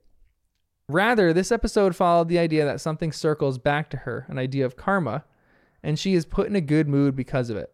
Rather, 0.89 1.31
this 1.31 1.51
episode 1.51 1.95
followed 1.95 2.27
the 2.27 2.39
idea 2.39 2.65
that 2.65 2.81
something 2.81 3.11
circles 3.11 3.57
back 3.57 3.89
to 3.89 3.97
her, 3.97 4.25
an 4.27 4.37
idea 4.37 4.65
of 4.65 4.75
karma, 4.75 5.23
and 5.81 5.97
she 5.97 6.13
is 6.13 6.25
put 6.25 6.47
in 6.47 6.55
a 6.55 6.61
good 6.61 6.87
mood 6.87 7.15
because 7.15 7.49
of 7.49 7.57
it. 7.57 7.73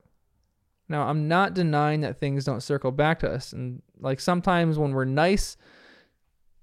Now, 0.88 1.08
I'm 1.08 1.28
not 1.28 1.54
denying 1.54 2.02
that 2.02 2.20
things 2.20 2.46
don't 2.46 2.64
circle 2.64 2.92
back 2.92 3.20
to 3.20 3.32
us, 3.32 3.54
and 3.54 3.82
like 4.00 4.20
sometimes 4.20 4.78
when 4.78 4.92
we're 4.92 5.06
nice, 5.06 5.58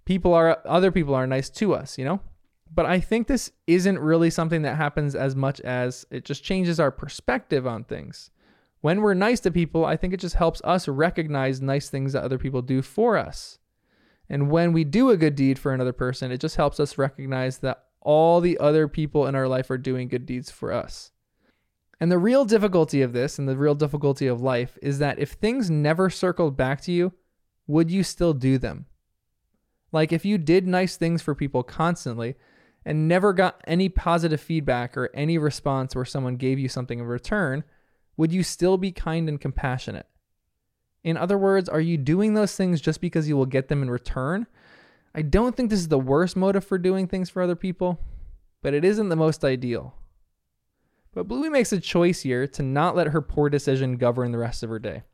people 0.05 0.35
are 0.35 0.59
other 0.65 0.91
people 0.91 1.15
are 1.15 1.27
nice 1.27 1.49
to 1.51 1.75
us, 1.75 1.99
you 1.99 2.05
know? 2.05 2.21
But 2.73 2.87
I 2.87 2.99
think 3.01 3.27
this 3.27 3.53
isn't 3.67 3.99
really 3.99 4.31
something 4.31 4.63
that 4.63 4.77
happens 4.77 5.15
as 5.15 5.37
much 5.37 5.61
as 5.61 6.05
it 6.11 6.25
just 6.25 6.43
changes 6.43 6.81
our 6.81 6.91
perspective 6.91 7.67
on 7.67 7.85
things. 7.85 8.31
When 8.81 9.01
we're 9.01 9.15
nice 9.15 9.41
to 9.41 9.51
people, 9.51 9.85
I 9.85 9.97
think 9.97 10.13
it 10.13 10.21
just 10.21 10.35
helps 10.35 10.61
us 10.63 10.89
recognize 10.89 11.61
nice 11.61 11.89
things 11.89 12.13
that 12.13 12.25
other 12.25 12.39
people 12.39 12.63
do 12.63 12.83
for 12.83 13.17
us. 13.17 13.59
And 14.29 14.51
when 14.51 14.73
we 14.73 14.85
do 14.85 15.11
a 15.11 15.17
good 15.17 15.35
deed 15.35 15.59
for 15.59 15.73
another 15.73 15.93
person, 15.93 16.33
it 16.33 16.41
just 16.41 16.57
helps 16.57 16.81
us 16.81 16.99
recognize 16.99 17.59
that 17.59 17.85
all 18.01 18.41
the 18.41 18.59
other 18.59 18.89
people 18.89 19.27
in 19.27 19.35
our 19.35 19.49
life 19.49 19.71
are 19.71 19.79
doing 19.79 20.09
good 20.09 20.27
deeds 20.27 20.51
for 20.51 20.73
us. 20.73 21.11
And 22.01 22.13
the 22.13 22.19
real 22.19 22.45
difficulty 22.45 23.03
of 23.03 23.13
this 23.13 23.39
and 23.39 23.49
the 23.49 23.57
real 23.57 23.75
difficulty 23.75 24.27
of 24.27 24.41
life 24.41 24.77
is 24.83 24.99
that 24.99 25.19
if 25.19 25.33
things 25.33 25.71
never 25.71 26.11
circled 26.11 26.57
back 26.57 26.81
to 26.83 26.93
you, 26.93 27.13
would 27.67 27.91
you 27.91 28.03
still 28.03 28.35
do 28.35 28.59
them? 28.59 28.87
Like 29.93 30.13
if 30.13 30.25
you 30.25 30.39
did 30.39 30.67
nice 30.67 30.97
things 30.97 31.23
for 31.23 31.35
people 31.35 31.63
constantly 31.63 32.35
and 32.85 33.09
never 33.09 33.33
got 33.33 33.61
any 33.67 33.89
positive 33.89 34.41
feedback 34.41 34.97
or 34.97 35.11
any 35.15 35.39
response 35.39 35.95
where 35.95 36.05
someone 36.05 36.37
gave 36.37 36.59
you 36.59 36.69
something 36.69 36.99
in 36.99 37.07
return, 37.07 37.65
would 38.17 38.33
you 38.33 38.43
still 38.43 38.77
be 38.77 38.93
kind 38.93 39.29
and 39.29 39.41
compassionate? 39.41 40.07
In 41.07 41.17
other 41.17 41.39
words, 41.39 41.69
are 41.69 41.81
you 41.81 41.97
doing 41.97 42.35
those 42.35 42.57
things 42.57 42.81
just 42.81 43.01
because 43.01 43.29
you 43.29 43.37
will 43.37 43.47
get 43.47 43.69
them 43.69 43.81
in 43.81 43.89
return? 43.89 44.49
I 45.15 45.23
don't 45.23 45.57
think 45.57 45.71
this 45.71 45.79
is 45.79 45.87
the 45.87 46.01
worst 46.01 46.35
motive 46.35 46.65
for 46.65 46.79
doing 46.79 47.07
things 47.07 47.31
for 47.31 47.41
other 47.41 47.55
people, 47.55 48.01
but 48.61 48.75
it 48.75 48.85
isn't 48.85 49.09
the 49.09 49.15
most 49.15 49.45
ideal. 49.45 49.95
But 51.15 51.29
Bluey 51.29 51.49
makes 51.49 51.73
a 51.73 51.79
choice 51.79 52.23
here 52.23 52.49
to 52.49 52.63
not 52.65 52.97
let 52.97 53.07
her 53.07 53.23
poor 53.23 53.49
decision 53.49 53.99
govern 53.99 54.33
the 54.33 54.39
rest 54.39 54.65
of 54.65 54.69
her 54.69 54.81
day. 54.81 55.05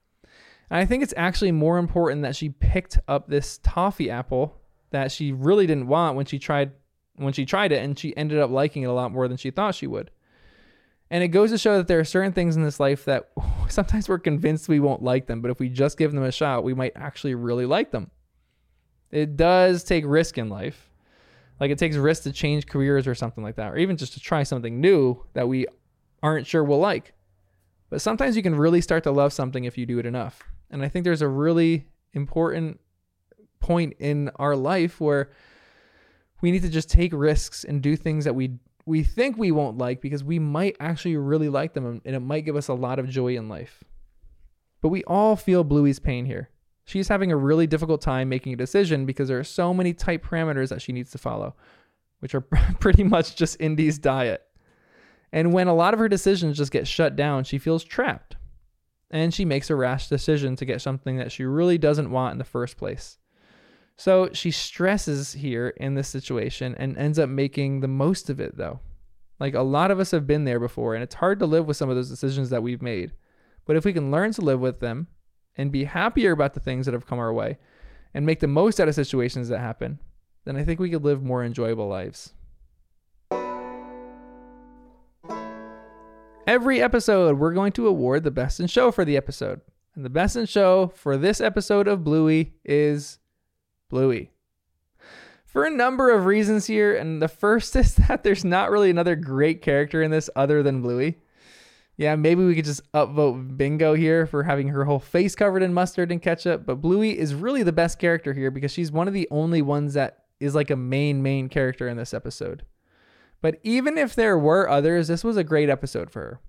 And 0.71 0.81
I 0.81 0.87
think 0.87 1.03
it's 1.03 1.13
actually 1.15 1.53
more 1.53 1.77
important 1.77 2.23
that 2.23 2.37
she 2.37 2.49
picked 2.49 2.99
up 3.07 3.29
this 3.29 3.59
toffee 3.59 4.11
apple 4.11 4.57
that 4.93 5.13
she 5.13 5.31
really 5.31 5.67
didn't 5.67 5.89
want 5.89 6.17
when 6.17 6.25
she 6.25 6.39
tried 6.39 6.73
when 7.17 7.35
she 7.35 7.45
tried 7.45 7.71
it 7.71 7.85
and 7.85 7.99
she 7.99 8.17
ended 8.17 8.39
up 8.39 8.51
liking 8.51 8.83
it 8.83 8.87
a 8.87 8.93
lot 8.93 9.13
more 9.13 9.29
than 9.29 9.37
she 9.37 9.51
thought 9.51 9.75
she 9.75 9.87
would. 9.87 10.11
And 11.13 11.23
it 11.23 11.29
goes 11.29 11.51
to 11.51 11.59
show 11.59 11.77
that 11.77 11.89
there 11.89 12.01
are 12.01 12.05
certain 12.05 12.33
things 12.33 12.57
in 12.57 12.65
this 12.65 12.81
life 12.81 13.05
that 13.05 13.31
sometimes 13.69 14.09
we're 14.09 14.19
convinced 14.19 14.67
we 14.67 14.81
won't 14.81 15.03
like 15.03 15.27
them, 15.27 15.43
but 15.43 15.51
if 15.51 15.61
we 15.61 15.69
just 15.69 15.99
give 15.99 16.11
them 16.11 16.25
a 16.25 16.33
shot, 16.33 16.65
we 16.65 16.73
might 16.73 16.95
actually 16.97 17.35
really 17.35 17.67
like 17.67 17.91
them. 17.91 18.11
It 19.11 19.37
does 19.37 19.85
take 19.85 20.05
risk 20.07 20.39
in 20.39 20.49
life. 20.49 20.89
Like 21.61 21.71
it 21.71 21.77
takes 21.77 21.97
risk 21.97 22.23
to 22.23 22.33
change 22.33 22.67
careers 22.67 23.07
or 23.07 23.15
something 23.15 23.45
like 23.45 23.57
that, 23.57 23.73
or 23.73 23.77
even 23.77 23.99
just 23.99 24.15
to 24.15 24.21
try 24.21 24.43
something 24.43 24.81
new 24.81 25.23
that 25.35 25.47
we 25.47 25.67
aren't 26.23 26.47
sure 26.47 26.65
we'll 26.65 26.79
like. 26.79 27.13
But 27.91 28.01
sometimes 28.01 28.35
you 28.35 28.43
can 28.43 28.55
really 28.55 28.81
start 28.81 29.05
to 29.05 29.11
love 29.11 29.35
something 29.35 29.65
if 29.65 29.77
you 29.77 29.85
do 29.85 29.99
it 29.99 30.07
enough. 30.07 30.43
And 30.71 30.83
I 30.83 30.89
think 30.89 31.05
there's 31.05 31.21
a 31.21 31.29
really 31.29 31.89
important 32.15 32.81
point 33.61 33.97
in 33.99 34.31
our 34.37 34.57
life 34.57 34.99
where 34.99 35.31
we 36.41 36.51
need 36.51 36.63
to 36.63 36.71
just 36.71 36.89
take 36.89 37.13
risks 37.13 37.65
and 37.65 37.83
do 37.83 37.97
things 37.97 38.25
that 38.25 38.35
we 38.35 38.57
we 38.85 39.03
think 39.03 39.37
we 39.37 39.53
won't 39.53 39.79
like 39.79 40.01
because 40.01 40.25
we 40.25 40.39
might 40.39 40.77
actually 40.81 41.17
really 41.17 41.49
like 41.49 41.75
them 41.75 42.01
and 42.05 42.15
it 42.15 42.21
might 42.21 42.45
give 42.45 42.57
us 42.57 42.69
a 42.69 42.75
lot 42.75 42.99
of 42.99 43.09
joy 43.09 43.37
in 43.37 43.49
life. 43.49 43.85
But 44.81 44.89
we 44.89 45.05
all 45.05 45.37
feel 45.37 45.65
Bluey's 45.65 46.01
pain 46.01 46.25
here. 46.25 46.51
She's 46.85 47.09
having 47.09 47.31
a 47.31 47.37
really 47.37 47.69
difficult 47.69 48.01
time 48.01 48.29
making 48.29 48.53
a 48.53 48.57
decision 48.57 49.07
because 49.07 49.29
there 49.29 49.39
are 49.39 49.45
so 49.45 49.73
many 49.73 49.95
tight 49.95 50.23
parameters 50.23 50.69
that 50.71 50.83
she 50.83 50.93
needs 50.93 51.13
to 51.13 51.19
follow, 51.19 51.55
which 52.19 52.35
are 52.35 52.41
pretty 52.81 53.05
much 53.05 53.37
just 53.37 53.61
Indy's 53.61 53.99
diet. 53.99 54.43
And 55.33 55.53
when 55.53 55.69
a 55.69 55.75
lot 55.75 55.95
of 55.95 56.01
her 56.01 56.09
decisions 56.09 56.59
just 56.59 56.73
get 56.73 56.89
shut 56.89 57.15
down, 57.17 57.45
she 57.45 57.59
feels 57.59 57.85
trapped. 57.85 58.37
And 59.11 59.33
she 59.33 59.45
makes 59.45 59.71
a 59.71 59.77
rash 59.77 60.09
decision 60.09 60.57
to 60.57 60.65
get 60.65 60.83
something 60.83 61.17
that 61.19 61.31
she 61.31 61.45
really 61.45 61.79
doesn't 61.79 62.11
want 62.11 62.33
in 62.33 62.39
the 62.39 62.45
first 62.45 62.77
place. 62.77 63.19
So 64.03 64.31
she 64.33 64.51
stresses 64.51 65.33
here 65.33 65.69
in 65.77 65.95
this 65.95 66.09
situation 66.09 66.75
and 66.77 66.99
ends 66.99 67.21
up 67.21 67.29
making 67.29 67.79
the 67.79 67.87
most 67.87 68.31
of 68.31 68.41
it, 68.41 68.57
though. 68.57 68.81
Like 69.39 69.55
a 69.55 69.63
lot 69.63 69.93
of 69.93 70.01
us 70.01 70.11
have 70.11 70.27
been 70.27 70.43
there 70.43 70.59
before, 70.59 70.97
and 70.97 71.05
it's 71.05 71.15
hard 71.15 71.39
to 71.39 71.47
live 71.47 71.69
with 71.69 71.77
some 71.77 71.89
of 71.89 71.95
those 71.95 72.11
decisions 72.11 72.51
that 72.51 72.65
we've 72.65 72.83
made. 72.83 73.13
But 73.65 73.77
if 73.77 73.85
we 73.85 73.93
can 73.93 74.11
learn 74.11 74.33
to 74.33 74.41
live 74.41 74.59
with 74.59 74.81
them 74.81 75.07
and 75.57 75.71
be 75.71 75.85
happier 75.85 76.33
about 76.33 76.55
the 76.55 76.59
things 76.59 76.85
that 76.87 76.95
have 76.95 77.07
come 77.07 77.21
our 77.21 77.33
way 77.33 77.59
and 78.13 78.27
make 78.27 78.41
the 78.41 78.49
most 78.49 78.81
out 78.81 78.89
of 78.89 78.97
situations 78.97 79.49
that 79.51 79.61
happen, 79.61 80.01
then 80.47 80.57
I 80.57 80.65
think 80.65 80.81
we 80.81 80.91
could 80.91 81.05
live 81.05 81.23
more 81.23 81.45
enjoyable 81.45 81.87
lives. 81.87 82.33
Every 86.49 86.83
episode, 86.83 87.39
we're 87.39 87.55
going 87.55 87.71
to 87.75 87.87
award 87.87 88.25
the 88.25 88.33
best 88.33 88.59
in 88.59 88.67
show 88.67 88.91
for 88.91 89.05
the 89.05 89.17
episode. 89.17 89.61
And 89.95 90.05
the 90.05 90.11
best 90.11 90.35
in 90.35 90.47
show 90.47 90.89
for 90.89 91.17
this 91.17 91.41
episode 91.41 91.87
of 91.87 92.03
Bluey 92.03 92.55
is 92.65 93.21
Bluey. 93.93 94.31
For 95.45 95.67
a 95.67 95.71
number 95.71 96.09
of 96.09 96.25
reasons 96.25 96.67
here, 96.67 96.97
and 96.97 97.21
the 97.21 97.29
first 97.29 97.77
is 97.77 97.95
that 97.97 98.25
there's 98.25 98.45
not 98.45 98.71
really 98.71 98.89
another 98.89 99.15
great 99.15 99.61
character 99.61 100.03
in 100.03 100.11
this 100.11 100.31
other 100.35 100.63
than 100.63 100.81
Bluey. 100.81 101.19
Yeah, 101.99 102.17
maybe 102.17 102.43
we 102.43 102.55
could 102.55 102.65
just 102.65 102.91
upvote 102.93 103.59
Bingo 103.59 103.93
here 103.93 104.27
for 104.27 104.45
having 104.45 104.69
her 104.69 104.87
whole 104.87 104.99
face 104.99 105.37
covered 105.37 105.63
in 105.63 105.75
mustard 105.75 106.11
and 106.11 106.23
ketchup, 106.23 106.65
but 106.65 106.81
Bluey 106.81 107.17
is 107.17 107.35
really 107.35 107.63
the 107.63 107.71
best 107.71 107.99
character 107.99 108.33
here 108.33 108.51
because 108.51 108.73
she's 108.73 108.91
one 108.91 109.09
of 109.09 109.15
the 109.15 109.29
only 109.31 109.61
ones 109.61 109.93
that 109.93 110.25
is 110.41 110.55
like 110.55 110.71
a 110.71 110.77
main, 110.77 111.23
main 111.23 111.51
character 111.51 111.87
in 111.87 111.99
this 111.99 112.15
episode. 112.15 112.65
But 113.43 113.61
even 113.63 113.99
if 113.99 114.15
there 114.15 114.39
were 114.39 114.71
others, 114.71 115.09
this 115.09 115.23
was 115.23 115.37
a 115.37 115.45
great 115.45 115.69
episode 115.69 116.11
for 116.11 116.21
her. 116.21 116.41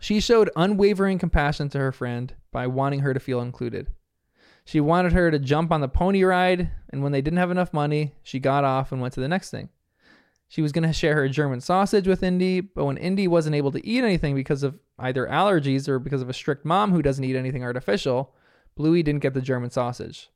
She 0.00 0.18
showed 0.18 0.50
unwavering 0.56 1.20
compassion 1.20 1.68
to 1.68 1.78
her 1.78 1.92
friend 1.92 2.34
by 2.50 2.66
wanting 2.66 3.00
her 3.00 3.14
to 3.14 3.20
feel 3.20 3.40
included. 3.40 3.92
She 4.64 4.80
wanted 4.80 5.12
her 5.12 5.30
to 5.30 5.38
jump 5.38 5.72
on 5.72 5.80
the 5.80 5.88
pony 5.88 6.22
ride, 6.22 6.70
and 6.90 7.02
when 7.02 7.12
they 7.12 7.22
didn't 7.22 7.38
have 7.38 7.50
enough 7.50 7.72
money, 7.72 8.14
she 8.22 8.38
got 8.38 8.64
off 8.64 8.92
and 8.92 9.00
went 9.00 9.14
to 9.14 9.20
the 9.20 9.28
next 9.28 9.50
thing. 9.50 9.68
She 10.48 10.62
was 10.62 10.72
going 10.72 10.86
to 10.86 10.92
share 10.92 11.14
her 11.14 11.28
German 11.28 11.60
sausage 11.60 12.08
with 12.08 12.22
Indy, 12.22 12.60
but 12.60 12.84
when 12.84 12.96
Indy 12.96 13.28
wasn't 13.28 13.54
able 13.54 13.70
to 13.72 13.86
eat 13.86 14.02
anything 14.02 14.34
because 14.34 14.62
of 14.62 14.78
either 14.98 15.26
allergies 15.26 15.88
or 15.88 15.98
because 15.98 16.22
of 16.22 16.28
a 16.28 16.34
strict 16.34 16.64
mom 16.64 16.92
who 16.92 17.02
doesn't 17.02 17.24
eat 17.24 17.36
anything 17.36 17.62
artificial, 17.62 18.34
Bluey 18.74 19.02
didn't 19.02 19.22
get 19.22 19.34
the 19.34 19.40
German 19.40 19.70
sausage. 19.70 20.28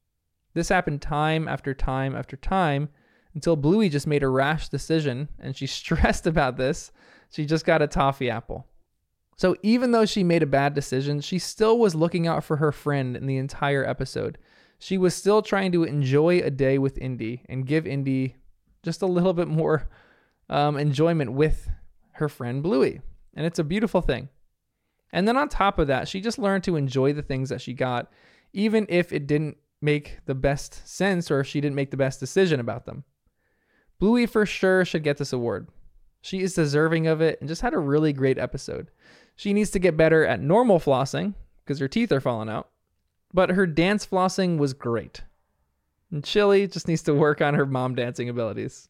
This 0.54 0.68
happened 0.68 1.02
time 1.02 1.48
after 1.48 1.74
time 1.74 2.14
after 2.14 2.36
time 2.36 2.90
until 3.34 3.56
Bluey 3.56 3.88
just 3.88 4.06
made 4.06 4.22
a 4.22 4.28
rash 4.28 4.68
decision 4.68 5.28
and 5.38 5.56
she 5.56 5.66
stressed 5.66 6.26
about 6.26 6.56
this. 6.56 6.92
She 7.30 7.44
just 7.44 7.66
got 7.66 7.82
a 7.82 7.88
toffee 7.88 8.30
apple. 8.30 8.66
So 9.36 9.56
even 9.62 9.90
though 9.90 10.06
she 10.06 10.22
made 10.22 10.42
a 10.42 10.46
bad 10.46 10.74
decision, 10.74 11.20
she 11.20 11.38
still 11.38 11.78
was 11.78 11.94
looking 11.94 12.26
out 12.26 12.44
for 12.44 12.56
her 12.56 12.72
friend 12.72 13.16
in 13.16 13.26
the 13.26 13.36
entire 13.36 13.84
episode. 13.84 14.38
She 14.78 14.98
was 14.98 15.14
still 15.14 15.42
trying 15.42 15.72
to 15.72 15.84
enjoy 15.84 16.38
a 16.40 16.50
day 16.50 16.78
with 16.78 16.98
Indy 16.98 17.42
and 17.48 17.66
give 17.66 17.86
Indy 17.86 18.36
just 18.82 19.02
a 19.02 19.06
little 19.06 19.32
bit 19.32 19.48
more 19.48 19.88
um, 20.48 20.76
enjoyment 20.76 21.32
with 21.32 21.68
her 22.12 22.28
friend 22.28 22.62
Bluey. 22.62 23.00
And 23.34 23.46
it's 23.46 23.58
a 23.58 23.64
beautiful 23.64 24.02
thing. 24.02 24.28
And 25.12 25.26
then 25.26 25.36
on 25.36 25.48
top 25.48 25.78
of 25.78 25.86
that, 25.88 26.08
she 26.08 26.20
just 26.20 26.38
learned 26.38 26.64
to 26.64 26.76
enjoy 26.76 27.12
the 27.12 27.22
things 27.22 27.48
that 27.48 27.60
she 27.60 27.72
got, 27.72 28.10
even 28.52 28.86
if 28.88 29.12
it 29.12 29.26
didn't 29.26 29.56
make 29.80 30.18
the 30.26 30.34
best 30.34 30.86
sense 30.88 31.30
or 31.30 31.40
if 31.40 31.46
she 31.46 31.60
didn't 31.60 31.76
make 31.76 31.90
the 31.90 31.96
best 31.96 32.20
decision 32.20 32.60
about 32.60 32.84
them. 32.86 33.04
Bluey 33.98 34.26
for 34.26 34.44
sure 34.44 34.84
should 34.84 35.04
get 35.04 35.18
this 35.18 35.32
award. 35.32 35.68
She 36.24 36.40
is 36.40 36.54
deserving 36.54 37.06
of 37.06 37.20
it 37.20 37.38
and 37.40 37.50
just 37.50 37.60
had 37.60 37.74
a 37.74 37.78
really 37.78 38.14
great 38.14 38.38
episode. 38.38 38.90
She 39.36 39.52
needs 39.52 39.70
to 39.72 39.78
get 39.78 39.94
better 39.94 40.24
at 40.24 40.40
normal 40.40 40.80
flossing 40.80 41.34
because 41.62 41.80
her 41.80 41.86
teeth 41.86 42.10
are 42.12 42.20
falling 42.20 42.48
out, 42.48 42.70
but 43.34 43.50
her 43.50 43.66
dance 43.66 44.06
flossing 44.06 44.56
was 44.56 44.72
great. 44.72 45.20
And 46.10 46.22
Chilli 46.22 46.72
just 46.72 46.88
needs 46.88 47.02
to 47.02 47.14
work 47.14 47.42
on 47.42 47.52
her 47.52 47.66
mom 47.66 47.94
dancing 47.94 48.30
abilities. 48.30 48.88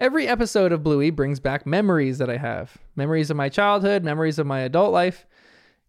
Every 0.00 0.26
episode 0.26 0.72
of 0.72 0.82
Bluey 0.82 1.10
brings 1.10 1.38
back 1.38 1.64
memories 1.64 2.18
that 2.18 2.28
I 2.28 2.38
have 2.38 2.76
memories 2.96 3.30
of 3.30 3.36
my 3.36 3.48
childhood, 3.48 4.02
memories 4.02 4.40
of 4.40 4.48
my 4.48 4.62
adult 4.62 4.92
life, 4.92 5.26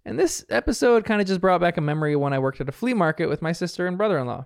and 0.05 0.19
this 0.19 0.45
episode 0.51 1.03
kind 1.03 1.19
of 1.19 1.25
just 1.25 1.41
brought 1.41 1.61
back 1.61 1.77
a 1.77 1.81
memory 1.81 2.15
when 2.15 2.31
I 2.31 2.37
worked 2.37 2.61
at 2.61 2.69
a 2.69 2.71
flea 2.71 2.93
market 2.93 3.25
with 3.25 3.41
my 3.41 3.53
sister 3.53 3.87
and 3.87 3.97
brother 3.97 4.19
in 4.19 4.27
law. 4.27 4.45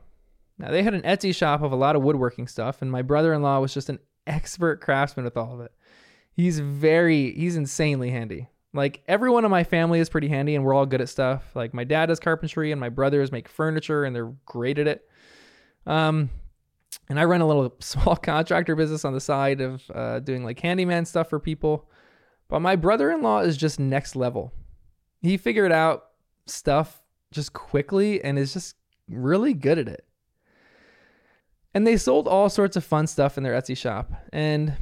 Now, 0.57 0.71
they 0.71 0.83
had 0.83 0.93
an 0.93 1.01
Etsy 1.01 1.33
shop 1.33 1.61
of 1.61 1.71
a 1.71 1.75
lot 1.75 1.95
of 1.95 2.03
woodworking 2.03 2.47
stuff, 2.47 2.81
and 2.81 2.91
my 2.91 3.01
brother 3.01 3.33
in 3.33 3.41
law 3.41 3.59
was 3.59 3.73
just 3.73 3.89
an 3.89 3.99
expert 4.27 4.81
craftsman 4.81 5.25
with 5.25 5.37
all 5.37 5.53
of 5.53 5.61
it. 5.61 5.71
He's 6.31 6.59
very, 6.59 7.33
he's 7.33 7.55
insanely 7.55 8.11
handy. 8.11 8.49
Like, 8.73 9.03
everyone 9.07 9.45
in 9.45 9.51
my 9.51 9.63
family 9.63 9.99
is 9.99 10.09
pretty 10.09 10.27
handy, 10.27 10.55
and 10.55 10.63
we're 10.63 10.73
all 10.73 10.85
good 10.85 11.01
at 11.01 11.09
stuff. 11.09 11.55
Like, 11.55 11.73
my 11.73 11.83
dad 11.83 12.07
does 12.07 12.19
carpentry, 12.19 12.71
and 12.71 12.79
my 12.79 12.89
brothers 12.89 13.31
make 13.31 13.47
furniture, 13.47 14.03
and 14.03 14.15
they're 14.15 14.33
great 14.45 14.79
at 14.79 14.87
it. 14.87 15.07
Um, 15.85 16.29
and 17.09 17.19
I 17.19 17.25
run 17.25 17.41
a 17.41 17.47
little 17.47 17.73
small 17.79 18.15
contractor 18.15 18.75
business 18.75 19.05
on 19.05 19.13
the 19.13 19.19
side 19.19 19.61
of 19.61 19.83
uh, 19.93 20.19
doing 20.19 20.43
like 20.43 20.59
handyman 20.59 21.05
stuff 21.05 21.29
for 21.29 21.39
people. 21.39 21.89
But 22.47 22.61
my 22.61 22.75
brother 22.75 23.11
in 23.11 23.21
law 23.21 23.39
is 23.39 23.57
just 23.57 23.79
next 23.79 24.15
level 24.15 24.53
he 25.23 25.37
figured 25.37 25.71
out 25.71 26.09
stuff 26.45 27.01
just 27.31 27.53
quickly 27.53 28.21
and 28.23 28.37
is 28.37 28.53
just 28.53 28.75
really 29.07 29.53
good 29.53 29.79
at 29.79 29.87
it. 29.87 30.05
And 31.73 31.87
they 31.87 31.97
sold 31.97 32.27
all 32.27 32.49
sorts 32.49 32.75
of 32.75 32.83
fun 32.83 33.07
stuff 33.07 33.37
in 33.37 33.43
their 33.43 33.53
Etsy 33.53 33.75
shop. 33.75 34.11
And 34.31 34.73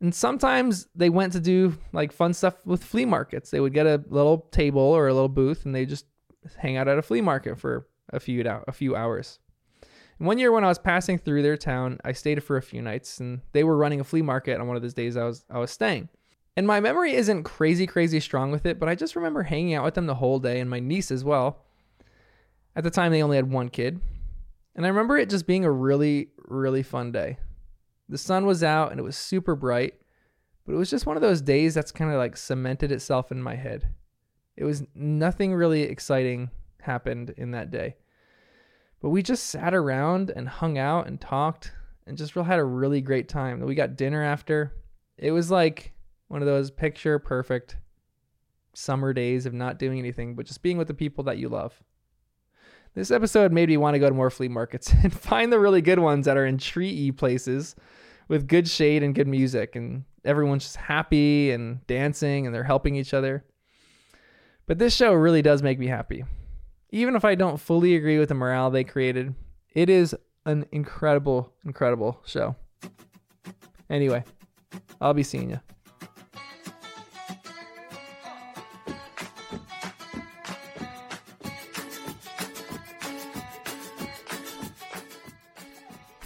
and 0.00 0.14
sometimes 0.14 0.88
they 0.94 1.08
went 1.08 1.32
to 1.32 1.40
do 1.40 1.76
like 1.92 2.12
fun 2.12 2.34
stuff 2.34 2.54
with 2.64 2.84
flea 2.84 3.06
markets. 3.06 3.50
They 3.50 3.60
would 3.60 3.72
get 3.72 3.86
a 3.86 4.04
little 4.08 4.46
table 4.50 4.82
or 4.82 5.08
a 5.08 5.14
little 5.14 5.28
booth 5.28 5.64
and 5.64 5.74
they 5.74 5.86
just 5.86 6.06
hang 6.58 6.76
out 6.76 6.88
at 6.88 6.98
a 6.98 7.02
flea 7.02 7.22
market 7.22 7.58
for 7.58 7.88
a 8.10 8.20
few 8.20 8.44
a 8.46 8.72
few 8.72 8.94
hours. 8.94 9.38
And 10.18 10.26
one 10.26 10.38
year 10.38 10.52
when 10.52 10.64
I 10.64 10.68
was 10.68 10.78
passing 10.78 11.18
through 11.18 11.42
their 11.42 11.56
town, 11.56 11.98
I 12.04 12.12
stayed 12.12 12.42
for 12.42 12.56
a 12.56 12.62
few 12.62 12.80
nights 12.82 13.20
and 13.20 13.40
they 13.52 13.64
were 13.64 13.76
running 13.76 14.00
a 14.00 14.04
flea 14.04 14.22
market 14.22 14.60
on 14.60 14.66
one 14.66 14.76
of 14.76 14.82
those 14.82 14.94
days 14.94 15.16
I 15.16 15.24
was 15.24 15.44
I 15.50 15.58
was 15.58 15.70
staying. 15.70 16.08
And 16.56 16.66
my 16.66 16.80
memory 16.80 17.12
isn't 17.14 17.42
crazy, 17.42 17.86
crazy 17.86 18.18
strong 18.18 18.50
with 18.50 18.64
it, 18.64 18.78
but 18.78 18.88
I 18.88 18.94
just 18.94 19.14
remember 19.14 19.42
hanging 19.42 19.74
out 19.74 19.84
with 19.84 19.94
them 19.94 20.06
the 20.06 20.14
whole 20.14 20.38
day 20.38 20.58
and 20.58 20.70
my 20.70 20.80
niece 20.80 21.10
as 21.10 21.22
well. 21.22 21.66
At 22.74 22.84
the 22.84 22.90
time, 22.90 23.12
they 23.12 23.22
only 23.22 23.36
had 23.36 23.50
one 23.50 23.68
kid. 23.68 24.00
And 24.76 24.84
I 24.84 24.90
remember 24.90 25.16
it 25.16 25.30
just 25.30 25.46
being 25.46 25.64
a 25.64 25.70
really, 25.70 26.28
really 26.36 26.82
fun 26.82 27.10
day. 27.10 27.38
The 28.10 28.18
sun 28.18 28.44
was 28.44 28.62
out 28.62 28.90
and 28.90 29.00
it 29.00 29.02
was 29.02 29.16
super 29.16 29.56
bright, 29.56 29.94
but 30.64 30.74
it 30.74 30.76
was 30.76 30.90
just 30.90 31.06
one 31.06 31.16
of 31.16 31.22
those 31.22 31.40
days 31.40 31.74
that's 31.74 31.90
kind 31.90 32.12
of 32.12 32.18
like 32.18 32.36
cemented 32.36 32.92
itself 32.92 33.32
in 33.32 33.42
my 33.42 33.56
head. 33.56 33.88
It 34.54 34.64
was 34.64 34.84
nothing 34.94 35.54
really 35.54 35.82
exciting 35.82 36.50
happened 36.82 37.30
in 37.38 37.52
that 37.52 37.70
day. 37.70 37.96
But 39.00 39.10
we 39.10 39.22
just 39.22 39.46
sat 39.46 39.74
around 39.74 40.30
and 40.30 40.48
hung 40.48 40.76
out 40.76 41.06
and 41.06 41.20
talked 41.20 41.72
and 42.06 42.16
just 42.16 42.34
had 42.34 42.58
a 42.58 42.64
really 42.64 43.00
great 43.00 43.28
time. 43.28 43.60
We 43.60 43.74
got 43.74 43.96
dinner 43.96 44.22
after. 44.22 44.74
It 45.16 45.32
was 45.32 45.50
like 45.50 45.94
one 46.28 46.42
of 46.42 46.46
those 46.46 46.70
picture 46.70 47.18
perfect 47.18 47.76
summer 48.74 49.14
days 49.14 49.46
of 49.46 49.54
not 49.54 49.78
doing 49.78 49.98
anything, 49.98 50.34
but 50.34 50.44
just 50.44 50.62
being 50.62 50.76
with 50.76 50.88
the 50.88 50.94
people 50.94 51.24
that 51.24 51.38
you 51.38 51.48
love. 51.48 51.82
This 52.96 53.10
episode 53.10 53.52
made 53.52 53.68
me 53.68 53.76
want 53.76 53.94
to 53.94 53.98
go 53.98 54.08
to 54.08 54.14
more 54.14 54.30
flea 54.30 54.48
markets 54.48 54.90
and 55.02 55.12
find 55.12 55.52
the 55.52 55.60
really 55.60 55.82
good 55.82 55.98
ones 55.98 56.24
that 56.24 56.38
are 56.38 56.46
in 56.46 56.56
tree 56.56 57.12
places 57.12 57.76
with 58.26 58.48
good 58.48 58.66
shade 58.66 59.02
and 59.02 59.14
good 59.14 59.28
music, 59.28 59.76
and 59.76 60.04
everyone's 60.24 60.64
just 60.64 60.76
happy 60.76 61.50
and 61.52 61.86
dancing 61.86 62.46
and 62.46 62.54
they're 62.54 62.64
helping 62.64 62.96
each 62.96 63.12
other. 63.12 63.44
But 64.66 64.78
this 64.78 64.96
show 64.96 65.12
really 65.12 65.42
does 65.42 65.62
make 65.62 65.78
me 65.78 65.86
happy. 65.86 66.24
Even 66.90 67.14
if 67.14 67.24
I 67.24 67.34
don't 67.34 67.60
fully 67.60 67.94
agree 67.96 68.18
with 68.18 68.30
the 68.30 68.34
morale 68.34 68.70
they 68.70 68.82
created, 68.82 69.34
it 69.74 69.90
is 69.90 70.16
an 70.46 70.64
incredible, 70.72 71.52
incredible 71.66 72.22
show. 72.24 72.56
Anyway, 73.90 74.24
I'll 75.02 75.14
be 75.14 75.22
seeing 75.22 75.50
you. 75.50 75.60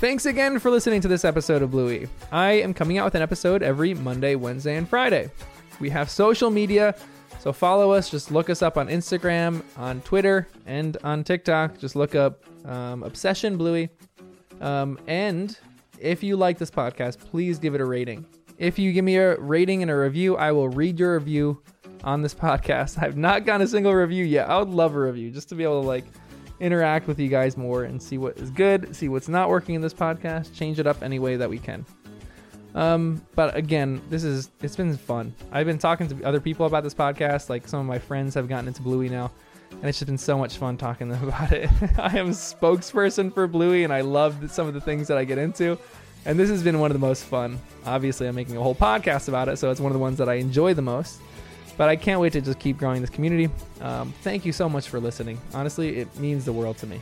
Thanks 0.00 0.24
again 0.24 0.58
for 0.58 0.70
listening 0.70 1.02
to 1.02 1.08
this 1.08 1.26
episode 1.26 1.60
of 1.60 1.72
Bluey. 1.72 2.08
I 2.32 2.52
am 2.52 2.72
coming 2.72 2.96
out 2.96 3.04
with 3.04 3.16
an 3.16 3.20
episode 3.20 3.62
every 3.62 3.92
Monday, 3.92 4.34
Wednesday, 4.34 4.76
and 4.78 4.88
Friday. 4.88 5.30
We 5.78 5.90
have 5.90 6.08
social 6.08 6.48
media, 6.48 6.94
so 7.38 7.52
follow 7.52 7.90
us. 7.92 8.08
Just 8.08 8.30
look 8.30 8.48
us 8.48 8.62
up 8.62 8.78
on 8.78 8.88
Instagram, 8.88 9.62
on 9.76 10.00
Twitter, 10.00 10.48
and 10.64 10.96
on 11.04 11.22
TikTok. 11.22 11.78
Just 11.78 11.96
look 11.96 12.14
up 12.14 12.42
um, 12.64 13.02
Obsession 13.02 13.58
Bluey. 13.58 13.90
Um, 14.62 14.98
and 15.06 15.58
if 15.98 16.22
you 16.22 16.34
like 16.34 16.56
this 16.56 16.70
podcast, 16.70 17.18
please 17.18 17.58
give 17.58 17.74
it 17.74 17.82
a 17.82 17.84
rating. 17.84 18.24
If 18.56 18.78
you 18.78 18.94
give 18.94 19.04
me 19.04 19.16
a 19.16 19.38
rating 19.38 19.82
and 19.82 19.90
a 19.90 19.96
review, 19.96 20.34
I 20.34 20.50
will 20.50 20.70
read 20.70 20.98
your 20.98 21.18
review 21.18 21.62
on 22.04 22.22
this 22.22 22.34
podcast. 22.46 23.02
I've 23.02 23.18
not 23.18 23.44
gotten 23.44 23.60
a 23.60 23.68
single 23.68 23.94
review 23.94 24.24
yet. 24.24 24.48
I 24.48 24.58
would 24.58 24.70
love 24.70 24.94
a 24.94 25.00
review 25.00 25.30
just 25.30 25.50
to 25.50 25.54
be 25.54 25.62
able 25.62 25.82
to 25.82 25.86
like 25.86 26.06
interact 26.60 27.08
with 27.08 27.18
you 27.18 27.28
guys 27.28 27.56
more 27.56 27.84
and 27.84 28.00
see 28.00 28.18
what 28.18 28.36
is 28.36 28.50
good, 28.50 28.94
see 28.94 29.08
what's 29.08 29.28
not 29.28 29.48
working 29.48 29.74
in 29.74 29.80
this 29.80 29.94
podcast, 29.94 30.54
change 30.54 30.78
it 30.78 30.86
up 30.86 31.02
any 31.02 31.18
way 31.18 31.36
that 31.36 31.48
we 31.48 31.58
can. 31.58 31.84
Um, 32.74 33.22
but 33.34 33.56
again, 33.56 34.00
this 34.10 34.22
is 34.22 34.50
it's 34.62 34.76
been 34.76 34.96
fun. 34.96 35.34
I've 35.50 35.66
been 35.66 35.78
talking 35.78 36.08
to 36.08 36.24
other 36.24 36.40
people 36.40 36.66
about 36.66 36.84
this 36.84 36.94
podcast. 36.94 37.48
Like 37.48 37.66
some 37.66 37.80
of 37.80 37.86
my 37.86 37.98
friends 37.98 38.34
have 38.34 38.48
gotten 38.48 38.68
into 38.68 38.82
Bluey 38.82 39.08
now, 39.08 39.32
and 39.72 39.84
it's 39.84 39.98
just 39.98 40.06
been 40.06 40.18
so 40.18 40.38
much 40.38 40.56
fun 40.58 40.76
talking 40.76 41.08
to 41.08 41.16
them 41.16 41.28
about 41.28 41.52
it. 41.52 41.68
I 41.98 42.16
am 42.18 42.30
spokesperson 42.30 43.34
for 43.34 43.46
Bluey, 43.46 43.84
and 43.84 43.92
I 43.92 44.02
love 44.02 44.50
some 44.52 44.68
of 44.68 44.74
the 44.74 44.80
things 44.80 45.08
that 45.08 45.18
I 45.18 45.24
get 45.24 45.38
into. 45.38 45.78
And 46.26 46.38
this 46.38 46.50
has 46.50 46.62
been 46.62 46.78
one 46.78 46.90
of 46.90 46.94
the 46.94 47.04
most 47.04 47.24
fun. 47.24 47.58
Obviously, 47.86 48.28
I'm 48.28 48.34
making 48.34 48.56
a 48.56 48.62
whole 48.62 48.74
podcast 48.74 49.28
about 49.28 49.48
it, 49.48 49.58
so 49.58 49.70
it's 49.70 49.80
one 49.80 49.90
of 49.90 49.94
the 49.94 50.00
ones 50.00 50.18
that 50.18 50.28
I 50.28 50.34
enjoy 50.34 50.74
the 50.74 50.82
most. 50.82 51.18
But 51.80 51.88
I 51.88 51.96
can't 51.96 52.20
wait 52.20 52.34
to 52.34 52.42
just 52.42 52.58
keep 52.58 52.76
growing 52.76 53.00
this 53.00 53.08
community. 53.08 53.48
Um, 53.80 54.12
thank 54.20 54.44
you 54.44 54.52
so 54.52 54.68
much 54.68 54.90
for 54.90 55.00
listening. 55.00 55.40
Honestly, 55.54 55.96
it 55.96 56.14
means 56.18 56.44
the 56.44 56.52
world 56.52 56.76
to 56.76 56.86
me. 56.86 57.00